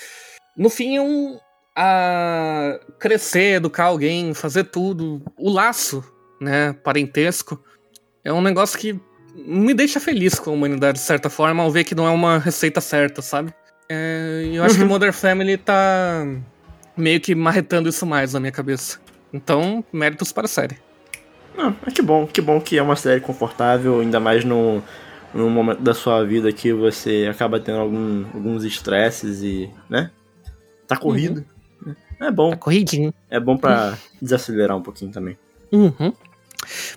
No 0.56 0.70
fim, 0.70 0.98
é 0.98 1.02
um. 1.02 1.40
A 1.76 2.80
crescer, 2.98 3.58
educar 3.58 3.86
alguém, 3.86 4.34
fazer 4.34 4.64
tudo. 4.66 5.22
O 5.38 5.52
laço, 5.52 6.04
né, 6.42 6.74
parentesco, 6.74 7.64
é 8.24 8.34
um 8.34 8.42
negócio 8.42 8.80
que 8.80 9.00
me 9.36 9.74
deixa 9.74 10.00
feliz 10.00 10.40
com 10.40 10.50
a 10.50 10.54
humanidade, 10.54 10.98
de 10.98 11.06
certa 11.06 11.30
forma, 11.30 11.62
ao 11.62 11.72
ver 11.72 11.84
que 11.84 11.94
não 11.94 12.08
é 12.08 12.10
uma 12.10 12.40
receita 12.40 12.82
certa, 12.82 13.22
sabe? 13.22 13.54
É, 13.88 14.50
eu 14.52 14.64
acho 14.64 14.76
uhum. 14.76 14.82
que 14.82 14.88
Modern 14.88 15.14
Family 15.14 15.58
tá 15.58 16.26
meio 16.98 17.22
que 17.22 17.36
marretando 17.36 17.88
isso 17.88 18.06
mais 18.06 18.34
na 18.34 18.40
minha 18.40 18.52
cabeça. 18.52 19.00
Então, 19.32 19.84
méritos 19.94 20.32
para 20.32 20.46
a 20.46 20.50
série. 20.50 20.78
Não, 21.58 21.76
é 21.86 21.92
que 21.92 22.02
bom, 22.02 22.28
que 22.28 22.40
bom 22.40 22.62
que 22.62 22.78
é 22.78 22.82
uma 22.82 22.96
série 22.96 23.20
confortável, 23.20 24.00
ainda 24.00 24.20
mais 24.20 24.46
no, 24.46 24.82
no 25.34 25.50
momento 25.50 25.82
da 25.82 25.94
sua 25.94 26.24
vida 26.24 26.52
que 26.54 26.72
você 26.72 27.28
acaba 27.30 27.60
tendo 27.60 27.80
algum, 27.80 28.26
alguns 28.34 28.64
estresses 28.64 29.42
e, 29.42 29.70
né? 29.90 30.12
Tá 30.88 30.96
corrido. 30.96 31.44
Uhum. 31.86 31.96
É 32.22 32.32
bom. 32.32 32.52
Tá 32.52 32.58
corridinho. 32.58 33.14
É 33.30 33.40
bom 33.40 33.58
para 33.58 33.98
desacelerar 34.22 34.78
um 34.78 34.82
pouquinho 34.82 35.12
também. 35.12 35.38
Uhum. 35.72 36.14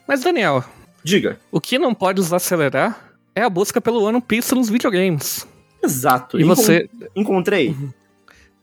Mas, 0.06 0.22
Daniel, 0.22 0.64
Diga. 1.02 1.38
O 1.50 1.61
que 1.61 1.78
não 1.78 1.94
pode 1.94 2.20
nos 2.20 2.32
acelerar 2.32 3.12
é 3.34 3.42
a 3.42 3.50
busca 3.50 3.80
pelo 3.80 4.02
One 4.02 4.20
Piece 4.20 4.54
nos 4.54 4.68
videogames. 4.68 5.46
Exato. 5.82 6.38
E 6.38 6.44
você. 6.44 6.88
Encontrei? 7.16 7.74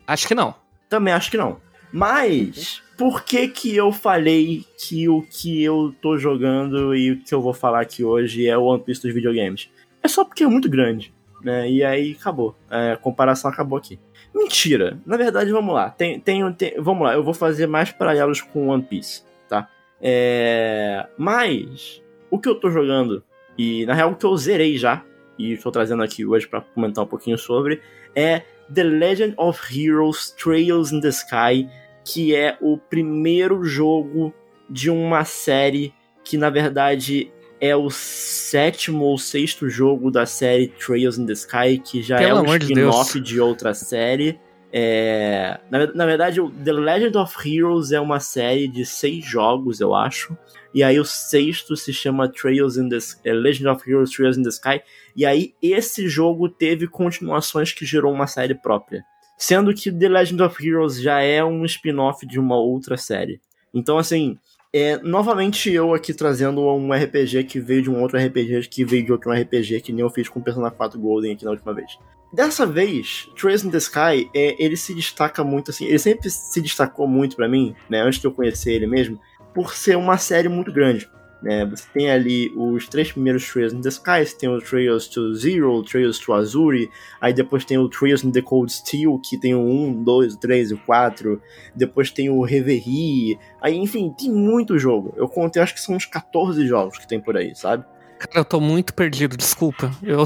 Acho 0.06 0.28
que 0.28 0.36
não. 0.36 0.54
Também 0.88 1.14
acho 1.14 1.32
que 1.32 1.38
não. 1.38 1.58
Mas, 1.92 2.82
por 2.98 3.24
que 3.24 3.48
que 3.48 3.76
eu 3.76 3.92
falei 3.92 4.66
que 4.78 5.08
o 5.08 5.22
que 5.22 5.64
eu 5.64 5.94
tô 6.02 6.18
jogando 6.18 6.96
e 6.96 7.12
o 7.12 7.24
que 7.24 7.34
eu 7.34 7.42
vou 7.42 7.54
falar 7.54 7.82
aqui 7.82 8.04
hoje 8.04 8.48
é 8.48 8.58
o 8.58 8.64
One 8.64 8.82
Piece 8.82 9.04
dos 9.04 9.14
videogames? 9.14 9.70
É 10.02 10.08
só 10.08 10.26
porque 10.26 10.44
é 10.44 10.48
muito 10.48 10.68
grande, 10.68 11.14
né? 11.44 11.70
E 11.70 11.84
aí 11.84 12.18
acabou. 12.20 12.56
É, 12.70 12.94
a 12.94 12.98
comparação 12.98 13.52
acabou 13.52 13.78
aqui. 13.78 14.00
Mentira. 14.34 15.00
Na 15.06 15.16
verdade, 15.16 15.52
vamos 15.52 15.74
lá. 15.74 15.92
Tem, 15.92 16.20
tem, 16.20 16.52
tem, 16.54 16.74
vamos 16.80 17.04
lá, 17.04 17.14
eu 17.14 17.24
vou 17.24 17.34
fazer 17.34 17.68
mais 17.68 17.92
paralelos 17.92 18.42
com 18.42 18.70
One 18.70 18.84
Piece, 18.84 19.24
tá? 19.48 19.70
É, 20.02 21.06
mas, 21.18 22.02
o 22.32 22.40
que 22.40 22.50
eu 22.50 22.56
tô 22.56 22.72
jogando, 22.72 23.24
e 23.58 23.86
na 23.86 23.94
real 23.94 24.12
o 24.12 24.16
que 24.16 24.26
eu 24.26 24.36
zerei 24.38 24.78
já, 24.78 25.04
e 25.38 25.54
estou 25.54 25.72
trazendo 25.72 26.02
aqui 26.02 26.26
hoje 26.26 26.48
para 26.48 26.62
comentar 26.62 27.04
um 27.04 27.08
pouquinho 27.08 27.38
sobre, 27.38 27.80
é 28.16 28.42
The 28.74 28.84
Legend 28.84 29.34
of 29.38 29.60
Heroes 29.72 30.32
Trails 30.32 30.92
in 30.92 31.00
the 31.00 31.10
Sky, 31.10 31.70
que 32.08 32.34
é 32.34 32.58
o 32.62 32.78
primeiro 32.78 33.66
jogo 33.66 34.34
de 34.70 34.90
uma 34.90 35.26
série 35.26 35.94
que 36.24 36.38
na 36.38 36.50
verdade 36.50 37.30
é 37.60 37.76
o 37.76 37.90
sétimo 37.90 39.04
ou 39.04 39.18
sexto 39.18 39.68
jogo 39.68 40.10
da 40.10 40.26
série 40.26 40.70
Trails 40.70 41.18
in 41.18 41.26
the 41.26 41.34
Sky, 41.34 41.80
que 41.84 42.02
já 42.02 42.18
Pelo 42.18 42.46
é 42.46 42.50
um 42.50 42.58
de 42.58 42.66
spin-off 42.66 43.14
Deus. 43.14 43.28
de 43.28 43.42
outra 43.42 43.74
série. 43.74 44.40
É, 44.72 45.60
na, 45.70 45.88
na 45.88 46.06
verdade, 46.06 46.40
o 46.40 46.50
The 46.50 46.72
Legend 46.72 47.18
of 47.18 47.36
Heroes 47.46 47.92
é 47.92 48.00
uma 48.00 48.20
série 48.20 48.68
de 48.68 48.86
seis 48.86 49.26
jogos, 49.26 49.82
eu 49.82 49.94
acho. 49.94 50.38
E 50.74 50.84
aí 50.84 51.00
o 51.00 51.06
sexto 51.06 51.76
se 51.76 51.92
chama 51.92 52.30
Trails 52.30 52.78
in 52.78 52.88
the 52.88 53.00
é, 53.26 53.34
Legend 53.34 53.70
of 53.70 53.90
Heroes 53.90 54.12
Trails 54.12 54.38
in 54.38 54.44
the 54.44 54.50
Sky. 54.50 54.82
E 55.16 55.26
aí 55.26 55.54
esse 55.62 56.08
jogo 56.08 56.48
teve 56.48 56.88
continuações 56.88 57.74
que 57.74 57.86
gerou 57.86 58.14
uma 58.14 58.28
série 58.28 58.56
própria. 58.56 59.04
Sendo 59.38 59.74
que 59.74 59.92
The 59.92 60.10
Legend 60.10 60.44
of 60.44 60.68
Heroes 60.68 61.00
já 61.00 61.22
é 61.22 61.44
um 61.44 61.64
spin-off 61.64 62.26
de 62.26 62.40
uma 62.40 62.58
outra 62.58 62.98
série. 62.98 63.40
Então, 63.74 63.98
assim, 63.98 64.38
é, 64.74 64.98
novamente 64.98 65.72
eu 65.72 65.94
aqui 65.94 66.14
trazendo 66.14 66.62
um 66.62 66.92
RPG 66.92 67.44
que 67.44 67.60
veio 67.60 67.84
de 67.84 67.90
um 67.90 68.02
outro 68.02 68.18
RPG 68.18 68.68
que 68.68 68.84
veio 68.84 69.06
de 69.06 69.12
outro 69.12 69.32
RPG 69.32 69.82
que 69.82 69.94
nem 69.94 70.02
eu 70.02 70.10
fiz 70.10 70.28
com 70.28 70.40
o 70.40 70.44
Persona 70.44 70.72
4 70.72 71.00
Golden 71.00 71.34
aqui 71.34 71.46
na 71.46 71.52
última 71.52 71.74
vez. 71.74 71.98
Dessa 72.34 72.66
vez, 72.66 73.30
Trails 73.40 73.64
in 73.64 73.72
the 73.72 73.78
Sky, 73.78 74.30
é, 74.36 74.62
ele 74.62 74.76
se 74.76 74.94
destaca 74.94 75.44
muito, 75.44 75.72
assim, 75.72 75.86
ele 75.86 76.00
sempre 76.00 76.30
se 76.30 76.62
destacou 76.62 77.08
muito 77.08 77.38
pra 77.38 77.48
mim, 77.48 77.74
né, 77.90 78.02
antes 78.02 78.20
de 78.20 78.28
eu 78.28 78.32
conhecer 78.32 78.74
ele 78.74 78.86
mesmo, 78.86 79.20
por 79.54 79.74
ser 79.74 79.96
uma 79.96 80.18
série 80.18 80.50
muito 80.50 80.72
grande. 80.72 81.10
Né? 81.42 81.66
Você 81.66 81.86
tem 81.94 82.10
ali 82.10 82.52
os 82.56 82.88
três 82.88 83.12
primeiros 83.12 83.48
Trails 83.48 83.74
in 83.74 83.82
the 83.82 83.90
Sky, 83.90 84.26
você 84.26 84.38
tem 84.38 84.50
o 84.50 84.60
Trails 84.60 85.08
to 85.08 85.36
Zero, 85.36 85.72
o 85.72 85.84
Trails 85.84 86.18
to 86.20 86.34
Azuri, 86.34 86.90
aí 87.22 87.34
depois 87.34 87.64
tem 87.64 87.78
o 87.78 87.88
Trails 87.88 88.24
in 88.24 88.32
the 88.32 88.42
Cold 88.42 88.72
Steel, 88.72 89.20
que 89.20 89.40
tem 89.40 89.54
o 89.54 89.60
1, 89.60 90.04
2, 90.04 90.36
3 90.38 90.72
e 90.72 90.74
o 90.74 90.78
4, 90.80 91.42
depois 91.76 92.10
tem 92.10 92.30
o 92.30 92.42
Reverie, 92.42 93.38
aí 93.62 93.76
enfim, 93.76 94.14
tem 94.18 94.32
muito 94.32 94.80
jogo. 94.80 95.14
Eu 95.16 95.28
contei, 95.28 95.62
acho 95.62 95.74
que 95.74 95.82
são 95.82 95.96
uns 95.96 96.06
14 96.06 96.66
jogos 96.66 96.98
que 96.98 97.08
tem 97.08 97.20
por 97.20 97.38
aí, 97.38 97.56
sabe? 97.56 97.86
Cara, 98.18 98.40
eu 98.40 98.46
tô 98.46 98.60
muito 98.60 98.96
perdido, 98.96 99.38
desculpa. 99.38 99.92
Eu. 100.02 100.26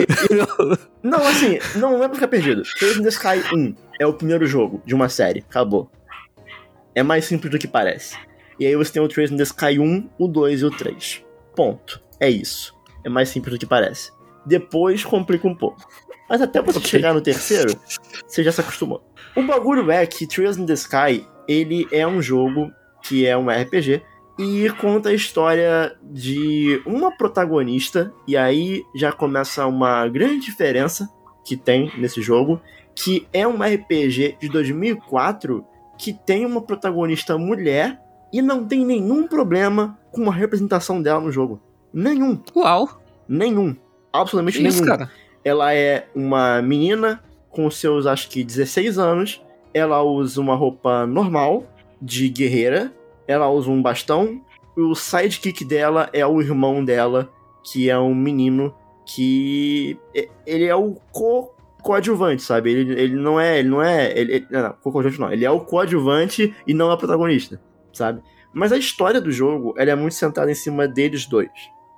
Não, 1.02 1.26
assim, 1.26 1.58
não 1.76 1.96
é 1.96 2.06
pra 2.06 2.14
ficar 2.14 2.28
perdido. 2.28 2.62
Trails 2.78 2.98
in 2.98 3.02
the 3.02 3.08
Sky 3.08 3.42
1 3.52 3.74
é 3.98 4.06
o 4.06 4.12
primeiro 4.12 4.46
jogo 4.46 4.82
de 4.84 4.94
uma 4.94 5.08
série, 5.08 5.40
acabou. 5.40 5.90
É 6.94 7.02
mais 7.02 7.24
simples 7.24 7.50
do 7.50 7.58
que 7.58 7.66
parece. 7.66 8.16
E 8.58 8.66
aí 8.66 8.76
você 8.76 8.92
tem 8.92 9.02
o 9.02 9.08
Trails 9.08 9.30
in 9.30 9.36
the 9.36 9.42
Sky 9.42 9.78
1, 9.78 10.10
o 10.18 10.28
2 10.28 10.60
e 10.60 10.64
o 10.64 10.70
3. 10.70 11.24
Ponto. 11.56 12.00
É 12.20 12.28
isso. 12.28 12.74
É 13.04 13.08
mais 13.08 13.28
simples 13.28 13.54
do 13.54 13.58
que 13.58 13.66
parece. 13.66 14.12
Depois 14.46 15.04
complica 15.04 15.46
um 15.46 15.54
pouco. 15.54 15.86
Mas 16.28 16.40
até 16.40 16.62
você 16.62 16.78
Ok. 16.78 16.90
chegar 16.90 17.12
no 17.12 17.20
terceiro, 17.20 17.74
você 18.26 18.42
já 18.42 18.52
se 18.52 18.60
acostumou. 18.60 19.04
O 19.36 19.42
bagulho 19.42 19.90
é 19.90 20.06
que 20.06 20.26
Trails 20.26 20.56
in 20.56 20.66
the 20.66 20.72
Sky, 20.74 21.26
ele 21.46 21.86
é 21.90 22.06
um 22.06 22.22
jogo 22.22 22.70
que 23.02 23.26
é 23.26 23.36
um 23.36 23.50
RPG 23.50 24.02
e 24.38 24.70
conta 24.80 25.10
a 25.10 25.14
história 25.14 25.94
de 26.02 26.80
uma 26.86 27.14
protagonista, 27.16 28.12
e 28.26 28.36
aí 28.36 28.82
já 28.94 29.12
começa 29.12 29.66
uma 29.66 30.08
grande 30.08 30.46
diferença 30.46 31.08
que 31.44 31.56
tem 31.56 31.92
nesse 31.98 32.22
jogo, 32.22 32.60
que 32.94 33.26
é 33.32 33.46
um 33.46 33.62
RPG 33.62 34.38
de 34.40 34.48
2004 34.48 35.64
que 35.98 36.12
tem 36.12 36.46
uma 36.46 36.62
protagonista 36.62 37.36
mulher 37.36 38.00
e 38.32 38.40
não 38.40 38.64
tem 38.64 38.84
nenhum 38.84 39.26
problema 39.26 39.98
com 40.10 40.28
a 40.28 40.32
representação 40.32 41.00
dela 41.02 41.20
no 41.20 41.30
jogo. 41.32 41.60
Nenhum. 41.92 42.38
Uau! 42.56 42.88
Nenhum. 43.28 43.76
Absolutamente 44.12 44.64
isso, 44.66 44.82
nenhum. 44.82 44.96
cara? 44.96 45.10
Ela 45.44 45.74
é 45.74 46.06
uma 46.14 46.62
menina 46.62 47.22
com 47.50 47.70
seus, 47.70 48.06
acho 48.06 48.28
que, 48.28 48.42
16 48.44 48.98
anos. 48.98 49.42
Ela 49.74 50.02
usa 50.02 50.40
uma 50.40 50.54
roupa 50.54 51.06
normal, 51.06 51.64
de 52.00 52.28
guerreira. 52.28 52.92
Ela 53.26 53.48
usa 53.50 53.70
um 53.70 53.80
bastão. 53.82 54.40
E 54.76 54.80
o 54.80 54.94
sidekick 54.94 55.64
dela 55.64 56.08
é 56.12 56.26
o 56.26 56.40
irmão 56.40 56.84
dela, 56.84 57.30
que 57.64 57.88
é 57.90 57.98
um 57.98 58.14
menino 58.14 58.74
que. 59.06 59.96
Ele 60.46 60.64
é 60.64 60.74
o 60.74 60.96
co 61.10 61.50
coadjuvante, 61.82 62.42
sabe? 62.42 62.70
Ele, 62.70 63.00
ele 63.00 63.16
não 63.16 63.40
é. 63.40 63.58
Ele 63.58 63.68
não 63.68 63.82
é. 63.82 64.18
Ele, 64.18 64.34
ele- 64.36 64.46
não, 64.50 64.62
não, 64.62 64.72
co-coadjuvante 64.82 65.20
não. 65.20 65.32
Ele 65.32 65.44
é 65.44 65.50
o 65.50 65.60
coadjuvante 65.60 66.54
e 66.66 66.72
não 66.74 66.90
é 66.90 66.94
o 66.94 66.98
protagonista, 66.98 67.60
sabe? 67.92 68.22
Mas 68.52 68.72
a 68.72 68.76
história 68.76 69.20
do 69.20 69.30
jogo, 69.32 69.74
ela 69.78 69.90
é 69.90 69.94
muito 69.94 70.14
centrada 70.14 70.50
em 70.50 70.54
cima 70.54 70.86
deles 70.86 71.26
dois. 71.26 71.50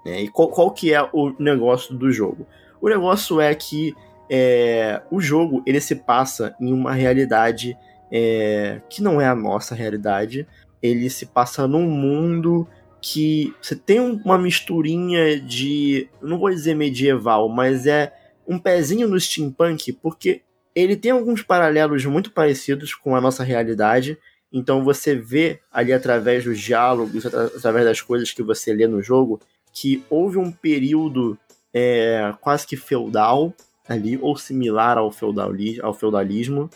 Né? 0.05 0.23
E 0.23 0.29
qual, 0.29 0.49
qual 0.49 0.71
que 0.71 0.93
é 0.93 1.03
o 1.13 1.35
negócio 1.39 1.95
do 1.95 2.11
jogo? 2.13 2.47
O 2.81 2.89
negócio 2.89 3.41
é 3.41 3.55
que 3.55 3.95
é, 4.31 5.03
o 5.11 5.21
jogo 5.21 5.63
ele 5.67 5.81
se 5.81 5.97
passa 5.97 6.55
em 6.61 6.73
uma 6.73 6.93
realidade 6.93 7.77
é, 8.13 8.81
que 8.89 9.03
não 9.03 9.21
é 9.21 9.27
a 9.27 9.35
nossa 9.35 9.75
realidade. 9.75 10.47
Ele 10.83 11.11
se 11.11 11.27
passa 11.27 11.67
num 11.67 11.89
mundo 11.89 12.69
que 13.01 13.55
você 13.61 13.75
tem 13.75 14.01
um- 14.01 14.21
uma 14.25 14.39
misturinha 14.39 15.39
de, 15.41 16.09
não 16.23 16.39
vou 16.39 16.51
dizer 16.51 16.75
medieval, 16.75 17.49
mas 17.49 17.87
é 17.87 18.13
um 18.47 18.59
pezinho 18.59 19.09
no 19.09 19.19
steampunk, 19.19 19.93
porque 19.95 20.43
ele 20.75 20.97
tem 20.97 21.11
alguns 21.11 21.43
paralelos 21.43 22.05
muito 22.05 22.31
parecidos 22.31 22.95
com 22.95 23.15
a 23.15 23.21
nossa 23.21 23.43
realidade. 23.45 24.19
Então 24.57 24.85
você 24.85 25.17
vê 25.17 25.59
ali 25.73 25.93
através 25.93 26.45
dos 26.45 26.61
diálogos, 26.61 27.27
atra- 27.27 27.47
através 27.47 27.85
das 27.85 28.01
coisas 28.01 28.31
que 28.33 28.41
você 28.41 28.73
lê 28.73 28.87
no 28.87 29.03
jogo, 29.03 29.41
que 29.73 30.05
houve 30.09 30.39
um 30.39 30.53
período 30.53 31.37
é, 31.75 32.33
quase 32.41 32.65
que 32.65 32.77
feudal 32.77 33.53
ali, 33.89 34.17
ou 34.23 34.37
similar 34.37 34.97
ao, 34.97 35.11
feudali 35.11 35.81
ao 35.81 35.93
feudalismo, 35.93 36.71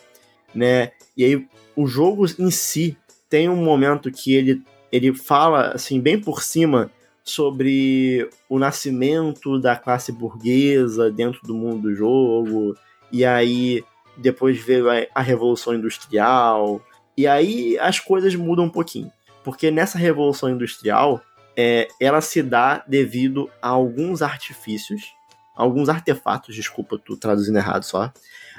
né? 0.52 0.90
E 1.16 1.24
aí 1.24 1.46
o 1.76 1.86
jogo 1.86 2.26
em 2.36 2.50
si 2.50 2.96
tem 3.30 3.48
um 3.48 3.62
momento 3.62 4.10
que 4.10 4.34
ele, 4.34 4.60
ele 4.90 5.14
fala, 5.14 5.68
assim, 5.68 6.00
bem 6.00 6.20
por 6.20 6.42
cima 6.42 6.90
sobre 7.22 8.28
o 8.48 8.58
nascimento 8.58 9.60
da 9.60 9.76
classe 9.76 10.10
burguesa 10.10 11.12
dentro 11.12 11.40
do 11.44 11.54
mundo 11.54 11.82
do 11.82 11.94
jogo, 11.94 12.74
e 13.12 13.24
aí 13.24 13.84
depois 14.16 14.58
veio 14.58 14.90
a, 14.90 14.94
a 15.14 15.22
Revolução 15.22 15.74
Industrial, 15.74 16.82
e 17.18 17.26
aí 17.26 17.76
as 17.80 17.98
coisas 17.98 18.32
mudam 18.36 18.66
um 18.66 18.70
pouquinho, 18.70 19.10
porque 19.42 19.72
nessa 19.72 19.98
Revolução 19.98 20.48
Industrial 20.48 21.20
é, 21.56 21.88
ela 22.00 22.20
se 22.20 22.40
dá 22.44 22.84
devido 22.86 23.50
a 23.60 23.70
alguns 23.70 24.22
artifícios, 24.22 25.02
alguns 25.56 25.88
artefatos, 25.88 26.54
desculpa, 26.54 26.96
tô 26.96 27.16
traduzindo 27.16 27.58
errado 27.58 27.82
só, 27.82 28.12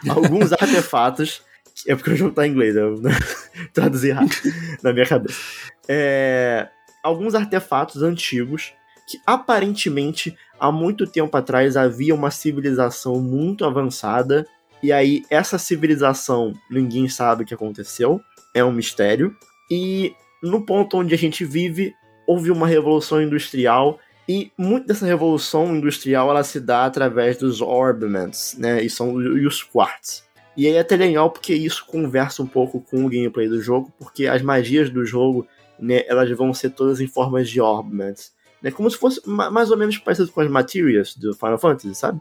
alguns 0.09 0.51
artefatos, 0.61 1.41
é 1.87 1.95
porque 1.95 2.11
o 2.11 2.15
jogo 2.17 2.35
tá 2.35 2.45
em 2.45 2.51
inglês, 2.51 2.75
eu 2.75 3.01
traduzi 3.73 4.09
errado 4.09 4.35
na 4.83 4.91
minha 4.91 5.05
cabeça. 5.05 5.39
É, 5.87 6.67
alguns 7.01 7.35
artefatos 7.35 8.03
antigos 8.03 8.73
que 9.07 9.21
aparentemente 9.25 10.37
há 10.59 10.69
muito 10.69 11.07
tempo 11.07 11.37
atrás 11.37 11.77
havia 11.77 12.13
uma 12.13 12.29
civilização 12.29 13.21
muito 13.21 13.63
avançada 13.63 14.45
e 14.83 14.91
aí 14.91 15.23
essa 15.29 15.57
civilização 15.57 16.53
ninguém 16.69 17.07
sabe 17.07 17.43
o 17.43 17.45
que 17.45 17.53
aconteceu, 17.53 18.19
é 18.53 18.63
um 18.63 18.71
mistério 18.71 19.35
e 19.69 20.13
no 20.41 20.65
ponto 20.65 20.97
onde 20.97 21.13
a 21.13 21.17
gente 21.17 21.43
vive 21.45 21.93
houve 22.27 22.51
uma 22.51 22.67
revolução 22.67 23.21
industrial 23.21 23.99
e 24.27 24.51
muito 24.57 24.87
dessa 24.87 25.05
revolução 25.05 25.75
industrial 25.75 26.29
ela 26.29 26.43
se 26.43 26.59
dá 26.59 26.85
através 26.85 27.37
dos 27.37 27.61
orbments, 27.61 28.55
né? 28.57 28.81
E 28.83 28.89
são 28.89 29.19
e 29.21 29.45
os 29.45 29.63
quartz. 29.63 30.23
E 30.55 30.67
aí 30.67 30.73
é 30.73 30.79
até 30.79 30.95
legal 30.95 31.31
porque 31.31 31.53
isso 31.53 31.85
conversa 31.87 32.43
um 32.43 32.47
pouco 32.47 32.79
com 32.81 33.05
o 33.05 33.09
gameplay 33.09 33.47
do 33.47 33.61
jogo, 33.61 33.91
porque 33.97 34.27
as 34.27 34.41
magias 34.41 34.89
do 34.89 35.05
jogo, 35.05 35.47
né, 35.79 36.03
elas 36.07 36.29
vão 36.37 36.53
ser 36.53 36.69
todas 36.71 36.99
em 37.01 37.07
formas 37.07 37.49
de 37.49 37.59
orbments. 37.61 38.31
Né? 38.61 38.69
Como 38.69 38.89
se 38.91 38.97
fosse 38.97 39.21
ma- 39.25 39.49
mais 39.49 39.71
ou 39.71 39.77
menos 39.77 39.97
parecido 39.97 40.31
com 40.31 40.41
as 40.41 40.49
materias 40.49 41.15
do 41.15 41.33
Final 41.33 41.57
Fantasy, 41.57 41.95
sabe? 41.95 42.19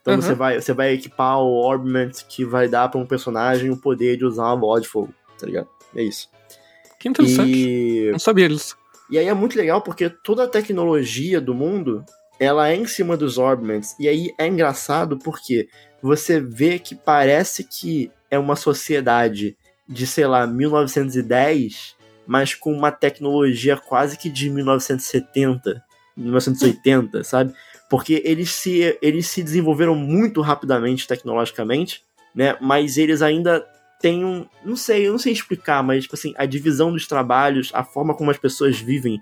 Então 0.00 0.14
Uhum. 0.14 0.22
você, 0.22 0.34
vai, 0.34 0.60
você 0.60 0.72
vai 0.72 0.92
equipar 0.94 1.38
o 1.40 1.52
orbment 1.52 2.12
que 2.28 2.44
vai 2.44 2.66
dar 2.68 2.88
pra 2.88 2.98
um 3.00 3.06
personagem 3.06 3.70
o 3.70 3.76
poder 3.76 4.16
de 4.16 4.24
usar 4.24 4.44
uma 4.46 4.56
bola 4.56 4.80
de 4.80 4.88
fogo, 4.88 5.12
tá 5.38 5.46
ligado? 5.46 5.68
É 5.94 6.02
isso. 6.02 6.28
Que 6.98 7.08
interessante. 7.08 7.52
E 7.52 8.10
Não 8.10 8.18
sabia 8.18 8.48
disso. 8.48 8.76
E 9.10 9.18
aí 9.18 9.26
é 9.26 9.34
muito 9.34 9.56
legal 9.56 9.80
porque 9.80 10.10
toda 10.10 10.44
a 10.44 10.48
tecnologia 10.48 11.40
do 11.40 11.54
mundo, 11.54 12.04
ela 12.40 12.68
é 12.68 12.74
em 12.74 12.86
cima 12.86 13.16
dos 13.16 13.38
Orbments. 13.38 13.94
E 13.98 14.08
aí 14.08 14.32
é 14.38 14.46
engraçado 14.46 15.18
porque 15.18 15.68
você 16.02 16.40
vê 16.40 16.78
que 16.78 16.94
parece 16.94 17.64
que 17.64 18.10
é 18.30 18.38
uma 18.38 18.56
sociedade 18.56 19.56
de, 19.88 20.06
sei 20.06 20.26
lá, 20.26 20.46
1910, 20.46 21.94
mas 22.26 22.54
com 22.54 22.72
uma 22.72 22.90
tecnologia 22.90 23.76
quase 23.76 24.18
que 24.18 24.28
de 24.28 24.50
1970, 24.50 25.82
1980, 26.16 27.22
sabe? 27.22 27.54
Porque 27.88 28.20
eles 28.24 28.50
se, 28.50 28.98
eles 29.00 29.28
se 29.28 29.42
desenvolveram 29.42 29.94
muito 29.94 30.40
rapidamente 30.40 31.06
tecnologicamente, 31.06 32.04
né? 32.34 32.56
Mas 32.60 32.96
eles 32.96 33.22
ainda 33.22 33.64
têm 34.00 34.24
um. 34.24 34.46
Não 34.64 34.76
sei, 34.76 35.06
eu 35.06 35.12
não 35.12 35.18
sei 35.18 35.32
explicar, 35.32 35.82
mas 35.82 36.04
tipo 36.04 36.14
assim, 36.14 36.34
a 36.36 36.46
divisão 36.46 36.92
dos 36.92 37.06
trabalhos, 37.06 37.70
a 37.74 37.84
forma 37.84 38.14
como 38.14 38.30
as 38.30 38.38
pessoas 38.38 38.78
vivem, 38.78 39.20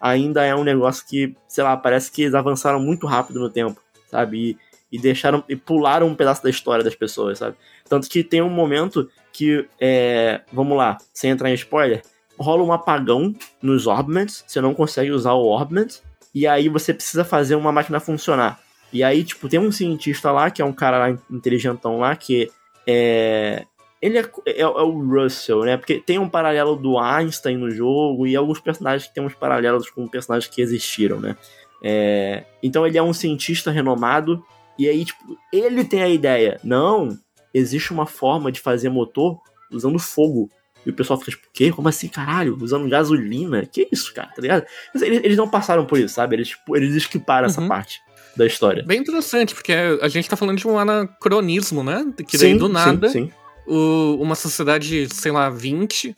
ainda 0.00 0.44
é 0.44 0.54
um 0.54 0.64
negócio 0.64 1.06
que, 1.06 1.34
sei 1.48 1.64
lá, 1.64 1.76
parece 1.76 2.10
que 2.10 2.22
eles 2.22 2.34
avançaram 2.34 2.80
muito 2.80 3.06
rápido 3.06 3.40
no 3.40 3.50
tempo, 3.50 3.80
sabe? 4.10 4.50
E, 4.50 4.96
e 4.96 4.98
deixaram. 4.98 5.44
e 5.48 5.56
pularam 5.56 6.06
um 6.06 6.14
pedaço 6.14 6.42
da 6.42 6.50
história 6.50 6.84
das 6.84 6.94
pessoas, 6.94 7.38
sabe? 7.38 7.56
Tanto 7.88 8.08
que 8.08 8.22
tem 8.22 8.42
um 8.42 8.50
momento 8.50 9.08
que. 9.32 9.68
É, 9.80 10.42
vamos 10.52 10.76
lá, 10.76 10.98
sem 11.12 11.30
entrar 11.30 11.50
em 11.50 11.54
spoiler, 11.54 12.02
rola 12.38 12.62
um 12.62 12.72
apagão 12.72 13.34
nos 13.62 13.86
Orbments, 13.86 14.44
você 14.46 14.60
não 14.60 14.74
consegue 14.74 15.10
usar 15.10 15.32
o 15.32 15.46
Orbment, 15.46 16.00
e 16.34 16.46
aí 16.46 16.68
você 16.68 16.92
precisa 16.92 17.24
fazer 17.24 17.54
uma 17.54 17.72
máquina 17.72 17.98
funcionar. 17.98 18.60
E 18.92 19.02
aí, 19.02 19.24
tipo, 19.24 19.48
tem 19.48 19.58
um 19.58 19.72
cientista 19.72 20.30
lá, 20.30 20.50
que 20.50 20.62
é 20.62 20.64
um 20.64 20.72
cara 20.72 20.98
lá 20.98 21.18
inteligentão 21.30 21.98
lá, 21.98 22.14
que 22.14 22.50
é. 22.86 23.64
Ele 24.00 24.18
é, 24.18 24.24
é, 24.46 24.60
é, 24.60 24.66
o 24.66 24.98
Russell, 25.00 25.64
né? 25.64 25.76
Porque 25.76 25.98
tem 25.98 26.18
um 26.18 26.28
paralelo 26.28 26.76
do 26.76 26.98
Einstein 26.98 27.56
no 27.56 27.70
jogo 27.70 28.26
e 28.26 28.36
alguns 28.36 28.60
personagens 28.60 29.08
que 29.08 29.14
tem 29.14 29.24
uns 29.24 29.34
paralelos 29.34 29.90
com 29.90 30.06
personagens 30.06 30.52
que 30.52 30.60
existiram, 30.60 31.18
né? 31.18 31.36
É, 31.82 32.44
então 32.62 32.86
ele 32.86 32.98
é 32.98 33.02
um 33.02 33.12
cientista 33.12 33.70
renomado 33.70 34.44
e 34.78 34.88
aí, 34.88 35.04
tipo, 35.04 35.38
ele 35.52 35.84
tem 35.84 36.02
a 36.02 36.08
ideia. 36.08 36.60
Não, 36.62 37.18
existe 37.52 37.92
uma 37.92 38.06
forma 38.06 38.52
de 38.52 38.60
fazer 38.60 38.88
motor 38.88 39.38
usando 39.70 39.98
fogo. 39.98 40.50
E 40.84 40.90
o 40.90 40.92
pessoal 40.92 41.18
fica 41.18 41.32
tipo, 41.32 41.48
quê? 41.52 41.72
Como 41.72 41.88
assim, 41.88 42.06
caralho? 42.06 42.56
Usando 42.60 42.88
gasolina? 42.88 43.66
Que 43.66 43.88
isso, 43.90 44.14
cara? 44.14 44.28
Tá 44.28 44.40
ligado? 44.40 44.66
Eles, 44.94 45.24
eles 45.24 45.36
não 45.36 45.48
passaram 45.48 45.84
por 45.84 45.98
isso, 45.98 46.14
sabe? 46.14 46.36
Eles, 46.36 46.48
tipo, 46.48 46.76
eles 46.76 46.94
esquiparam 46.94 47.48
uhum. 47.48 47.50
essa 47.50 47.66
parte 47.66 48.00
da 48.36 48.46
história. 48.46 48.84
Bem 48.84 49.00
interessante, 49.00 49.54
porque 49.54 49.72
a 49.72 50.08
gente 50.08 50.28
tá 50.28 50.36
falando 50.36 50.58
de 50.58 50.68
um 50.68 50.78
anacronismo, 50.78 51.82
né? 51.82 52.06
Que 52.28 52.38
daí 52.38 52.52
sim, 52.52 52.58
do 52.58 52.68
nada, 52.68 53.08
sim, 53.08 53.26
sim. 53.26 53.32
O, 53.66 54.18
uma 54.20 54.34
sociedade, 54.34 55.08
sei 55.12 55.32
lá, 55.32 55.50
20, 55.50 56.16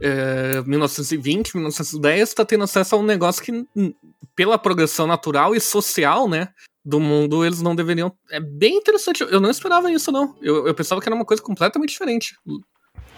é, 0.00 0.62
1920, 0.62 1.56
1910, 1.56 2.34
tá 2.34 2.44
tendo 2.44 2.64
acesso 2.64 2.94
a 2.94 2.98
um 2.98 3.04
negócio 3.04 3.42
que, 3.42 3.52
hum, 3.76 3.94
pela 4.34 4.58
progressão 4.58 5.06
natural 5.06 5.54
e 5.54 5.60
social, 5.60 6.28
né? 6.28 6.48
Do 6.84 7.00
mundo, 7.00 7.44
eles 7.44 7.62
não 7.62 7.74
deveriam. 7.74 8.12
É 8.30 8.40
bem 8.40 8.76
interessante. 8.76 9.22
Eu 9.22 9.40
não 9.40 9.50
esperava 9.50 9.90
isso, 9.90 10.12
não. 10.12 10.36
Eu, 10.42 10.66
eu 10.66 10.74
pensava 10.74 11.00
que 11.00 11.08
era 11.08 11.16
uma 11.16 11.24
coisa 11.24 11.42
completamente 11.42 11.90
diferente. 11.90 12.36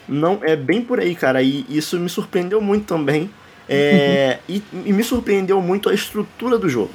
Não, 0.08 0.38
é 0.42 0.54
bem 0.54 0.82
por 0.82 1.00
aí, 1.00 1.14
cara. 1.16 1.42
E 1.42 1.66
isso 1.68 1.98
me 1.98 2.08
surpreendeu 2.08 2.60
muito 2.60 2.86
também. 2.86 3.28
É, 3.68 4.38
e, 4.48 4.62
e, 4.84 4.92
me 4.92 5.02
surpreendeu 5.02 5.60
muito 5.60 5.88
a 5.88 5.94
estrutura 5.94 6.56
do 6.56 6.68
jogo. 6.68 6.92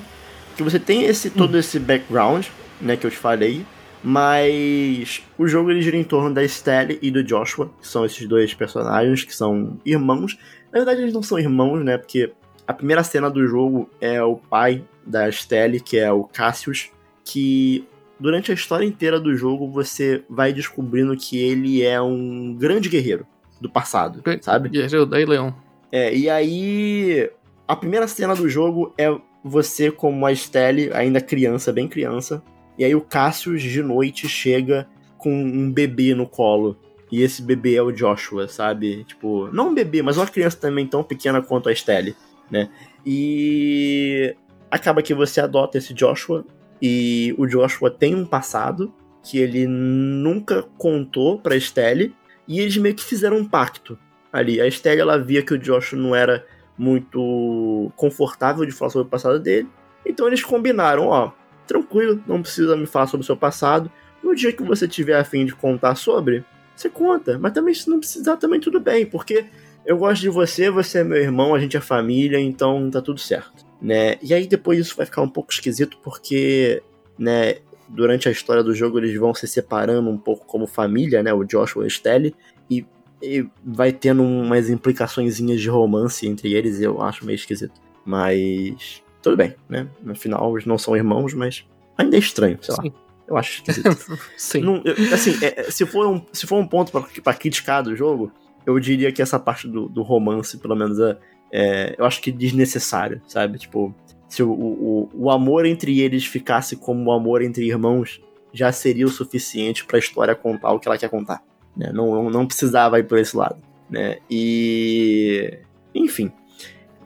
Que 0.55 0.63
você 0.63 0.79
tem 0.79 1.03
esse 1.03 1.29
todo 1.29 1.57
esse 1.57 1.77
background, 1.77 2.45
né, 2.79 2.95
que 2.95 3.05
eu 3.05 3.11
te 3.11 3.17
falei, 3.17 3.65
mas 4.03 5.23
o 5.37 5.47
jogo 5.47 5.71
ele 5.71 5.81
gira 5.81 5.97
em 5.97 6.03
torno 6.03 6.33
da 6.33 6.43
Estelle 6.43 6.97
e 7.01 7.11
do 7.11 7.23
Joshua, 7.23 7.71
que 7.79 7.87
são 7.87 8.05
esses 8.05 8.27
dois 8.27 8.53
personagens 8.53 9.23
que 9.23 9.35
são 9.35 9.79
irmãos. 9.85 10.37
Na 10.71 10.79
verdade, 10.79 11.01
eles 11.01 11.13
não 11.13 11.21
são 11.21 11.37
irmãos, 11.37 11.83
né? 11.83 11.97
Porque 11.97 12.31
a 12.67 12.73
primeira 12.73 13.03
cena 13.03 13.29
do 13.29 13.45
jogo 13.47 13.89
é 13.99 14.21
o 14.23 14.35
pai 14.35 14.83
da 15.05 15.27
Estelle, 15.29 15.79
que 15.79 15.97
é 15.97 16.11
o 16.11 16.23
Cassius, 16.23 16.89
que 17.23 17.85
durante 18.19 18.51
a 18.51 18.53
história 18.53 18.85
inteira 18.85 19.19
do 19.19 19.35
jogo 19.35 19.69
você 19.69 20.23
vai 20.29 20.53
descobrindo 20.53 21.15
que 21.17 21.37
ele 21.37 21.83
é 21.83 22.01
um 22.01 22.55
grande 22.57 22.89
guerreiro 22.89 23.25
do 23.59 23.69
passado, 23.69 24.23
sabe? 24.41 24.69
Guerreiro 24.69 25.05
da 25.05 25.17
Leão. 25.17 25.55
É, 25.91 26.15
e 26.15 26.29
aí 26.29 27.29
a 27.67 27.75
primeira 27.75 28.07
cena 28.07 28.35
do 28.35 28.49
jogo 28.49 28.93
é 28.97 29.13
você 29.43 29.91
como 29.91 30.25
a 30.25 30.31
Estelle, 30.31 30.91
ainda 30.93 31.19
criança, 31.19 31.73
bem 31.73 31.87
criança, 31.87 32.43
e 32.81 32.83
aí 32.83 32.95
o 32.95 33.01
Cassius 33.01 33.61
de 33.61 33.83
noite 33.83 34.27
chega 34.27 34.87
com 35.15 35.31
um 35.31 35.71
bebê 35.71 36.15
no 36.15 36.25
colo. 36.25 36.75
E 37.11 37.21
esse 37.21 37.39
bebê 37.39 37.75
é 37.75 37.81
o 37.83 37.91
Joshua, 37.91 38.47
sabe? 38.47 39.03
Tipo, 39.03 39.49
não 39.53 39.67
um 39.67 39.73
bebê, 39.75 40.01
mas 40.01 40.17
uma 40.17 40.25
criança 40.25 40.57
também 40.57 40.87
tão 40.87 41.03
pequena 41.03 41.43
quanto 41.43 41.69
a 41.69 41.71
Estelle, 41.71 42.15
né? 42.49 42.71
E 43.05 44.35
acaba 44.71 45.03
que 45.03 45.13
você 45.13 45.39
adota 45.39 45.77
esse 45.77 45.93
Joshua 45.93 46.43
e 46.81 47.35
o 47.37 47.45
Joshua 47.45 47.91
tem 47.91 48.15
um 48.15 48.25
passado 48.25 48.91
que 49.21 49.37
ele 49.37 49.67
nunca 49.67 50.63
contou 50.79 51.37
pra 51.37 51.55
Estelle. 51.55 52.15
E 52.47 52.61
eles 52.61 52.75
meio 52.77 52.95
que 52.95 53.03
fizeram 53.03 53.37
um 53.37 53.47
pacto 53.47 53.95
ali. 54.33 54.59
A 54.59 54.65
Estelle 54.65 55.01
ela 55.01 55.19
via 55.19 55.43
que 55.43 55.53
o 55.53 55.59
Joshua 55.59 55.99
não 55.99 56.15
era 56.15 56.43
muito 56.75 57.91
confortável 57.95 58.65
de 58.65 58.71
falar 58.71 58.89
sobre 58.89 59.07
o 59.07 59.11
passado 59.11 59.39
dele. 59.39 59.69
Então 60.03 60.25
eles 60.25 60.43
combinaram, 60.43 61.09
ó, 61.09 61.31
tranquilo, 61.73 62.21
não 62.27 62.41
precisa 62.41 62.75
me 62.75 62.85
falar 62.85 63.07
sobre 63.07 63.23
o 63.23 63.25
seu 63.25 63.37
passado. 63.37 63.91
No 64.23 64.35
dia 64.35 64.53
que 64.53 64.63
você 64.63 64.87
tiver 64.87 65.17
a 65.17 65.23
fim 65.23 65.45
de 65.45 65.55
contar 65.55 65.95
sobre, 65.95 66.43
você 66.75 66.89
conta. 66.89 67.37
Mas 67.39 67.53
também 67.53 67.73
se 67.73 67.89
não 67.89 67.99
precisar, 67.99 68.37
também 68.37 68.59
tudo 68.59 68.79
bem, 68.79 69.05
porque 69.05 69.45
eu 69.85 69.97
gosto 69.97 70.21
de 70.21 70.29
você, 70.29 70.69
você 70.69 70.99
é 70.99 71.03
meu 71.03 71.17
irmão, 71.17 71.55
a 71.55 71.59
gente 71.59 71.75
é 71.75 71.81
família, 71.81 72.39
então 72.39 72.89
tá 72.89 73.01
tudo 73.01 73.19
certo 73.19 73.71
né? 73.81 74.17
E 74.21 74.33
aí 74.33 74.47
depois 74.47 74.77
isso 74.79 74.95
vai 74.95 75.05
ficar 75.05 75.21
um 75.21 75.29
pouco 75.29 75.51
esquisito 75.51 75.97
porque, 76.03 76.83
né, 77.17 77.55
durante 77.89 78.29
a 78.29 78.31
história 78.31 78.63
do 78.63 78.75
jogo 78.75 78.99
eles 78.99 79.17
vão 79.17 79.33
se 79.33 79.47
separando 79.47 80.09
um 80.09 80.17
pouco 80.17 80.45
como 80.45 80.67
família, 80.67 81.23
né, 81.23 81.33
o 81.33 81.43
Joshua 81.43 81.83
e 81.83 81.87
a 81.87 81.89
Stelle, 81.89 82.35
e, 82.69 82.85
e 83.21 83.45
vai 83.65 83.91
tendo 83.91 84.23
umas 84.23 84.69
implicações 84.69 85.37
de 85.37 85.69
romance 85.69 86.27
entre 86.27 86.53
eles, 86.53 86.79
eu 86.79 87.01
acho 87.01 87.25
meio 87.25 87.35
esquisito. 87.35 87.81
Mas 88.05 89.01
tudo 89.21 89.37
bem, 89.37 89.55
né? 89.69 89.87
No 90.01 90.15
final 90.15 90.53
eles 90.55 90.65
não 90.65 90.77
são 90.77 90.95
irmãos, 90.95 91.33
mas 91.33 91.65
ainda 91.97 92.15
é 92.15 92.19
estranho, 92.19 92.57
sei 92.61 92.75
Sim. 92.75 92.89
lá. 92.89 92.93
Eu 93.27 93.37
acho 93.37 93.57
esquisito. 93.57 94.19
Sim. 94.35 94.61
Não, 94.61 94.81
eu, 94.83 94.93
assim, 95.13 95.37
é, 95.41 95.63
se, 95.71 95.85
for 95.85 96.07
um, 96.07 96.21
se 96.33 96.45
for 96.45 96.57
um 96.57 96.67
ponto 96.67 96.91
para 97.23 97.33
criticar 97.33 97.81
do 97.81 97.95
jogo, 97.95 98.31
eu 98.65 98.77
diria 98.79 99.11
que 99.11 99.21
essa 99.21 99.39
parte 99.39 99.67
do, 99.67 99.87
do 99.87 100.01
romance, 100.01 100.57
pelo 100.57 100.75
menos, 100.75 100.99
é, 100.99 101.17
é, 101.51 101.95
eu 101.97 102.05
acho 102.05 102.21
que 102.21 102.31
desnecessário, 102.31 103.21
sabe? 103.27 103.57
Tipo, 103.57 103.95
se 104.27 104.43
o, 104.43 104.51
o, 104.51 105.09
o 105.13 105.31
amor 105.31 105.65
entre 105.65 105.99
eles 105.99 106.25
ficasse 106.25 106.75
como 106.75 107.09
o 107.09 107.13
amor 107.13 107.41
entre 107.41 107.65
irmãos, 107.65 108.21
já 108.53 108.71
seria 108.71 109.05
o 109.05 109.09
suficiente 109.09 109.85
para 109.85 109.97
a 109.97 109.99
história 109.99 110.35
contar 110.35 110.71
o 110.73 110.79
que 110.79 110.87
ela 110.87 110.97
quer 110.97 111.09
contar. 111.09 111.41
Né? 111.75 111.91
Não, 111.93 112.29
não 112.29 112.45
precisava 112.45 112.99
ir 112.99 113.03
por 113.03 113.17
esse 113.17 113.35
lado. 113.35 113.57
Né? 113.89 114.17
E. 114.29 115.57
Enfim. 115.93 116.31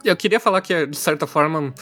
Eu 0.05 0.15
queria 0.15 0.39
falar 0.39 0.61
que, 0.61 0.85
de 0.85 0.97
certa 0.97 1.25
forma, 1.25 1.73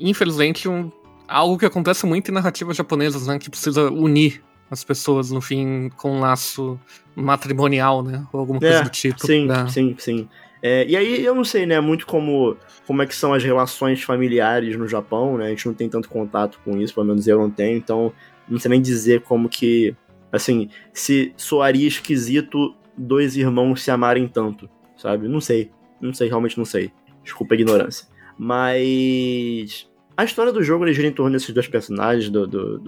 infelizmente, 0.00 0.68
um, 0.68 0.90
algo 1.28 1.58
que 1.58 1.66
acontece 1.66 2.06
muito 2.06 2.30
em 2.30 2.34
narrativas 2.34 2.76
japonesas, 2.76 3.26
né? 3.26 3.38
Que 3.38 3.50
precisa 3.50 3.90
unir 3.90 4.42
as 4.70 4.82
pessoas, 4.82 5.30
no 5.30 5.40
fim, 5.40 5.90
com 5.96 6.16
um 6.16 6.20
laço 6.20 6.80
matrimonial, 7.14 8.02
né? 8.02 8.26
Ou 8.32 8.40
alguma 8.40 8.58
coisa 8.58 8.76
é, 8.76 8.82
do 8.82 8.90
tipo. 8.90 9.26
Sim, 9.26 9.46
né? 9.46 9.68
sim, 9.68 9.94
sim. 9.98 10.28
É, 10.62 10.86
e 10.86 10.96
aí 10.96 11.24
eu 11.24 11.34
não 11.34 11.42
sei, 11.42 11.66
né, 11.66 11.80
muito 11.80 12.06
como, 12.06 12.56
como 12.86 13.02
é 13.02 13.06
que 13.06 13.14
são 13.14 13.34
as 13.34 13.42
relações 13.42 14.00
familiares 14.02 14.76
no 14.76 14.86
Japão, 14.86 15.36
né? 15.36 15.46
A 15.46 15.48
gente 15.48 15.66
não 15.66 15.74
tem 15.74 15.88
tanto 15.88 16.08
contato 16.08 16.60
com 16.64 16.78
isso, 16.78 16.94
pelo 16.94 17.06
menos 17.06 17.26
eu 17.26 17.36
não 17.36 17.50
tenho, 17.50 17.76
então 17.76 18.12
não 18.48 18.60
sei 18.60 18.70
nem 18.70 18.80
dizer 18.80 19.22
como 19.22 19.48
que, 19.48 19.94
assim, 20.30 20.70
se 20.92 21.32
soaria 21.36 21.88
esquisito 21.88 22.76
dois 22.96 23.36
irmãos 23.36 23.82
se 23.82 23.90
amarem 23.90 24.28
tanto, 24.28 24.70
sabe? 24.96 25.26
Não 25.26 25.40
sei, 25.40 25.72
não 26.00 26.14
sei, 26.14 26.28
realmente 26.28 26.56
não 26.56 26.64
sei. 26.64 26.92
Desculpa 27.22 27.54
a 27.54 27.56
ignorância. 27.56 28.06
Mas 28.38 29.88
a 30.16 30.24
história 30.24 30.52
do 30.52 30.62
jogo 30.62 30.90
gira 30.92 31.08
em 31.08 31.12
torno 31.12 31.32
desses 31.32 31.54
dois 31.54 31.68
personagens, 31.68 32.28
do, 32.28 32.46
do, 32.46 32.78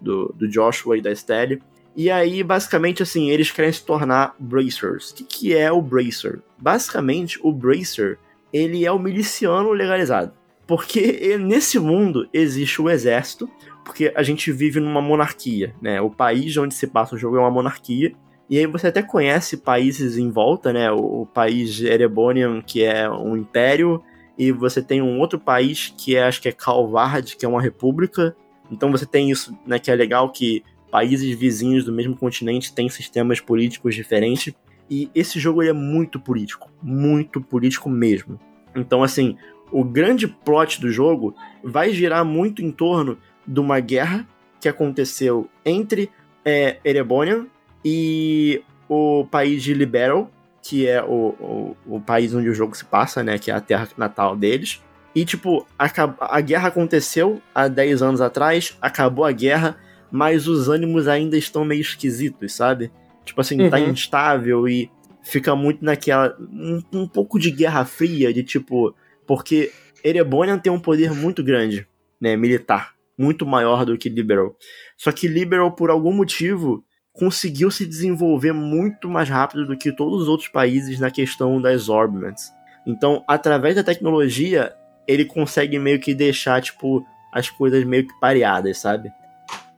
do, 0.00 0.34
do, 0.36 0.48
Joshua 0.48 0.96
e 0.96 1.02
da 1.02 1.10
Estelle. 1.10 1.62
E 1.96 2.10
aí, 2.10 2.42
basicamente, 2.42 3.02
assim, 3.02 3.30
eles 3.30 3.50
querem 3.50 3.72
se 3.72 3.84
tornar 3.84 4.34
Bracers. 4.38 5.10
O 5.10 5.14
que, 5.16 5.24
que 5.24 5.56
é 5.56 5.70
o 5.72 5.82
Bracer? 5.82 6.40
Basicamente, 6.58 7.38
o 7.42 7.52
Bracer, 7.52 8.18
ele 8.52 8.84
é 8.84 8.92
o 8.92 8.98
miliciano 8.98 9.72
legalizado. 9.72 10.32
Porque 10.66 11.36
nesse 11.38 11.78
mundo 11.78 12.28
existe 12.32 12.80
o 12.80 12.88
exército, 12.88 13.50
porque 13.84 14.12
a 14.14 14.22
gente 14.22 14.52
vive 14.52 14.78
numa 14.78 15.02
monarquia, 15.02 15.74
né? 15.82 16.00
O 16.00 16.10
país 16.10 16.56
onde 16.56 16.74
se 16.74 16.86
passa 16.86 17.16
o 17.16 17.18
jogo 17.18 17.36
é 17.36 17.40
uma 17.40 17.50
monarquia. 17.50 18.12
E 18.50 18.58
aí 18.58 18.66
você 18.66 18.88
até 18.88 19.00
conhece 19.00 19.58
países 19.58 20.18
em 20.18 20.28
volta, 20.28 20.72
né? 20.72 20.90
O, 20.90 21.22
o 21.22 21.26
país 21.26 21.80
Erebonian, 21.80 22.60
que 22.60 22.82
é 22.82 23.08
um 23.08 23.36
império, 23.36 24.02
e 24.36 24.50
você 24.50 24.82
tem 24.82 25.00
um 25.00 25.20
outro 25.20 25.38
país 25.38 25.94
que 25.96 26.16
é, 26.16 26.24
acho 26.24 26.42
que 26.42 26.48
é 26.48 26.52
Calvard, 26.52 27.36
que 27.36 27.46
é 27.46 27.48
uma 27.48 27.62
república. 27.62 28.34
Então 28.68 28.90
você 28.90 29.06
tem 29.06 29.30
isso, 29.30 29.56
né, 29.64 29.78
que 29.78 29.88
é 29.88 29.94
legal 29.94 30.30
que 30.32 30.64
países 30.90 31.38
vizinhos 31.38 31.84
do 31.84 31.92
mesmo 31.92 32.16
continente 32.16 32.74
têm 32.74 32.88
sistemas 32.88 33.38
políticos 33.38 33.94
diferentes. 33.94 34.52
E 34.90 35.08
esse 35.14 35.38
jogo 35.38 35.62
é 35.62 35.72
muito 35.72 36.18
político, 36.18 36.68
muito 36.82 37.40
político 37.40 37.88
mesmo. 37.88 38.40
Então, 38.74 39.04
assim, 39.04 39.36
o 39.70 39.84
grande 39.84 40.26
plot 40.26 40.80
do 40.80 40.90
jogo 40.90 41.36
vai 41.62 41.92
girar 41.92 42.24
muito 42.24 42.62
em 42.62 42.72
torno 42.72 43.16
de 43.46 43.60
uma 43.60 43.78
guerra 43.78 44.26
que 44.60 44.68
aconteceu 44.68 45.48
entre 45.64 46.10
é, 46.44 46.80
Erebonian 46.84 47.46
e 47.84 48.62
o 48.88 49.24
país 49.30 49.62
de 49.62 49.72
Liberal, 49.72 50.30
que 50.62 50.86
é 50.86 51.02
o, 51.02 51.76
o, 51.86 51.96
o, 51.96 52.00
país 52.00 52.34
onde 52.34 52.48
o 52.48 52.54
jogo 52.54 52.76
se 52.76 52.84
passa, 52.84 53.22
né? 53.22 53.38
Que 53.38 53.50
é 53.50 53.54
a 53.54 53.60
terra 53.60 53.88
natal 53.96 54.36
deles. 54.36 54.82
E, 55.14 55.24
tipo, 55.24 55.66
a, 55.78 55.90
a 56.20 56.40
guerra 56.40 56.68
aconteceu 56.68 57.40
há 57.54 57.66
10 57.66 58.02
anos 58.02 58.20
atrás, 58.20 58.76
acabou 58.80 59.24
a 59.24 59.32
guerra, 59.32 59.76
mas 60.10 60.46
os 60.46 60.68
ânimos 60.68 61.08
ainda 61.08 61.36
estão 61.36 61.64
meio 61.64 61.80
esquisitos, 61.80 62.52
sabe? 62.52 62.90
Tipo 63.24 63.40
assim, 63.40 63.56
tá 63.56 63.64
uhum. 63.64 63.70
tá 63.70 63.80
instável 63.80 64.68
e 64.68 64.90
fica 65.22 65.54
muito 65.54 65.84
naquela. 65.84 66.36
Um, 66.40 66.82
um, 66.92 67.08
pouco 67.08 67.38
de 67.38 67.50
guerra 67.50 67.84
fria, 67.84 68.32
de 68.32 68.42
tipo. 68.42 68.94
Porque 69.26 69.72
Erebonian 70.02 70.58
tem 70.58 70.72
um 70.72 70.80
poder 70.80 71.12
muito 71.12 71.42
grande, 71.42 71.86
né? 72.20 72.36
Militar. 72.36 72.94
Muito 73.16 73.46
maior 73.46 73.84
do 73.84 73.98
que 73.98 74.08
Liberal. 74.08 74.56
Só 74.96 75.12
que 75.12 75.28
Liberal, 75.28 75.72
por 75.72 75.90
algum 75.90 76.12
motivo, 76.12 76.84
conseguiu 77.20 77.70
se 77.70 77.84
desenvolver 77.84 78.54
muito 78.54 79.06
mais 79.06 79.28
rápido 79.28 79.66
do 79.66 79.76
que 79.76 79.92
todos 79.92 80.22
os 80.22 80.26
outros 80.28 80.48
países 80.48 80.98
na 80.98 81.10
questão 81.10 81.60
das 81.60 81.90
orbiments. 81.90 82.50
Então, 82.86 83.22
através 83.28 83.76
da 83.76 83.84
tecnologia, 83.84 84.74
ele 85.06 85.26
consegue 85.26 85.78
meio 85.78 86.00
que 86.00 86.14
deixar, 86.14 86.62
tipo, 86.62 87.04
as 87.30 87.50
coisas 87.50 87.84
meio 87.84 88.06
que 88.06 88.18
pareadas, 88.18 88.78
sabe? 88.78 89.12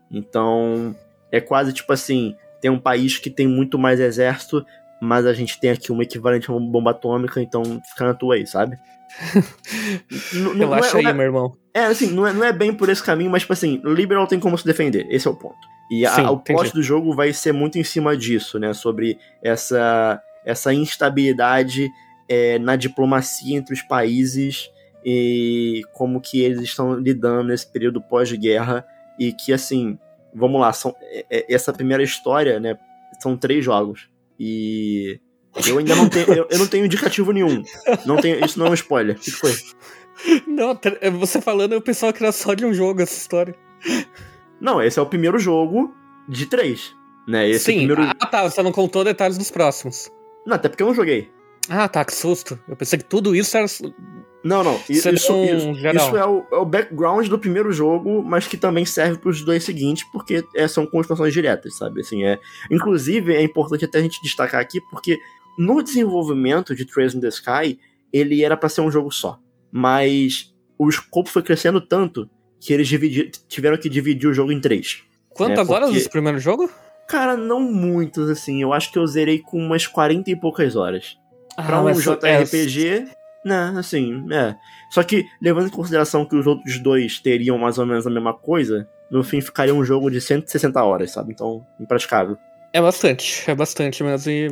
Então, 0.08 0.94
é 1.32 1.40
quase 1.40 1.72
tipo 1.72 1.92
assim, 1.92 2.36
tem 2.60 2.70
um 2.70 2.78
país 2.78 3.18
que 3.18 3.28
tem 3.28 3.48
muito 3.48 3.76
mais 3.76 3.98
exército, 3.98 4.64
mas 5.00 5.26
a 5.26 5.32
gente 5.32 5.58
tem 5.58 5.70
aqui 5.70 5.90
um 5.90 6.00
equivalente 6.00 6.48
a 6.48 6.54
uma 6.54 6.70
bomba 6.70 6.92
atômica, 6.92 7.42
então 7.42 7.64
fica 7.90 8.04
na 8.04 8.14
tua 8.14 8.36
aí, 8.36 8.46
sabe? 8.46 8.78
Relaxa 10.56 10.98
é, 10.98 11.00
aí, 11.00 11.06
é, 11.06 11.12
meu 11.12 11.24
irmão. 11.24 11.52
É, 11.74 11.86
assim, 11.86 12.12
não 12.12 12.24
é, 12.24 12.32
não 12.32 12.44
é 12.44 12.52
bem 12.52 12.72
por 12.72 12.88
esse 12.88 13.02
caminho, 13.02 13.32
mas, 13.32 13.42
tipo 13.42 13.52
assim, 13.52 13.82
Liberal 13.84 14.28
tem 14.28 14.38
como 14.38 14.56
se 14.56 14.64
defender, 14.64 15.08
esse 15.10 15.26
é 15.26 15.30
o 15.30 15.34
ponto. 15.34 15.71
E 15.90 16.06
Sim, 16.08 16.22
a, 16.22 16.30
o 16.30 16.38
plot 16.38 16.72
do 16.72 16.82
jogo 16.82 17.14
vai 17.14 17.32
ser 17.32 17.52
muito 17.52 17.78
em 17.78 17.84
cima 17.84 18.16
disso, 18.16 18.58
né? 18.58 18.72
Sobre 18.72 19.18
essa, 19.42 20.22
essa 20.44 20.72
instabilidade 20.72 21.90
é, 22.28 22.58
na 22.58 22.76
diplomacia 22.76 23.56
entre 23.56 23.74
os 23.74 23.82
países 23.82 24.70
e 25.04 25.82
como 25.92 26.20
que 26.20 26.40
eles 26.40 26.60
estão 26.60 26.94
lidando 26.94 27.48
nesse 27.48 27.70
período 27.70 28.00
pós-guerra 28.00 28.86
e 29.18 29.32
que, 29.32 29.52
assim, 29.52 29.98
vamos 30.34 30.60
lá, 30.60 30.72
são, 30.72 30.94
é, 31.02 31.26
é, 31.30 31.54
essa 31.54 31.72
primeira 31.72 32.02
história, 32.02 32.58
né? 32.58 32.78
São 33.20 33.36
três 33.36 33.64
jogos. 33.64 34.08
E 34.38 35.20
eu 35.66 35.78
ainda 35.78 35.94
não 35.94 36.08
tenho. 36.08 36.32
Eu, 36.32 36.46
eu, 36.50 36.58
não 36.58 36.66
tenho 36.66 36.86
indicativo 36.86 37.32
nenhum. 37.32 37.62
Não 38.06 38.16
tenho, 38.16 38.44
isso 38.44 38.58
não 38.58 38.66
é 38.66 38.70
um 38.70 38.74
spoiler. 38.74 39.16
O 39.16 39.18
que 39.18 39.30
foi? 39.30 39.52
Não, 40.46 40.78
você 41.18 41.40
falando, 41.40 41.72
eu 41.72 41.80
pensava 41.80 42.12
que 42.12 42.22
era 42.22 42.30
só 42.30 42.54
de 42.54 42.64
um 42.64 42.72
jogo 42.72 43.02
essa 43.02 43.16
história. 43.16 43.54
Não, 44.62 44.80
esse 44.80 44.96
é 44.96 45.02
o 45.02 45.06
primeiro 45.06 45.40
jogo 45.40 45.92
de 46.28 46.46
três. 46.46 46.94
Né? 47.26 47.50
Esse 47.50 47.64
Sim, 47.64 47.86
primeiro... 47.86 48.02
ah 48.02 48.26
tá, 48.26 48.48
você 48.48 48.62
não 48.62 48.70
contou 48.70 49.02
detalhes 49.02 49.36
dos 49.36 49.50
próximos. 49.50 50.08
Não, 50.46 50.54
até 50.54 50.68
porque 50.68 50.84
eu 50.84 50.86
não 50.86 50.94
joguei. 50.94 51.28
Ah, 51.68 51.88
tá, 51.88 52.04
que 52.04 52.14
susto. 52.14 52.58
Eu 52.68 52.76
pensei 52.76 52.98
que 52.98 53.04
tudo 53.04 53.34
isso 53.34 53.56
era. 53.56 53.66
Não, 54.44 54.62
não. 54.62 54.74
Isso, 54.88 55.08
isso, 55.08 55.44
isso 55.44 56.16
é, 56.16 56.24
o, 56.24 56.46
é, 56.52 56.56
o, 56.56 56.64
background 56.64 57.26
do 57.26 57.38
primeiro 57.38 57.72
jogo, 57.72 58.22
mas 58.22 58.46
que 58.46 58.56
também 58.56 58.84
serve 58.84 59.18
para 59.18 59.30
os 59.30 59.44
dois 59.44 59.64
seguintes, 59.64 60.04
porque 60.12 60.44
é, 60.54 60.68
são 60.68 60.86
construções 60.86 61.32
diretas, 61.32 61.76
sabe? 61.76 62.00
Assim, 62.00 62.24
é... 62.24 62.38
Inclusive, 62.70 63.34
é 63.34 63.42
importante 63.42 63.84
até 63.84 63.98
a 63.98 64.02
gente 64.02 64.22
destacar 64.22 64.60
aqui, 64.60 64.80
porque 64.90 65.18
no 65.58 65.82
desenvolvimento 65.82 66.74
de 66.74 66.84
Trails 66.84 67.14
in 67.14 67.20
the 67.20 67.28
Sky, 67.28 67.78
ele 68.12 68.44
era 68.44 68.56
para 68.56 68.68
ser 68.68 68.80
um 68.80 68.90
jogo 68.90 69.10
só. 69.10 69.38
Mas 69.72 70.52
o 70.78 70.88
escopo 70.88 71.28
foi 71.28 71.42
crescendo 71.42 71.80
tanto 71.80 72.28
que 72.62 72.72
eles 72.72 72.88
tiveram 73.48 73.76
que 73.76 73.88
dividir 73.88 74.30
o 74.30 74.32
jogo 74.32 74.52
em 74.52 74.60
três. 74.60 75.02
Quantas 75.30 75.68
né? 75.68 75.74
horas 75.74 75.92
desse 75.92 76.08
primeiro 76.08 76.38
jogo? 76.38 76.70
Cara, 77.08 77.36
não 77.36 77.60
muitas, 77.60 78.30
assim. 78.30 78.62
Eu 78.62 78.72
acho 78.72 78.92
que 78.92 78.98
eu 78.98 79.06
zerei 79.06 79.40
com 79.40 79.58
umas 79.58 79.88
40 79.88 80.30
e 80.30 80.36
poucas 80.36 80.76
horas. 80.76 81.18
Ah, 81.56 81.64
pra 81.64 81.82
um 81.82 81.92
JRPG, 81.92 82.88
é... 82.88 83.04
né, 83.44 83.74
assim, 83.76 84.24
é. 84.32 84.54
Só 84.90 85.02
que, 85.02 85.26
levando 85.40 85.66
em 85.66 85.72
consideração 85.72 86.24
que 86.24 86.36
os 86.36 86.46
outros 86.46 86.78
dois 86.78 87.18
teriam 87.18 87.58
mais 87.58 87.78
ou 87.78 87.84
menos 87.84 88.06
a 88.06 88.10
mesma 88.10 88.32
coisa, 88.32 88.88
no 89.10 89.24
fim 89.24 89.40
ficaria 89.40 89.74
um 89.74 89.84
jogo 89.84 90.08
de 90.08 90.20
160 90.20 90.82
horas, 90.84 91.10
sabe? 91.10 91.32
Então, 91.32 91.66
impraticável. 91.80 92.38
É 92.72 92.80
bastante, 92.80 93.50
é 93.50 93.54
bastante 93.56 94.04
mas 94.04 94.26
E, 94.26 94.48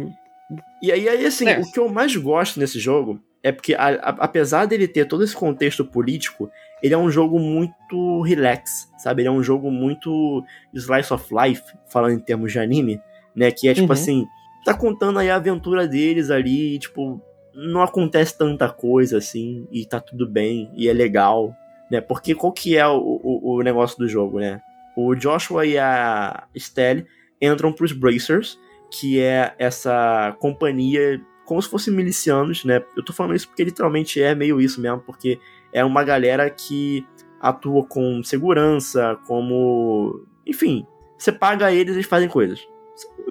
e 0.83 0.91
aí, 0.91 1.09
aí 1.09 1.25
assim, 1.25 1.49
é. 1.49 1.61
o 1.61 1.71
que 1.71 1.79
eu 1.79 1.89
mais 1.89 2.15
gosto 2.17 2.59
nesse 2.59 2.81
jogo 2.81 3.21
é 3.43 3.53
porque, 3.53 3.75
a, 3.75 3.87
a, 3.87 4.09
apesar 4.19 4.67
dele 4.67 4.87
ter 4.87 5.07
todo 5.07 5.25
esse 5.25 5.35
contexto 5.35 5.85
político, 5.85 6.51
ele 6.83 6.95
é 6.95 6.99
um 6.99 7.11
jogo 7.11 7.39
muito 7.39 8.23
relax, 8.23 8.91
sabe? 8.99 9.23
Ele 9.23 9.29
é 9.29 9.33
um 9.33 9.43
jogo 9.43 9.71
muito 9.71 10.45
slice 10.75 11.13
of 11.13 11.27
life, 11.33 11.63
falando 11.89 12.13
em 12.13 12.21
termos 12.21 12.53
de 12.53 12.59
anime, 12.59 13.01
né? 13.35 13.51
Que 13.51 13.69
é 13.69 13.75
tipo 13.75 13.87
uhum. 13.87 13.93
assim, 13.93 14.27
tá 14.65 14.75
contando 14.75 15.19
aí 15.19 15.31
a 15.31 15.37
aventura 15.37 15.87
deles 15.87 16.31
ali, 16.31 16.75
e, 16.75 16.79
tipo, 16.79 17.21
não 17.55 17.83
acontece 17.83 18.37
tanta 18.37 18.69
coisa 18.69 19.19
assim, 19.19 19.67
e 19.71 19.85
tá 19.85 20.01
tudo 20.01 20.29
bem, 20.29 20.71
e 20.75 20.89
é 20.89 20.93
legal, 20.93 21.55
né? 21.91 22.01
Porque 22.01 22.35
qual 22.35 22.53
que 22.53 22.77
é 22.77 22.87
o, 22.87 22.99
o, 22.99 23.57
o 23.57 23.63
negócio 23.63 23.99
do 23.99 24.09
jogo, 24.09 24.39
né? 24.39 24.61
O 24.97 25.15
Joshua 25.15 25.67
e 25.67 25.79
a 25.79 26.45
Stelle 26.57 27.07
entram 27.41 27.73
pros 27.73 27.93
Bracers, 27.93 28.59
que 28.91 29.21
é 29.21 29.55
essa 29.59 30.37
companhia 30.41 31.21
como 31.51 31.61
se 31.61 31.69
fossem 31.69 31.93
milicianos, 31.93 32.65
né? 32.65 32.81
Eu 32.97 33.05
tô 33.05 33.13
falando 33.13 33.35
isso 33.35 33.49
porque 33.49 33.65
literalmente 33.65 34.23
é 34.23 34.37
meio 34.37 34.61
isso 34.61 34.81
mesmo, 34.81 35.01
porque 35.01 35.39
é 35.73 35.85
uma 35.85 36.03
galera 36.05 36.49
que 36.51 37.07
atua 37.41 37.85
com 37.85 38.23
segurança, 38.23 39.19
como. 39.27 40.25
Enfim, 40.47 40.87
você 41.17 41.33
paga 41.33 41.73
eles 41.73 41.95
e 41.95 41.99
eles 41.99 42.07
fazem 42.07 42.29
coisas. 42.29 42.67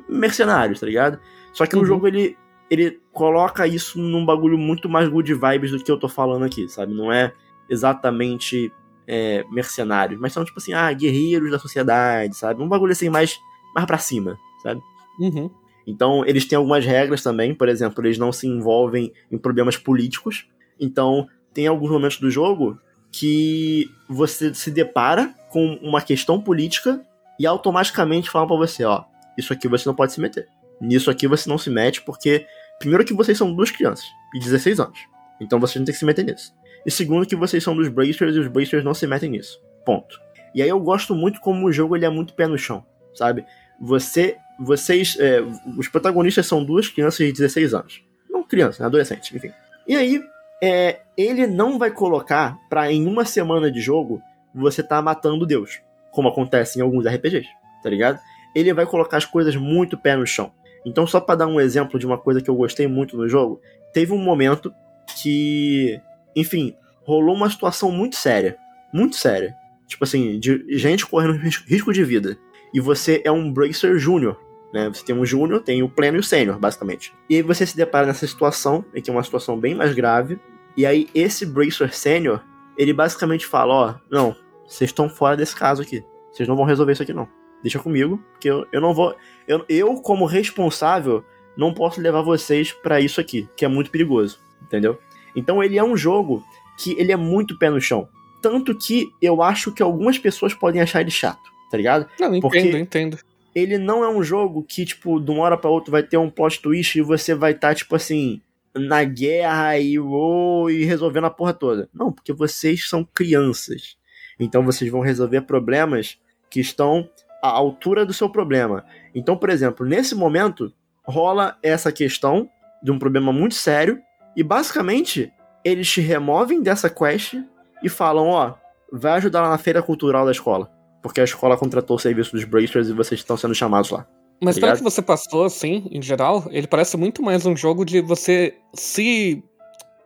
Mercenários, 0.08 0.80
tá 0.80 0.86
ligado? 0.86 1.20
Só 1.54 1.66
que 1.66 1.76
uhum. 1.76 1.82
o 1.82 1.86
jogo 1.86 2.08
ele, 2.08 2.38
ele 2.70 3.00
coloca 3.12 3.68
isso 3.68 4.00
num 4.00 4.26
bagulho 4.26 4.58
muito 4.58 4.88
mais 4.88 5.08
good 5.10 5.34
vibes 5.34 5.72
do 5.72 5.84
que 5.84 5.92
eu 5.92 6.00
tô 6.00 6.08
falando 6.08 6.46
aqui, 6.46 6.68
sabe? 6.68 6.94
Não 6.94 7.12
é 7.12 7.34
exatamente 7.70 8.72
é, 9.08 9.44
mercenários, 9.52 10.20
mas 10.20 10.34
são 10.34 10.46
tipo 10.46 10.60
assim, 10.60 10.74
ah, 10.74 10.92
guerreiros 10.94 11.52
da 11.52 11.60
sociedade, 11.60 12.36
sabe? 12.36 12.62
Um 12.62 12.68
bagulho 12.68 12.92
assim 12.92 13.10
mais, 13.10 13.40
mais 13.74 13.86
pra 13.86 13.98
cima, 13.98 14.38
sabe? 14.62 14.82
Uhum. 15.20 15.50
Então, 15.86 16.24
eles 16.26 16.46
têm 16.46 16.56
algumas 16.56 16.86
regras 16.86 17.24
também, 17.24 17.56
por 17.56 17.68
exemplo, 17.68 18.06
eles 18.06 18.20
não 18.20 18.32
se 18.32 18.48
envolvem 18.48 19.12
em 19.32 19.38
problemas 19.40 19.76
políticos. 19.76 20.48
Então, 20.80 21.28
tem 21.54 21.68
alguns 21.68 21.90
momentos 21.90 22.18
do 22.18 22.30
jogo 22.30 22.80
que 23.12 23.90
você 24.08 24.54
se 24.54 24.70
depara 24.70 25.34
com 25.50 25.80
uma 25.82 26.02
questão 26.02 26.40
política 26.40 27.02
e 27.40 27.48
automaticamente 27.48 28.30
falam 28.30 28.48
para 28.48 28.58
você, 28.58 28.84
ó, 28.84 29.04
isso 29.38 29.52
aqui 29.52 29.68
você 29.68 29.88
não 29.88 29.96
pode 29.96 30.14
se 30.14 30.22
meter. 30.22 30.48
Nisso 30.80 31.10
aqui 31.10 31.28
você 31.28 31.50
não 31.50 31.58
se 31.58 31.70
mete 31.70 32.02
porque 32.02 32.46
primeiro 32.78 33.04
que 33.04 33.14
vocês 33.14 33.38
são 33.38 33.54
duas 33.54 33.72
crianças 33.72 34.06
e 34.36 34.40
16 34.40 34.80
anos. 34.80 35.00
Então 35.42 35.60
vocês 35.60 35.78
não 35.78 35.86
tem 35.86 35.94
que 35.94 36.00
se 36.00 36.06
meter 36.06 36.24
nisso. 36.24 36.54
E 36.86 36.92
segundo 36.92 37.26
que 37.26 37.36
vocês 37.36 37.64
são 37.64 37.76
dos 37.76 37.88
Bracers 37.90 38.36
e 38.36 38.40
os 38.40 38.48
Bracers 38.48 38.84
não 38.84 38.94
se 38.94 39.08
metem 39.08 39.30
nisso. 39.30 39.60
Ponto. 39.86 40.20
E 40.54 40.62
aí 40.62 40.70
eu 40.70 40.80
gosto 40.80 41.16
muito 41.16 41.40
como 41.42 41.68
o 41.68 41.72
jogo 41.72 41.96
ele 41.96 42.06
é 42.06 42.10
muito 42.10 42.34
pé 42.34 42.48
no 42.48 42.58
chão, 42.58 42.86
sabe? 43.14 43.46
Você 43.82 44.38
vocês. 44.60 45.18
É, 45.20 45.42
os 45.78 45.88
protagonistas 45.88 46.46
são 46.46 46.64
duas 46.64 46.88
crianças 46.90 47.26
de 47.26 47.32
16 47.32 47.74
anos. 47.74 48.04
Não 48.30 48.44
criança, 48.44 48.86
adolescente, 48.86 49.36
enfim. 49.36 49.52
E 49.88 49.96
aí, 49.96 50.22
é, 50.62 51.02
ele 51.18 51.48
não 51.48 51.78
vai 51.78 51.92
colocar 51.92 52.58
pra 52.70 52.92
em 52.92 53.08
uma 53.08 53.26
semana 53.26 53.72
de 53.72 53.80
jogo 53.80 54.22
você 54.54 54.84
tá 54.84 55.02
matando 55.02 55.46
Deus. 55.46 55.82
Como 56.12 56.28
acontece 56.28 56.80
em 56.80 56.82
alguns 56.82 57.06
RPGs, 57.06 57.48
tá 57.84 57.90
ligado? 57.90 58.20
Ele 58.56 58.74
vai 58.74 58.86
colocar 58.86 59.18
as 59.18 59.26
coisas 59.26 59.56
muito 59.56 59.98
pé 59.98 60.16
no 60.16 60.26
chão. 60.26 60.52
Então, 60.86 61.06
só 61.06 61.20
para 61.20 61.36
dar 61.36 61.48
um 61.48 61.60
exemplo 61.60 62.00
de 62.00 62.06
uma 62.06 62.18
coisa 62.18 62.42
que 62.42 62.50
eu 62.50 62.56
gostei 62.56 62.88
muito 62.88 63.16
no 63.16 63.28
jogo, 63.28 63.62
teve 63.94 64.12
um 64.12 64.18
momento 64.18 64.74
que, 65.18 66.00
enfim, 66.36 66.76
rolou 67.04 67.36
uma 67.36 67.50
situação 67.50 67.92
muito 67.92 68.16
séria. 68.16 68.58
Muito 68.94 69.16
séria. 69.16 69.56
Tipo 69.88 70.04
assim, 70.04 70.40
de 70.40 70.66
gente 70.78 71.06
correndo 71.06 71.34
risco 71.68 71.94
de 71.94 72.04
vida. 72.04 72.38
E 72.74 72.80
você 72.80 73.22
é 73.26 73.32
um 73.32 73.52
Bracer 73.52 73.98
Júnior, 73.98 74.40
né? 74.74 74.88
Você 74.90 75.04
tem 75.04 75.16
um 75.16 75.26
júnior, 75.26 75.62
tem 75.62 75.84
o 75.84 75.90
pleno 75.90 76.18
e 76.18 76.20
o 76.20 76.24
sênior, 76.24 76.58
basicamente. 76.60 77.14
E 77.30 77.36
aí 77.36 77.42
você 77.42 77.66
se 77.66 77.76
depara 77.76 78.06
nessa 78.06 78.26
situação, 78.28 78.84
que 79.04 79.10
é 79.10 79.14
uma 79.14 79.24
situação 79.24 79.60
bem 79.60 79.76
mais 79.76 79.94
grave. 79.94 80.40
E 80.78 80.86
aí 80.86 81.10
esse 81.14 81.46
Bracer 81.46 81.94
Sênior, 81.94 82.42
ele 82.78 82.94
basicamente 82.94 83.46
fala, 83.46 83.74
ó, 83.74 83.96
não, 84.10 84.36
vocês 84.68 84.90
estão 84.90 85.10
fora 85.10 85.36
desse 85.36 85.56
caso 85.56 85.82
aqui. 85.82 86.04
Vocês 86.32 86.48
não 86.48 86.56
vão 86.56 86.66
resolver 86.66 86.94
isso 86.94 87.04
aqui 87.04 87.14
não. 87.14 87.28
Deixa 87.62 87.80
comigo, 87.80 88.24
porque 88.32 88.50
eu, 88.50 88.66
eu 88.72 88.80
não 88.80 88.94
vou... 88.94 89.16
Eu, 89.48 89.66
eu, 89.68 89.96
como 89.96 90.26
responsável, 90.26 91.26
não 91.58 91.74
posso 91.74 92.00
levar 92.00 92.22
vocês 92.22 92.72
para 92.72 93.02
isso 93.02 93.20
aqui, 93.20 93.50
que 93.58 93.66
é 93.66 93.68
muito 93.68 93.92
perigoso, 93.92 94.40
entendeu? 94.62 94.98
Então 95.36 95.62
ele 95.62 95.78
é 95.78 95.84
um 95.84 95.98
jogo 95.98 96.44
que 96.78 96.96
ele 96.98 97.12
é 97.12 97.18
muito 97.18 97.58
pé 97.58 97.70
no 97.70 97.82
chão. 97.82 98.08
Tanto 98.42 98.74
que 98.74 99.12
eu 99.22 99.42
acho 99.42 99.74
que 99.74 99.84
algumas 99.84 100.18
pessoas 100.18 100.54
podem 100.54 100.82
achar 100.82 101.02
ele 101.02 101.12
chato, 101.12 101.52
tá 101.70 101.76
ligado? 101.76 102.08
Não, 102.18 102.28
entendo, 102.28 102.42
Porque 102.42 102.60
entendo 102.60 103.20
ele 103.56 103.78
não 103.78 104.04
é 104.04 104.10
um 104.10 104.24
jogo 104.24 104.64
que, 104.64 104.86
tipo, 104.86 105.20
de 105.20 105.32
uma 105.32 105.44
hora 105.44 105.58
pra 105.58 105.70
outra 105.70 105.92
vai 105.92 106.04
ter 106.04 106.18
um 106.18 106.30
plot 106.30 106.62
twist 106.62 106.98
e 106.98 107.02
você 107.02 107.34
vai 107.34 107.52
estar, 107.52 107.70
tá, 107.70 107.76
tipo 107.76 107.96
assim, 107.96 108.42
na 108.76 109.04
guerra 109.04 109.78
e, 109.78 110.00
oh, 110.00 110.70
e 110.70 110.86
resolvendo 110.86 111.26
a 111.26 111.30
porra 111.30 111.54
toda. 111.54 111.90
Não, 111.94 112.12
porque 112.12 112.34
vocês 112.34 112.88
são 112.88 113.04
crianças. 113.04 113.98
Então 114.40 114.64
vocês 114.64 114.90
vão 114.90 115.02
resolver 115.02 115.42
problemas 115.42 116.18
que 116.50 116.60
estão 116.60 117.10
à 117.44 117.50
altura 117.50 118.06
do 118.06 118.14
seu 118.14 118.30
problema. 118.30 118.86
Então, 119.14 119.36
por 119.36 119.50
exemplo, 119.50 119.86
nesse 119.86 120.16
momento 120.16 120.74
rola 121.04 121.58
essa 121.64 121.92
questão 121.92 122.50
de 122.82 122.92
um 122.92 123.00
problema 123.00 123.34
muito 123.34 123.56
sério 123.56 124.00
e 124.36 124.44
basicamente 124.44 125.32
eles 125.64 125.90
te 125.90 126.02
removem 126.02 126.62
dessa 126.62 126.90
quest 126.90 127.36
e 127.84 127.90
falam, 127.90 128.28
ó, 128.28 128.54
vai 128.92 129.14
ajudar 129.14 129.42
lá 129.42 129.50
na 129.50 129.58
feira 129.58 129.82
cultural 129.82 130.26
da 130.26 130.32
escola, 130.32 130.72
porque 131.02 131.22
a 131.22 131.24
escola 131.24 131.58
contratou 131.58 131.96
o 131.96 132.00
serviço 132.00 132.32
dos 132.32 132.44
Bracers 132.44 132.90
e 132.90 132.94
vocês 132.94 133.20
estão 133.20 133.38
sendo 133.38 133.56
chamados 133.56 133.90
lá. 133.90 134.06
Mas 134.42 134.58
pelo 134.58 134.76
que 134.76 134.84
você 134.84 135.02
passou, 135.02 135.44
assim, 135.44 135.88
em 135.92 136.02
geral, 136.02 136.48
ele 136.50 136.66
parece 136.66 136.96
muito 136.96 137.22
mais 137.22 137.46
um 137.46 137.56
jogo 137.56 137.84
de 137.84 138.00
você 138.00 138.56
se 138.74 139.44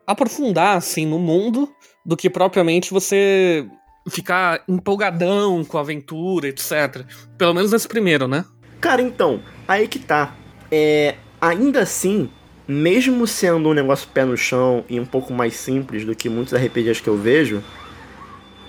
aprofundar, 0.07 0.77
assim, 0.77 1.05
no 1.05 1.19
mundo 1.19 1.69
do 2.05 2.17
que 2.17 2.29
propriamente 2.29 2.91
você 2.91 3.65
ficar 4.09 4.63
empolgadão 4.67 5.63
com 5.63 5.77
a 5.77 5.81
aventura, 5.81 6.47
etc. 6.47 7.05
Pelo 7.37 7.53
menos 7.53 7.71
nesse 7.71 7.87
primeiro, 7.87 8.27
né? 8.27 8.43
Cara, 8.81 9.01
então, 9.01 9.41
aí 9.67 9.87
que 9.87 9.99
tá. 9.99 10.35
É, 10.71 11.15
ainda 11.39 11.81
assim, 11.81 12.29
mesmo 12.67 13.25
sendo 13.27 13.69
um 13.69 13.73
negócio 13.73 14.09
pé 14.13 14.25
no 14.25 14.35
chão 14.35 14.83
e 14.89 14.99
um 14.99 15.05
pouco 15.05 15.31
mais 15.31 15.55
simples 15.55 16.03
do 16.05 16.15
que 16.15 16.27
muitos 16.27 16.53
RPGs 16.53 17.01
que 17.01 17.07
eu 17.07 17.17
vejo, 17.17 17.63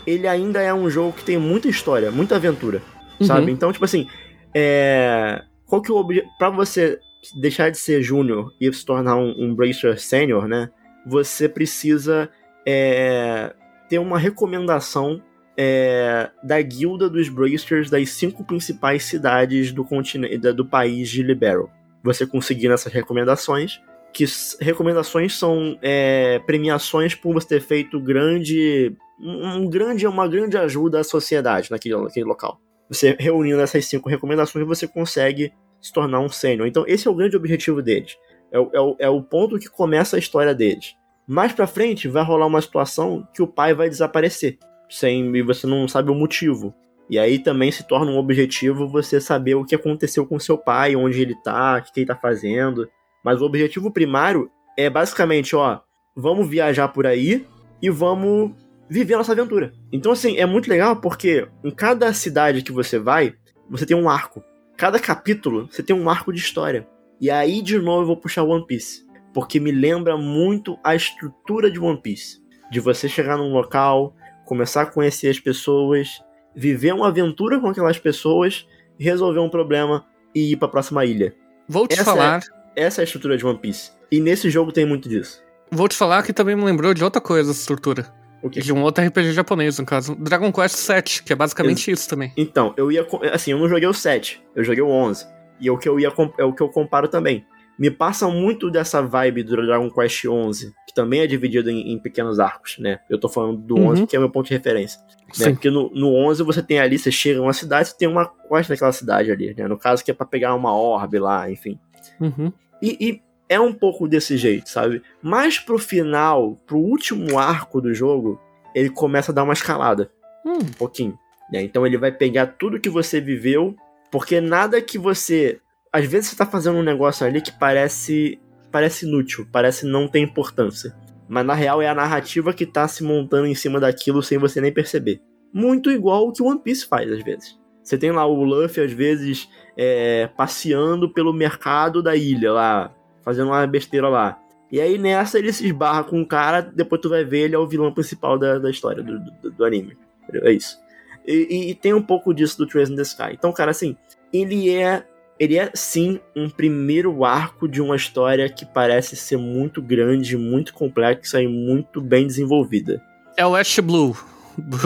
ele 0.07 0.27
ainda 0.27 0.61
é 0.61 0.73
um 0.73 0.89
jogo 0.91 1.13
que 1.13 1.25
tem 1.25 1.39
muita 1.39 1.69
história, 1.69 2.11
muita 2.11 2.37
aventura, 2.37 2.83
uhum. 3.21 3.27
sabe? 3.27 3.51
Então, 3.51 3.73
tipo 3.73 3.85
assim, 3.85 4.09
é... 4.55 5.43
qual 5.67 5.83
que 5.83 5.91
é 5.91 5.95
o 5.95 5.99
objetivo... 5.99 6.33
Pra 6.39 6.51
você 6.51 6.99
deixar 7.41 7.71
de 7.71 7.79
ser 7.79 8.03
júnior 8.03 8.53
e 8.61 8.73
se 8.73 8.85
tornar 8.85 9.17
um, 9.17 9.35
um 9.39 9.55
Bracer 9.55 9.99
Sênior, 9.99 10.47
né? 10.47 10.71
Você 11.07 11.49
precisa 11.49 12.29
é... 12.67 13.55
ter 13.89 13.99
uma 13.99 14.19
recomendação 14.19 15.23
é... 15.57 16.31
da 16.43 16.61
guilda 16.61 17.09
dos 17.09 17.29
Bracers 17.29 17.91
das 17.91 18.11
cinco 18.11 18.45
principais 18.45 19.05
cidades 19.05 19.73
do 19.73 19.85
continente 19.85 20.39
do 20.53 20.65
país 20.65 21.09
de 21.09 21.23
Libero. 21.23 21.71
Você 22.03 22.27
conseguir 22.27 22.71
essas 22.71 22.93
recomendações, 22.93 23.81
que 24.13 24.27
recomendações 24.61 25.37
são 25.37 25.79
é, 25.83 26.39
premiações 26.47 27.15
por 27.15 27.33
você 27.33 27.49
ter 27.49 27.61
feito 27.61 27.99
grande 27.99 28.95
um 29.19 29.69
grande, 29.69 30.07
uma 30.07 30.27
grande 30.27 30.57
ajuda 30.57 31.01
à 31.01 31.05
sociedade 31.05 31.71
naquele, 31.71 31.97
naquele 31.97 32.27
local. 32.27 32.61
Você 32.89 33.17
reunindo 33.19 33.61
essas 33.61 33.87
cinco 33.87 34.09
recomendações, 34.09 34.67
você 34.67 34.87
consegue 34.87 35.53
se 35.81 35.93
tornar 35.93 36.21
um 36.21 36.29
sênior. 36.29 36.67
Então, 36.67 36.85
esse 36.87 37.07
é 37.07 37.11
o 37.11 37.15
grande 37.15 37.37
objetivo 37.37 37.83
deles. 37.83 38.17
É, 38.53 38.57
é, 38.57 38.81
o, 38.81 38.97
é 38.99 39.09
o 39.09 39.23
ponto 39.23 39.59
que 39.59 39.69
começa 39.69 40.17
a 40.17 40.19
história 40.19 40.55
deles. 40.55 40.95
Mais 41.27 41.53
pra 41.53 41.67
frente, 41.67 42.09
vai 42.09 42.23
rolar 42.23 42.47
uma 42.47 42.61
situação 42.61 43.27
que 43.35 43.43
o 43.43 43.47
pai 43.47 43.75
vai 43.75 43.89
desaparecer. 43.89 44.59
Sem, 44.89 45.35
e 45.35 45.43
você 45.43 45.67
não 45.67 45.89
sabe 45.89 46.11
o 46.11 46.15
motivo. 46.15 46.75
E 47.09 47.19
aí 47.19 47.39
também 47.39 47.71
se 47.71 47.87
torna 47.87 48.11
um 48.11 48.19
objetivo 48.19 48.89
você 48.89 49.21
saber 49.21 49.55
o 49.55 49.65
que 49.65 49.75
aconteceu 49.75 50.27
com 50.27 50.39
seu 50.39 50.57
pai, 50.57 50.97
onde 50.97 51.21
ele 51.21 51.35
tá, 51.43 51.79
o 51.79 51.93
que 51.93 52.01
ele 52.01 52.07
tá 52.07 52.17
fazendo. 52.17 52.89
Mas 53.25 53.41
o 53.41 53.45
objetivo 53.45 53.91
primário 53.91 54.51
é 54.77 54.89
basicamente, 54.89 55.55
ó, 55.55 55.81
vamos 56.17 56.49
viajar 56.49 56.89
por 56.89 57.07
aí 57.07 57.47
e 57.81 57.91
vamos 57.91 58.53
viver 58.89 59.15
a 59.15 59.19
nossa 59.19 59.33
aventura. 59.33 59.73
Então, 59.93 60.13
assim, 60.13 60.37
é 60.37 60.47
muito 60.47 60.69
legal 60.69 60.97
porque 60.97 61.49
em 61.63 61.71
cada 61.71 62.13
cidade 62.13 62.63
que 62.63 62.73
você 62.73 62.99
vai, 62.99 63.35
você 63.69 63.87
tem 63.87 63.97
um 63.97 64.09
arco. 64.09 64.43
Cada 64.77 64.99
capítulo, 64.99 65.69
você 65.71 65.83
tem 65.83 65.95
um 65.95 66.09
arco 66.09 66.33
de 66.33 66.41
história. 66.41 66.87
E 67.21 67.31
aí, 67.31 67.63
de 67.63 67.79
novo, 67.79 68.03
eu 68.03 68.07
vou 68.07 68.17
puxar 68.17 68.43
One 68.43 68.67
Piece. 68.67 69.05
Porque 69.33 69.59
me 69.59 69.73
lembra 69.73 70.17
muito 70.17 70.79
a 70.85 70.95
estrutura 70.95 71.71
de 71.71 71.79
One 71.79 72.01
Piece. 72.01 72.39
De 72.71 72.81
você 72.81 73.09
chegar 73.09 73.37
num 73.37 73.53
local, 73.53 74.15
começar 74.45 74.83
a 74.83 74.87
conhecer 74.87 75.29
as 75.29 75.41
pessoas, 75.41 76.09
viver 76.55 76.93
uma 76.93 77.09
aventura 77.09 77.61
com 77.61 77.69
aquelas 77.69 77.99
pessoas, 77.99 78.67
resolver 78.99 79.41
um 79.41 79.49
problema 79.49 80.05
e 80.35 80.53
ir 80.53 80.57
para 80.57 80.69
a 80.69 80.71
próxima 80.71 81.05
ilha. 81.05 81.35
Vou 81.69 81.87
te 81.87 81.95
essa 81.95 82.05
falar. 82.05 82.43
É, 82.77 82.85
essa 82.85 83.01
é 83.01 83.03
a 83.03 83.05
estrutura 83.05 83.37
de 83.37 83.47
One 83.47 83.59
Piece. 83.59 83.93
E 84.11 84.21
nesse 84.21 84.51
jogo 84.51 84.73
tem 84.73 84.85
muito 84.85 85.09
disso. 85.09 85.43
Vou 85.71 85.89
te 85.89 85.97
falar 85.97 86.23
que 86.23 86.33
também 86.33 86.55
me 86.55 86.65
lembrou 86.65 86.95
de 86.95 87.03
outra 87.03 87.21
coisa 87.21 87.51
essa 87.51 87.61
estrutura. 87.61 88.07
Que? 88.51 88.61
De 88.61 88.73
um 88.73 88.83
outro 88.83 89.05
RPG 89.05 89.33
japonês, 89.33 89.79
no 89.79 89.87
caso. 89.87 90.15
Dragon 90.17 90.53
Quest 90.53 90.87
VII, 90.87 91.23
que 91.25 91.33
é 91.33 91.37
basicamente 91.37 91.91
Ex 91.91 92.01
isso 92.01 92.09
também. 92.09 92.33
Então, 92.37 92.75
eu 92.77 92.93
ia. 92.93 93.07
Assim, 93.33 93.53
eu 93.53 93.59
não 93.59 93.69
joguei 93.69 93.89
o 93.89 93.95
7, 93.95 94.43
eu 94.55 94.63
joguei 94.63 94.83
o 94.83 94.89
11. 94.89 95.27
E 95.61 95.69
é 95.69 95.73
o 95.73 95.79
que 95.79 95.89
eu 95.89 95.99
ia 95.99 96.13
é 96.39 96.45
o 96.45 96.53
que 96.53 96.63
eu 96.63 96.69
comparo 96.69 97.09
também. 97.09 97.45
Me 97.79 97.91
passa 97.91 98.29
muito 98.29 98.71
dessa 98.71 99.03
vibe 99.03 99.43
do 99.43 99.57
Dragon 99.57 99.91
Quest 99.91 100.27
11, 100.27 100.73
que 100.87 100.95
também 100.95 101.21
é 101.21 101.27
dividido 101.27 101.71
em, 101.71 101.93
em 101.93 101.99
pequenos 101.99 102.39
arcos, 102.39 102.79
né? 102.79 103.01
Eu 103.11 103.19
tô 103.19 103.29
falando 103.29 103.59
do 103.59 103.75
uhum. 103.75 103.89
11 103.89 104.07
que 104.07 104.15
é 104.15 104.19
o 104.19 104.23
meu 104.23 104.31
ponto 104.31 104.47
de 104.47 104.55
referência. 104.55 105.01
Né? 105.39 105.51
Porque 105.51 105.71
no, 105.71 105.91
no 105.93 106.15
11 106.15 106.45
você 106.45 106.63
tem 106.63 106.79
ali, 106.79 106.99
você 106.99 107.11
chega 107.11 107.41
em 107.41 107.43
uma 107.43 107.53
cidade, 107.53 107.89
você 107.89 107.97
tem 107.97 108.07
uma 108.07 108.31
quest 108.49 108.69
daquela 108.69 108.93
cidade 108.93 109.31
ali, 109.33 109.55
né? 109.55 109.67
No 109.67 109.77
caso 109.77 110.05
que 110.05 110.11
é 110.11 110.15
pra 110.15 110.25
pegar 110.25 110.55
uma 110.55 110.73
orbe 110.73 111.19
lá, 111.19 111.51
enfim. 111.51 111.79
Uhum. 112.21 112.53
E, 112.81 112.97
e, 113.01 113.23
é 113.49 113.61
um 113.61 113.73
pouco 113.73 114.09
desse 114.09 114.37
jeito, 114.37 114.69
sabe? 114.69 115.03
Mas 115.23 115.59
pro 115.59 115.79
final, 115.79 116.57
pro 116.67 116.79
último 116.79 117.39
arco 117.39 117.81
do 117.81 117.93
jogo, 117.93 118.41
ele 118.75 118.91
começa 118.91 119.33
a 119.33 119.35
dar 119.35 119.45
uma 119.45 119.53
escalada. 119.53 120.11
Hum. 120.45 120.59
Um 120.59 120.73
pouquinho. 120.73 121.19
Né? 121.53 121.63
Então 121.63 121.87
ele 121.87 121.99
vai 121.99 122.13
pegar 122.13 122.47
tudo 122.47 122.81
que 122.81 122.89
você 122.89 123.21
viveu, 123.21 123.77
porque 124.11 124.41
nada 124.41 124.81
que 124.81 124.99
você. 124.99 125.61
Às 125.93 126.07
vezes 126.07 126.31
você 126.31 126.37
tá 126.37 126.47
fazendo 126.47 126.79
um 126.79 126.83
negócio 126.83 127.27
ali 127.27 127.41
que 127.41 127.53
parece. 127.53 128.39
parece 128.71 129.07
inútil, 129.07 129.47
parece 129.53 129.87
não 129.87 130.09
ter 130.09 130.21
importância. 130.21 130.95
Mas 131.29 131.47
na 131.47 131.55
real 131.55 131.81
é 131.81 131.89
a 131.89 131.95
narrativa 131.95 132.53
que 132.53 132.67
tá 132.67 132.87
se 132.87 133.03
montando 133.03 133.47
em 133.47 133.55
cima 133.55 133.81
daquilo 133.81 134.23
sem 134.23 134.39
você 134.39 134.61
nem 134.61 134.73
perceber. 134.73 135.21
Muito 135.53 135.91
igual 135.91 136.29
o 136.29 136.33
que 136.33 136.43
o 136.43 136.47
One 136.47 136.61
Piece 136.61 136.87
faz, 136.87 137.11
às 137.11 137.23
vezes. 137.23 137.59
Você 137.83 137.97
tem 137.97 138.11
lá 138.11 138.27
o 138.27 138.43
Luffy, 138.43 138.83
às 138.83 138.93
vezes, 138.93 139.49
é, 139.77 140.29
passeando 140.37 141.13
pelo 141.13 141.33
mercado 141.33 142.03
da 142.03 142.17
ilha 142.17 142.53
lá, 142.53 142.95
fazendo 143.25 143.49
uma 143.49 143.67
besteira 143.67 144.09
lá. 144.09 144.39
E 144.71 144.81
aí 144.81 144.99
nessa 144.99 145.39
ele 145.39 145.53
se 145.53 145.67
esbarra 145.67 146.05
com 146.05 146.19
um 146.19 146.25
cara, 146.25 146.61
depois 146.61 147.01
tu 147.01 147.09
vai 147.09 147.25
ver 147.25 147.45
ele 147.45 147.55
é 147.55 147.59
o 147.59 147.67
vilão 147.67 147.93
principal 147.93 148.39
da, 148.39 148.59
da 148.59 148.71
história 148.71 149.03
do, 149.03 149.19
do, 149.19 149.51
do 149.51 149.65
anime. 149.65 149.97
É 150.33 150.53
isso. 150.53 150.79
E, 151.27 151.71
e, 151.71 151.75
tem 151.75 151.95
um 151.95 152.03
pouco 152.03 152.35
disso 152.35 152.59
do 152.59 152.67
Trace 152.67 152.93
in 152.93 152.97
the 152.97 153.03
Sky. 153.03 153.33
Então, 153.33 153.53
cara, 153.53 153.71
assim, 153.71 153.97
ele 154.33 154.71
é. 154.71 155.05
Ele 155.37 155.59
é 155.59 155.69
sim 155.75 156.21
um 156.37 156.49
primeiro 156.49 157.25
arco 157.25 157.67
de 157.67 157.83
uma 157.83 157.97
história 157.97 158.49
que 158.49 158.65
parece 158.65 159.17
ser 159.17 159.37
muito 159.37 159.83
grande, 159.83 160.37
muito 160.37 160.73
complexa 160.73 161.43
e 161.43 161.49
muito 161.49 162.01
bem 162.01 162.25
desenvolvida. 162.25 163.03
É 163.37 163.45
o 163.45 163.57
Ash 163.57 163.81
Blue. 163.81 164.17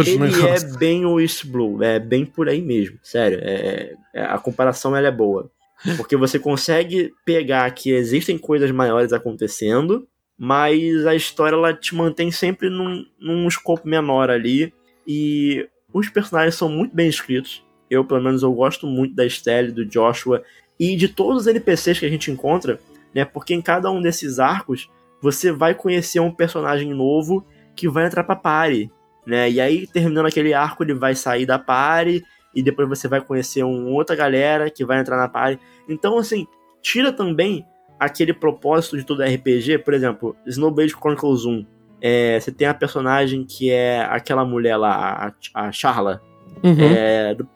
Ele 0.06 0.46
é 0.46 0.78
bem 0.78 1.04
o 1.04 1.20
East 1.20 1.44
Blue, 1.44 1.82
é 1.82 1.98
bem 1.98 2.24
por 2.24 2.48
aí 2.48 2.62
mesmo, 2.62 2.98
sério. 3.02 3.38
É, 3.42 3.94
é, 4.14 4.22
a 4.22 4.38
comparação 4.38 4.96
ela 4.96 5.08
é 5.08 5.10
boa. 5.10 5.50
Porque 5.96 6.16
você 6.16 6.38
consegue 6.38 7.12
pegar 7.24 7.70
que 7.70 7.90
existem 7.90 8.36
coisas 8.36 8.70
maiores 8.70 9.12
acontecendo, 9.12 10.06
mas 10.36 11.06
a 11.06 11.14
história 11.14 11.54
ela 11.54 11.72
te 11.72 11.94
mantém 11.94 12.30
sempre 12.30 12.68
num, 12.68 13.04
num 13.18 13.46
escopo 13.46 13.86
menor 13.86 14.30
ali. 14.30 14.72
E 15.06 15.68
os 15.92 16.08
personagens 16.08 16.54
são 16.54 16.68
muito 16.68 16.94
bem 16.94 17.08
escritos. 17.08 17.64
Eu, 17.90 18.04
pelo 18.04 18.22
menos, 18.22 18.42
eu 18.42 18.52
gosto 18.52 18.86
muito 18.86 19.14
da 19.14 19.24
Estelle, 19.24 19.72
do 19.72 19.84
Joshua 19.84 20.42
e 20.78 20.96
de 20.96 21.08
todos 21.08 21.42
os 21.42 21.46
NPCs 21.46 21.98
que 21.98 22.06
a 22.06 22.10
gente 22.10 22.30
encontra, 22.30 22.78
né? 23.14 23.24
Porque 23.24 23.54
em 23.54 23.62
cada 23.62 23.90
um 23.90 24.00
desses 24.00 24.38
arcos 24.38 24.90
você 25.20 25.50
vai 25.50 25.74
conhecer 25.74 26.20
um 26.20 26.30
personagem 26.30 26.92
novo 26.92 27.44
que 27.74 27.88
vai 27.88 28.06
entrar 28.06 28.24
pra 28.24 28.36
party, 28.36 28.90
né? 29.26 29.50
E 29.50 29.60
aí, 29.60 29.86
terminando 29.86 30.26
aquele 30.26 30.52
arco, 30.52 30.82
ele 30.84 30.94
vai 30.94 31.14
sair 31.14 31.46
da 31.46 31.58
party 31.58 32.24
e 32.58 32.62
depois 32.62 32.88
você 32.88 33.06
vai 33.06 33.20
conhecer 33.20 33.62
uma 33.62 33.90
outra 33.90 34.16
galera 34.16 34.68
que 34.68 34.84
vai 34.84 34.98
entrar 34.98 35.16
na 35.16 35.28
party. 35.28 35.62
Então, 35.88 36.18
assim, 36.18 36.44
tira 36.82 37.12
também 37.12 37.64
aquele 38.00 38.32
propósito 38.32 38.96
de 38.96 39.04
todo 39.04 39.22
RPG, 39.22 39.78
por 39.78 39.94
exemplo, 39.94 40.34
Snowblade 40.44 40.92
Chronicles 40.92 41.44
1. 41.44 41.64
É, 42.00 42.40
você 42.40 42.50
tem 42.50 42.66
a 42.66 42.74
personagem 42.74 43.44
que 43.44 43.70
é 43.70 44.00
aquela 44.00 44.44
mulher 44.44 44.76
lá, 44.76 45.32
a, 45.54 45.66
a 45.66 45.72
Charla, 45.72 46.20
uhum. 46.64 46.76
é, 46.80 47.34
do, 47.36 47.48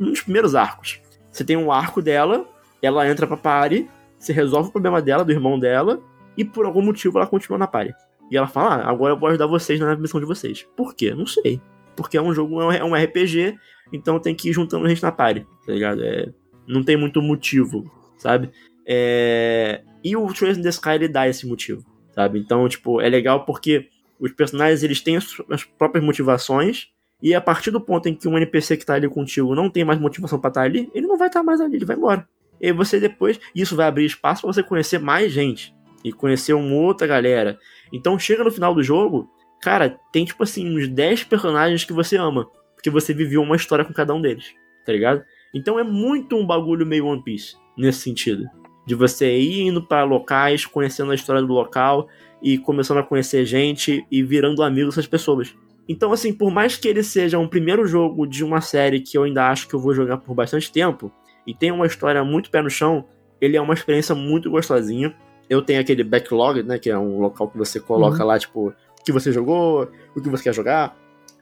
um 0.00 0.06
dos 0.06 0.22
primeiros 0.22 0.54
arcos. 0.54 1.02
Você 1.30 1.44
tem 1.44 1.56
um 1.56 1.70
arco 1.70 2.00
dela, 2.00 2.46
ela 2.80 3.06
entra 3.06 3.26
pra 3.26 3.36
party, 3.36 3.86
você 4.18 4.32
resolve 4.32 4.70
o 4.70 4.72
problema 4.72 5.02
dela, 5.02 5.22
do 5.22 5.32
irmão 5.32 5.58
dela, 5.58 6.00
e 6.34 6.46
por 6.46 6.64
algum 6.64 6.80
motivo 6.80 7.18
ela 7.18 7.26
continua 7.26 7.58
na 7.58 7.66
party. 7.66 7.94
E 8.30 8.38
ela 8.38 8.46
fala, 8.46 8.76
ah, 8.76 8.90
agora 8.90 9.12
eu 9.12 9.18
vou 9.18 9.28
ajudar 9.28 9.46
vocês 9.46 9.78
na 9.78 9.94
missão 9.96 10.18
de 10.18 10.26
vocês. 10.26 10.66
Por 10.74 10.94
quê? 10.94 11.14
Não 11.14 11.26
sei. 11.26 11.60
Porque 11.96 12.16
é 12.16 12.22
um 12.22 12.34
jogo, 12.34 12.70
é 12.70 12.84
um 12.84 12.94
RPG, 12.94 13.56
então 13.92 14.18
tem 14.18 14.34
que 14.34 14.50
ir 14.50 14.52
juntando 14.52 14.88
gente 14.88 15.02
na 15.02 15.12
party, 15.12 15.46
tá 15.64 15.72
ligado? 15.72 16.04
É, 16.04 16.28
não 16.66 16.82
tem 16.82 16.96
muito 16.96 17.22
motivo, 17.22 17.90
sabe? 18.18 18.50
É, 18.86 19.82
e 20.04 20.16
o 20.16 20.26
Trace 20.32 20.60
in 20.60 20.62
the 20.62 20.68
Sky 20.68 20.90
ele 20.90 21.08
dá 21.08 21.28
esse 21.28 21.46
motivo, 21.46 21.84
sabe? 22.12 22.38
Então, 22.38 22.68
tipo, 22.68 23.00
é 23.00 23.08
legal 23.08 23.44
porque 23.44 23.88
os 24.20 24.32
personagens 24.32 24.82
eles 24.82 25.00
têm 25.00 25.16
as, 25.16 25.36
as 25.50 25.64
próprias 25.64 26.04
motivações 26.04 26.88
e 27.22 27.34
a 27.34 27.40
partir 27.40 27.70
do 27.70 27.80
ponto 27.80 28.08
em 28.08 28.14
que 28.14 28.28
um 28.28 28.36
NPC 28.36 28.76
que 28.76 28.86
tá 28.86 28.94
ali 28.94 29.08
contigo 29.08 29.54
não 29.54 29.70
tem 29.70 29.84
mais 29.84 29.98
motivação 29.98 30.38
para 30.38 30.48
estar 30.48 30.60
tá 30.60 30.66
ali, 30.66 30.90
ele 30.94 31.06
não 31.06 31.16
vai 31.16 31.28
estar 31.28 31.40
tá 31.40 31.44
mais 31.44 31.60
ali, 31.60 31.76
ele 31.76 31.84
vai 31.84 31.96
embora. 31.96 32.28
E 32.60 32.72
você 32.72 33.00
depois, 33.00 33.40
isso 33.54 33.76
vai 33.76 33.86
abrir 33.86 34.04
espaço 34.04 34.42
para 34.42 34.52
você 34.52 34.62
conhecer 34.62 34.98
mais 34.98 35.32
gente. 35.32 35.74
e 36.04 36.12
conhecer 36.12 36.52
uma 36.52 36.74
outra 36.76 37.06
galera. 37.06 37.58
Então 37.92 38.18
chega 38.18 38.44
no 38.44 38.50
final 38.50 38.72
do 38.72 38.82
jogo, 38.82 39.28
cara, 39.66 39.98
tem 40.12 40.24
tipo 40.24 40.44
assim, 40.44 40.72
uns 40.72 40.86
10 40.86 41.24
personagens 41.24 41.84
que 41.84 41.92
você 41.92 42.16
ama. 42.16 42.48
Porque 42.76 42.88
você 42.88 43.12
viveu 43.12 43.42
uma 43.42 43.56
história 43.56 43.84
com 43.84 43.92
cada 43.92 44.14
um 44.14 44.20
deles, 44.22 44.54
tá 44.84 44.92
ligado? 44.92 45.24
Então 45.52 45.76
é 45.76 45.82
muito 45.82 46.36
um 46.36 46.46
bagulho 46.46 46.86
meio 46.86 47.06
One 47.06 47.20
Piece, 47.20 47.56
nesse 47.76 47.98
sentido. 47.98 48.44
De 48.86 48.94
você 48.94 49.36
ir 49.36 49.62
indo 49.62 49.82
para 49.82 50.04
locais, 50.04 50.64
conhecendo 50.64 51.10
a 51.10 51.16
história 51.16 51.42
do 51.42 51.52
local 51.52 52.06
e 52.40 52.56
começando 52.58 52.98
a 52.98 53.02
conhecer 53.02 53.44
gente 53.44 54.06
e 54.08 54.22
virando 54.22 54.62
amigo 54.62 54.88
dessas 54.88 55.08
pessoas. 55.08 55.52
Então, 55.88 56.12
assim, 56.12 56.32
por 56.32 56.52
mais 56.52 56.76
que 56.76 56.86
ele 56.86 57.02
seja 57.02 57.36
um 57.36 57.48
primeiro 57.48 57.88
jogo 57.88 58.24
de 58.24 58.44
uma 58.44 58.60
série 58.60 59.00
que 59.00 59.18
eu 59.18 59.24
ainda 59.24 59.48
acho 59.50 59.66
que 59.66 59.74
eu 59.74 59.80
vou 59.80 59.92
jogar 59.92 60.18
por 60.18 60.32
bastante 60.32 60.70
tempo, 60.70 61.10
e 61.44 61.52
tenha 61.52 61.74
uma 61.74 61.86
história 61.86 62.22
muito 62.22 62.50
pé 62.50 62.62
no 62.62 62.70
chão, 62.70 63.04
ele 63.40 63.56
é 63.56 63.60
uma 63.60 63.74
experiência 63.74 64.14
muito 64.14 64.48
gostosinha. 64.48 65.12
Eu 65.50 65.60
tenho 65.60 65.80
aquele 65.80 66.04
backlog, 66.04 66.62
né, 66.62 66.78
que 66.78 66.88
é 66.88 66.96
um 66.96 67.18
local 67.18 67.48
que 67.48 67.58
você 67.58 67.80
coloca 67.80 68.20
uhum. 68.20 68.28
lá, 68.28 68.38
tipo, 68.38 68.72
que 69.06 69.12
você 69.12 69.32
jogou, 69.32 69.88
o 70.16 70.20
que 70.20 70.28
você 70.28 70.42
quer 70.42 70.52
jogar. 70.52 70.96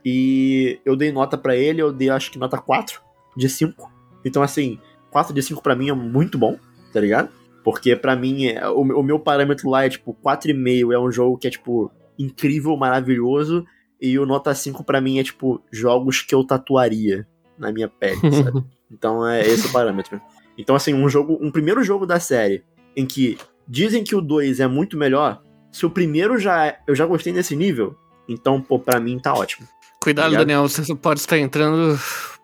E 0.04 0.78
eu 0.84 0.94
dei 0.94 1.10
nota 1.10 1.38
para 1.38 1.56
ele, 1.56 1.80
eu 1.80 1.90
dei 1.90 2.10
acho 2.10 2.30
que 2.30 2.38
nota 2.38 2.58
4 2.58 3.00
de 3.34 3.48
5. 3.48 3.90
Então, 4.22 4.42
assim, 4.42 4.78
4 5.10 5.32
de 5.32 5.42
5 5.42 5.62
para 5.62 5.74
mim 5.74 5.88
é 5.88 5.94
muito 5.94 6.36
bom, 6.36 6.58
tá 6.92 7.00
ligado? 7.00 7.30
Porque 7.64 7.96
para 7.96 8.14
mim, 8.14 8.48
é, 8.48 8.68
o, 8.68 8.80
o, 8.80 9.02
meu 9.02 9.18
parâmetro 9.18 9.70
lá 9.70 9.86
é 9.86 9.88
tipo 9.88 10.14
4,5 10.22 10.92
é 10.92 10.98
um 11.00 11.10
jogo 11.10 11.38
que 11.38 11.46
é 11.46 11.50
tipo 11.50 11.90
incrível, 12.18 12.76
maravilhoso. 12.76 13.64
E 13.98 14.18
o 14.18 14.26
nota 14.26 14.54
5 14.54 14.84
para 14.84 15.00
mim 15.00 15.18
é 15.18 15.24
tipo 15.24 15.62
jogos 15.72 16.20
que 16.20 16.34
eu 16.34 16.44
tatuaria 16.44 17.26
na 17.58 17.72
minha 17.72 17.88
pele, 17.88 18.20
sabe? 18.30 18.62
Então 18.92 19.26
é 19.26 19.40
esse 19.40 19.66
o 19.66 19.72
parâmetro. 19.72 20.20
Então, 20.56 20.76
assim, 20.76 20.94
um 20.94 21.08
jogo, 21.08 21.36
um 21.40 21.50
primeiro 21.50 21.82
jogo 21.82 22.06
da 22.06 22.20
série 22.20 22.62
em 22.94 23.04
que 23.04 23.36
dizem 23.66 24.04
que 24.04 24.14
o 24.14 24.20
2 24.20 24.60
é 24.60 24.68
muito 24.68 24.96
melhor, 24.96 25.42
se 25.74 25.84
o 25.84 25.90
primeiro 25.90 26.38
já 26.38 26.66
é, 26.66 26.78
eu 26.86 26.94
já 26.94 27.04
gostei 27.04 27.32
nesse 27.32 27.56
nível, 27.56 27.96
então, 28.28 28.60
pô, 28.60 28.78
pra 28.78 29.00
mim 29.00 29.18
tá 29.18 29.34
ótimo. 29.34 29.66
Cuidado, 30.00 30.30
tá 30.30 30.38
Daniel, 30.38 30.68
você 30.68 30.94
pode 30.94 31.18
estar 31.18 31.36
entrando, 31.36 31.98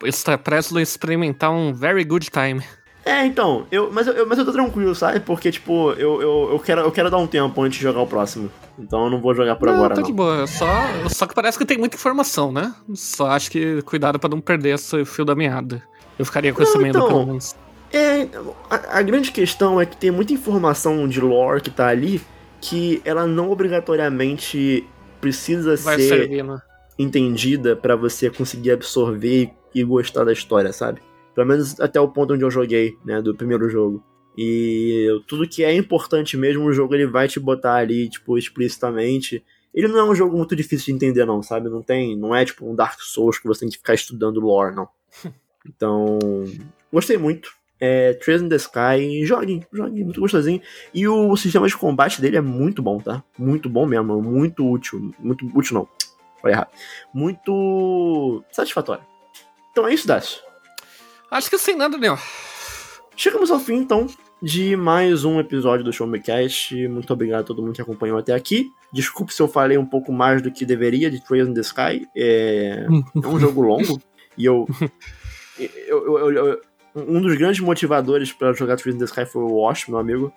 está 0.05 0.37
prestes 0.37 0.77
a 0.77 0.83
experimentar 0.83 1.53
um 1.53 1.73
very 1.73 2.03
good 2.03 2.29
time. 2.29 2.61
É, 3.05 3.25
então, 3.25 3.67
eu, 3.71 3.89
mas, 3.93 4.09
eu, 4.09 4.27
mas 4.27 4.37
eu 4.37 4.45
tô 4.45 4.51
tranquilo, 4.51 4.97
sabe? 4.97 5.21
Porque, 5.21 5.53
tipo, 5.53 5.93
eu, 5.93 6.21
eu, 6.21 6.49
eu, 6.53 6.59
quero, 6.59 6.81
eu 6.81 6.91
quero 6.91 7.09
dar 7.09 7.19
um 7.19 7.27
tempo 7.27 7.63
antes 7.63 7.79
de 7.79 7.85
jogar 7.85 8.01
o 8.01 8.07
próximo. 8.07 8.51
Então 8.77 9.05
eu 9.05 9.11
não 9.11 9.21
vou 9.21 9.33
jogar 9.33 9.55
por 9.55 9.69
não, 9.69 9.77
agora, 9.77 9.95
tá 9.95 10.01
não. 10.01 10.09
de 10.09 10.13
boa. 10.13 10.47
Só, 10.49 10.69
só 11.09 11.27
que 11.27 11.35
parece 11.35 11.57
que 11.57 11.65
tem 11.65 11.79
muita 11.79 11.97
informação, 11.97 12.51
né? 12.51 12.75
Só 12.95 13.29
acho 13.29 13.49
que 13.49 13.81
cuidado 13.83 14.19
para 14.19 14.31
não 14.31 14.41
perder 14.41 14.75
esse 14.75 15.05
fio 15.05 15.25
da 15.25 15.37
meada. 15.37 15.83
Eu 16.19 16.27
ficaria 16.27 16.53
com 16.53 16.63
não, 16.63 16.69
esse 16.69 16.79
medo, 16.79 16.99
então, 16.99 17.09
pelo 17.09 17.27
menos. 17.27 17.57
É, 17.93 18.29
a, 18.69 18.99
a, 18.99 19.03
grande 19.03 19.31
questão 19.31 19.81
é 19.81 19.87
que 19.87 19.97
tem 19.97 20.11
muita 20.11 20.33
informação 20.33 21.09
de 21.09 21.21
lore 21.21 21.61
que 21.61 21.71
tá 21.71 21.89
ali 21.89 22.21
que 22.61 23.01
ela 23.05 23.27
não 23.27 23.51
obrigatoriamente 23.51 24.87
precisa 25.21 25.77
Vai 25.77 25.97
ser 25.97 26.09
servir, 26.09 26.45
né? 26.45 26.61
entendida 26.99 27.75
para 27.75 27.97
você 27.97 28.31
conseguir 28.31 28.73
absorver 28.73 29.51
e, 29.75 29.81
e 29.81 29.85
gostar 29.85 30.25
da 30.25 30.33
história, 30.33 30.73
sabe? 30.73 31.01
Pelo 31.35 31.47
menos 31.47 31.81
até 31.81 32.01
o 32.01 32.09
ponto 32.09 32.35
onde 32.35 32.45
eu 32.45 32.51
joguei, 32.51 32.97
né, 33.05 33.23
do 33.23 33.35
primeiro 33.35 33.69
jogo. 33.69 34.05
E 34.37 35.07
tudo 35.27 35.49
que 35.49 35.65
é 35.65 35.75
importante 35.75 36.37
mesmo, 36.37 36.65
o 36.65 36.73
jogo 36.73 36.95
ele 36.95 37.07
vai 37.07 37.29
te 37.29 37.41
botar 37.41 37.75
ali, 37.75 38.09
tipo, 38.09 38.39
explicitamente. 38.39 39.45
Ele 39.75 39.89
não 39.89 39.99
é 39.99 40.05
um 40.05 40.15
jogo 40.15 40.37
muito 40.37 40.57
difícil 40.57 40.87
de 40.87 40.93
entender, 40.93 41.25
não, 41.25 41.43
sabe? 41.43 41.69
Não 41.69 41.83
tem. 41.83 42.17
Não 42.17 42.35
é 42.35 42.45
tipo 42.45 42.69
um 42.69 42.75
Dark 42.75 43.01
Souls 43.01 43.39
que 43.39 43.47
você 43.47 43.61
tem 43.61 43.69
que 43.69 43.77
ficar 43.77 43.95
estudando 43.95 44.41
lore, 44.41 44.75
não. 44.75 44.89
Então. 45.67 46.19
Gostei 46.91 47.19
muito 47.19 47.60
é, 47.81 48.13
Trails 48.15 48.43
in 48.43 48.49
the 48.49 48.57
Sky, 48.57 49.25
jogue, 49.25 49.67
jogue, 49.73 50.05
muito 50.05 50.21
gostosinho. 50.21 50.61
E 50.93 51.09
o 51.09 51.37
sistema 51.37 51.67
de 51.67 51.77
combate 51.77 52.21
dele 52.21 52.37
é 52.37 52.41
muito 52.41 52.83
bom, 52.83 52.99
tá? 52.99 53.25
Muito 53.39 53.69
bom 53.69 53.87
mesmo, 53.87 54.21
muito 54.23 54.69
útil. 54.71 55.13
Muito 55.19 55.47
útil 55.57 55.75
não, 55.75 55.89
foi 56.41 56.51
errado. 56.51 56.69
Muito 57.13 58.45
satisfatório. 58.53 59.03
Então 59.73 59.89
é 59.89 59.95
isso, 59.95 60.07
Dácio. 60.07 60.41
Acho 61.31 61.49
que 61.49 61.59
sem 61.59 61.77
nada, 61.77 61.97
Daniel. 61.97 62.19
Chegamos 63.17 63.51
ao 63.51 63.61
fim, 63.61 63.77
então, 63.77 64.07
de 64.43 64.75
mais 64.77 65.25
um 65.25 65.39
episódio 65.39 65.85
do 65.85 65.93
Show 65.93 66.07
Me 66.07 66.21
Cast. 66.21 66.89
Muito 66.89 67.13
obrigado 67.13 67.41
a 67.41 67.45
todo 67.45 67.63
mundo 67.63 67.75
que 67.75 67.83
acompanhou 67.83 68.19
até 68.19 68.35
aqui. 68.35 68.67
Desculpe 68.93 69.33
se 69.33 69.41
eu 69.41 69.47
falei 69.47 69.79
um 69.79 69.87
pouco 69.87 70.13
mais 70.13 70.43
do 70.43 70.51
que 70.51 70.67
deveria 70.67 71.11
de 71.11 71.23
Trails 71.25 71.49
in 71.49 71.55
the 71.55 71.61
Sky. 71.61 72.07
É, 72.17 72.87
é 73.23 73.27
um 73.27 73.39
jogo 73.41 73.61
longo. 73.61 74.01
E 74.37 74.45
eu 74.45 74.67
eu, 75.59 76.19
eu, 76.19 76.33
eu, 76.33 76.61
um 76.95 77.21
dos 77.21 77.37
grandes 77.37 77.61
motivadores 77.61 78.33
para 78.33 78.53
jogar 78.53 78.77
Trees 78.77 78.97
in 78.97 78.99
the 78.99 79.05
Sky 79.05 79.25
foi 79.25 79.43
o 79.43 79.63
Wash, 79.63 79.89
meu 79.89 79.99
amigo. 79.99 80.33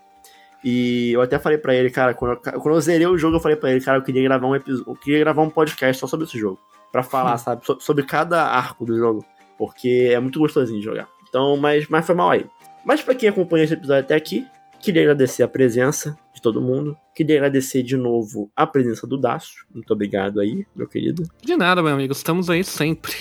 E 0.64 1.12
eu 1.12 1.22
até 1.22 1.38
falei 1.38 1.58
para 1.58 1.76
ele, 1.76 1.90
cara, 1.90 2.14
quando 2.14 2.32
eu, 2.34 2.62
quando 2.62 2.76
eu 2.76 2.82
zerei 2.82 3.06
o 3.06 3.18
jogo, 3.18 3.36
eu 3.36 3.40
falei 3.42 3.58
para 3.58 3.72
ele, 3.72 3.82
cara, 3.82 3.98
eu 3.98 4.02
queria 4.02 4.24
gravar 4.24 4.48
um 4.48 4.56
episódio, 4.56 4.90
eu 4.90 4.96
queria 4.96 5.20
gravar 5.20 5.42
um 5.42 5.50
podcast 5.50 6.00
só 6.00 6.08
sobre 6.08 6.26
esse 6.26 6.40
jogo, 6.40 6.58
para 6.92 7.04
falar, 7.04 7.36
sabe, 7.38 7.66
so, 7.66 7.78
sobre 7.82 8.04
cada 8.06 8.44
arco 8.46 8.86
do 8.86 8.98
jogo, 8.98 9.26
porque 9.58 10.10
é 10.12 10.20
muito 10.20 10.40
gostosinho 10.40 10.80
de 10.80 10.86
jogar. 10.86 11.10
Então, 11.28 11.58
mas, 11.58 11.88
mas 11.90 12.06
foi 12.06 12.16
mal 12.16 12.30
aí. 12.30 12.46
Mas 12.86 13.02
para 13.02 13.16
quem 13.16 13.28
acompanha 13.28 13.66
esse 13.66 13.74
episódio 13.74 14.04
até 14.04 14.16
aqui, 14.16 14.48
queria 14.80 15.02
agradecer 15.02 15.44
a 15.44 15.48
presença 15.48 16.18
de 16.34 16.42
todo 16.42 16.62
mundo. 16.62 16.98
Queria 17.16 17.38
agradecer 17.38 17.84
de 17.84 17.98
novo 17.98 18.50
a 18.56 18.68
presença 18.68 19.08
do 19.08 19.18
Dácio. 19.18 19.66
Muito 19.74 19.92
obrigado 19.92 20.40
aí, 20.40 20.66
meu 20.76 20.88
querido. 20.88 21.24
De 21.42 21.56
nada, 21.56 21.82
meu 21.82 21.94
amigo. 21.94 22.14
Estamos 22.14 22.50
aí 22.50 22.64
sempre. 22.64 23.14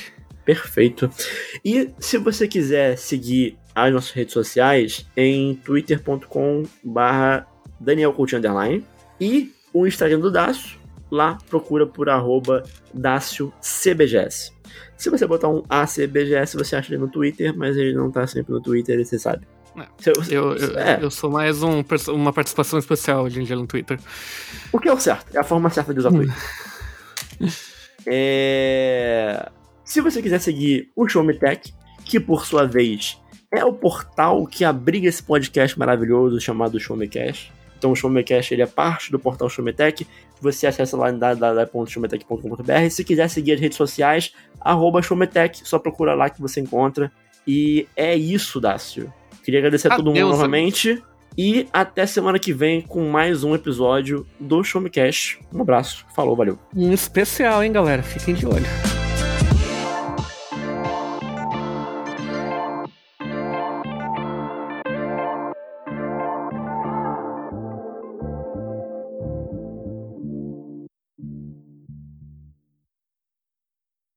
Perfeito. 0.44 1.10
E 1.64 1.90
se 1.98 2.18
você 2.18 2.48
quiser 2.48 2.96
seguir 2.96 3.56
as 3.74 3.92
nossas 3.92 4.10
redes 4.10 4.32
sociais, 4.32 5.06
em 5.16 5.54
twitter.com 5.54 6.64
barra 6.82 7.46
Daniel 7.80 8.14
Underline 8.18 8.84
e 9.20 9.52
o 9.72 9.86
Instagram 9.86 10.20
do 10.20 10.30
Dácio, 10.30 10.78
lá 11.10 11.38
procura 11.48 11.86
por 11.86 12.08
arroba 12.08 12.62
DácioCBGS. 12.92 14.52
Se 14.96 15.10
você 15.10 15.26
botar 15.26 15.48
um 15.48 15.62
ACBGS, 15.68 16.56
você 16.56 16.76
acha 16.76 16.92
ele 16.92 17.00
no 17.00 17.08
Twitter, 17.08 17.56
mas 17.56 17.76
ele 17.76 17.92
não 17.92 18.10
tá 18.10 18.26
sempre 18.26 18.52
no 18.52 18.60
Twitter, 18.60 19.04
você 19.04 19.18
sabe. 19.18 19.46
É, 19.76 19.86
eu, 20.30 20.54
eu, 20.54 20.78
é. 20.78 20.98
eu, 21.02 21.10
sou 21.10 21.30
mais 21.30 21.62
um, 21.62 21.82
uma 22.08 22.32
participação 22.32 22.78
especial 22.78 23.24
hoje 23.24 23.40
em 23.40 23.44
dia 23.44 23.56
no 23.56 23.66
Twitter. 23.66 23.98
O 24.70 24.78
que 24.78 24.88
é 24.88 24.92
o 24.92 25.00
certo? 25.00 25.34
É 25.34 25.40
a 25.40 25.44
forma 25.44 25.70
certa 25.70 25.94
de 25.94 26.00
usar 26.00 26.10
o 26.10 26.12
Twitter. 26.16 26.36
é... 28.06 29.50
Se 29.92 30.00
você 30.00 30.22
quiser 30.22 30.40
seguir 30.40 30.90
o 30.96 31.06
Show 31.06 31.22
Me 31.22 31.34
Tech, 31.34 31.70
que 32.02 32.18
por 32.18 32.46
sua 32.46 32.66
vez 32.66 33.20
é 33.52 33.62
o 33.62 33.74
portal 33.74 34.46
que 34.46 34.64
abriga 34.64 35.06
esse 35.06 35.22
podcast 35.22 35.78
maravilhoso 35.78 36.40
chamado 36.40 36.80
Show 36.80 36.96
Me 36.96 37.06
Cash. 37.06 37.52
Então 37.76 37.92
o 37.92 37.94
Show 37.94 38.08
Me 38.08 38.24
Cash 38.24 38.52
ele 38.52 38.62
é 38.62 38.66
parte 38.66 39.12
do 39.12 39.18
portal 39.18 39.50
Show 39.50 39.62
Me 39.62 39.70
Tech. 39.70 40.06
Você 40.40 40.66
acessa 40.66 40.96
lá 40.96 41.10
em 41.10 41.18
www.showmetech.com.br. 41.18 42.90
Se 42.90 43.04
quiser 43.04 43.28
seguir 43.28 43.52
as 43.52 43.60
redes 43.60 43.76
sociais, 43.76 44.32
arroba 44.58 45.02
Showmetech, 45.02 45.60
só 45.62 45.78
procura 45.78 46.14
lá 46.14 46.30
que 46.30 46.40
você 46.40 46.58
encontra. 46.58 47.12
E 47.46 47.86
é 47.94 48.16
isso, 48.16 48.62
Dácio. 48.62 49.12
Queria 49.44 49.60
agradecer 49.60 49.88
a, 49.88 49.92
a 49.92 49.96
todo 49.98 50.06
mundo 50.06 50.20
novamente. 50.20 51.02
E 51.36 51.68
até 51.70 52.06
semana 52.06 52.38
que 52.38 52.54
vem 52.54 52.80
com 52.80 53.10
mais 53.10 53.44
um 53.44 53.54
episódio 53.54 54.26
do 54.40 54.64
Show 54.64 54.80
Me 54.80 54.88
Cash. 54.88 55.38
Um 55.52 55.60
abraço, 55.60 56.06
falou, 56.16 56.34
valeu. 56.34 56.58
Um 56.74 56.94
especial, 56.94 57.62
hein, 57.62 57.72
galera? 57.72 58.02
Fiquem 58.02 58.32
de 58.32 58.46
olho. 58.46 59.01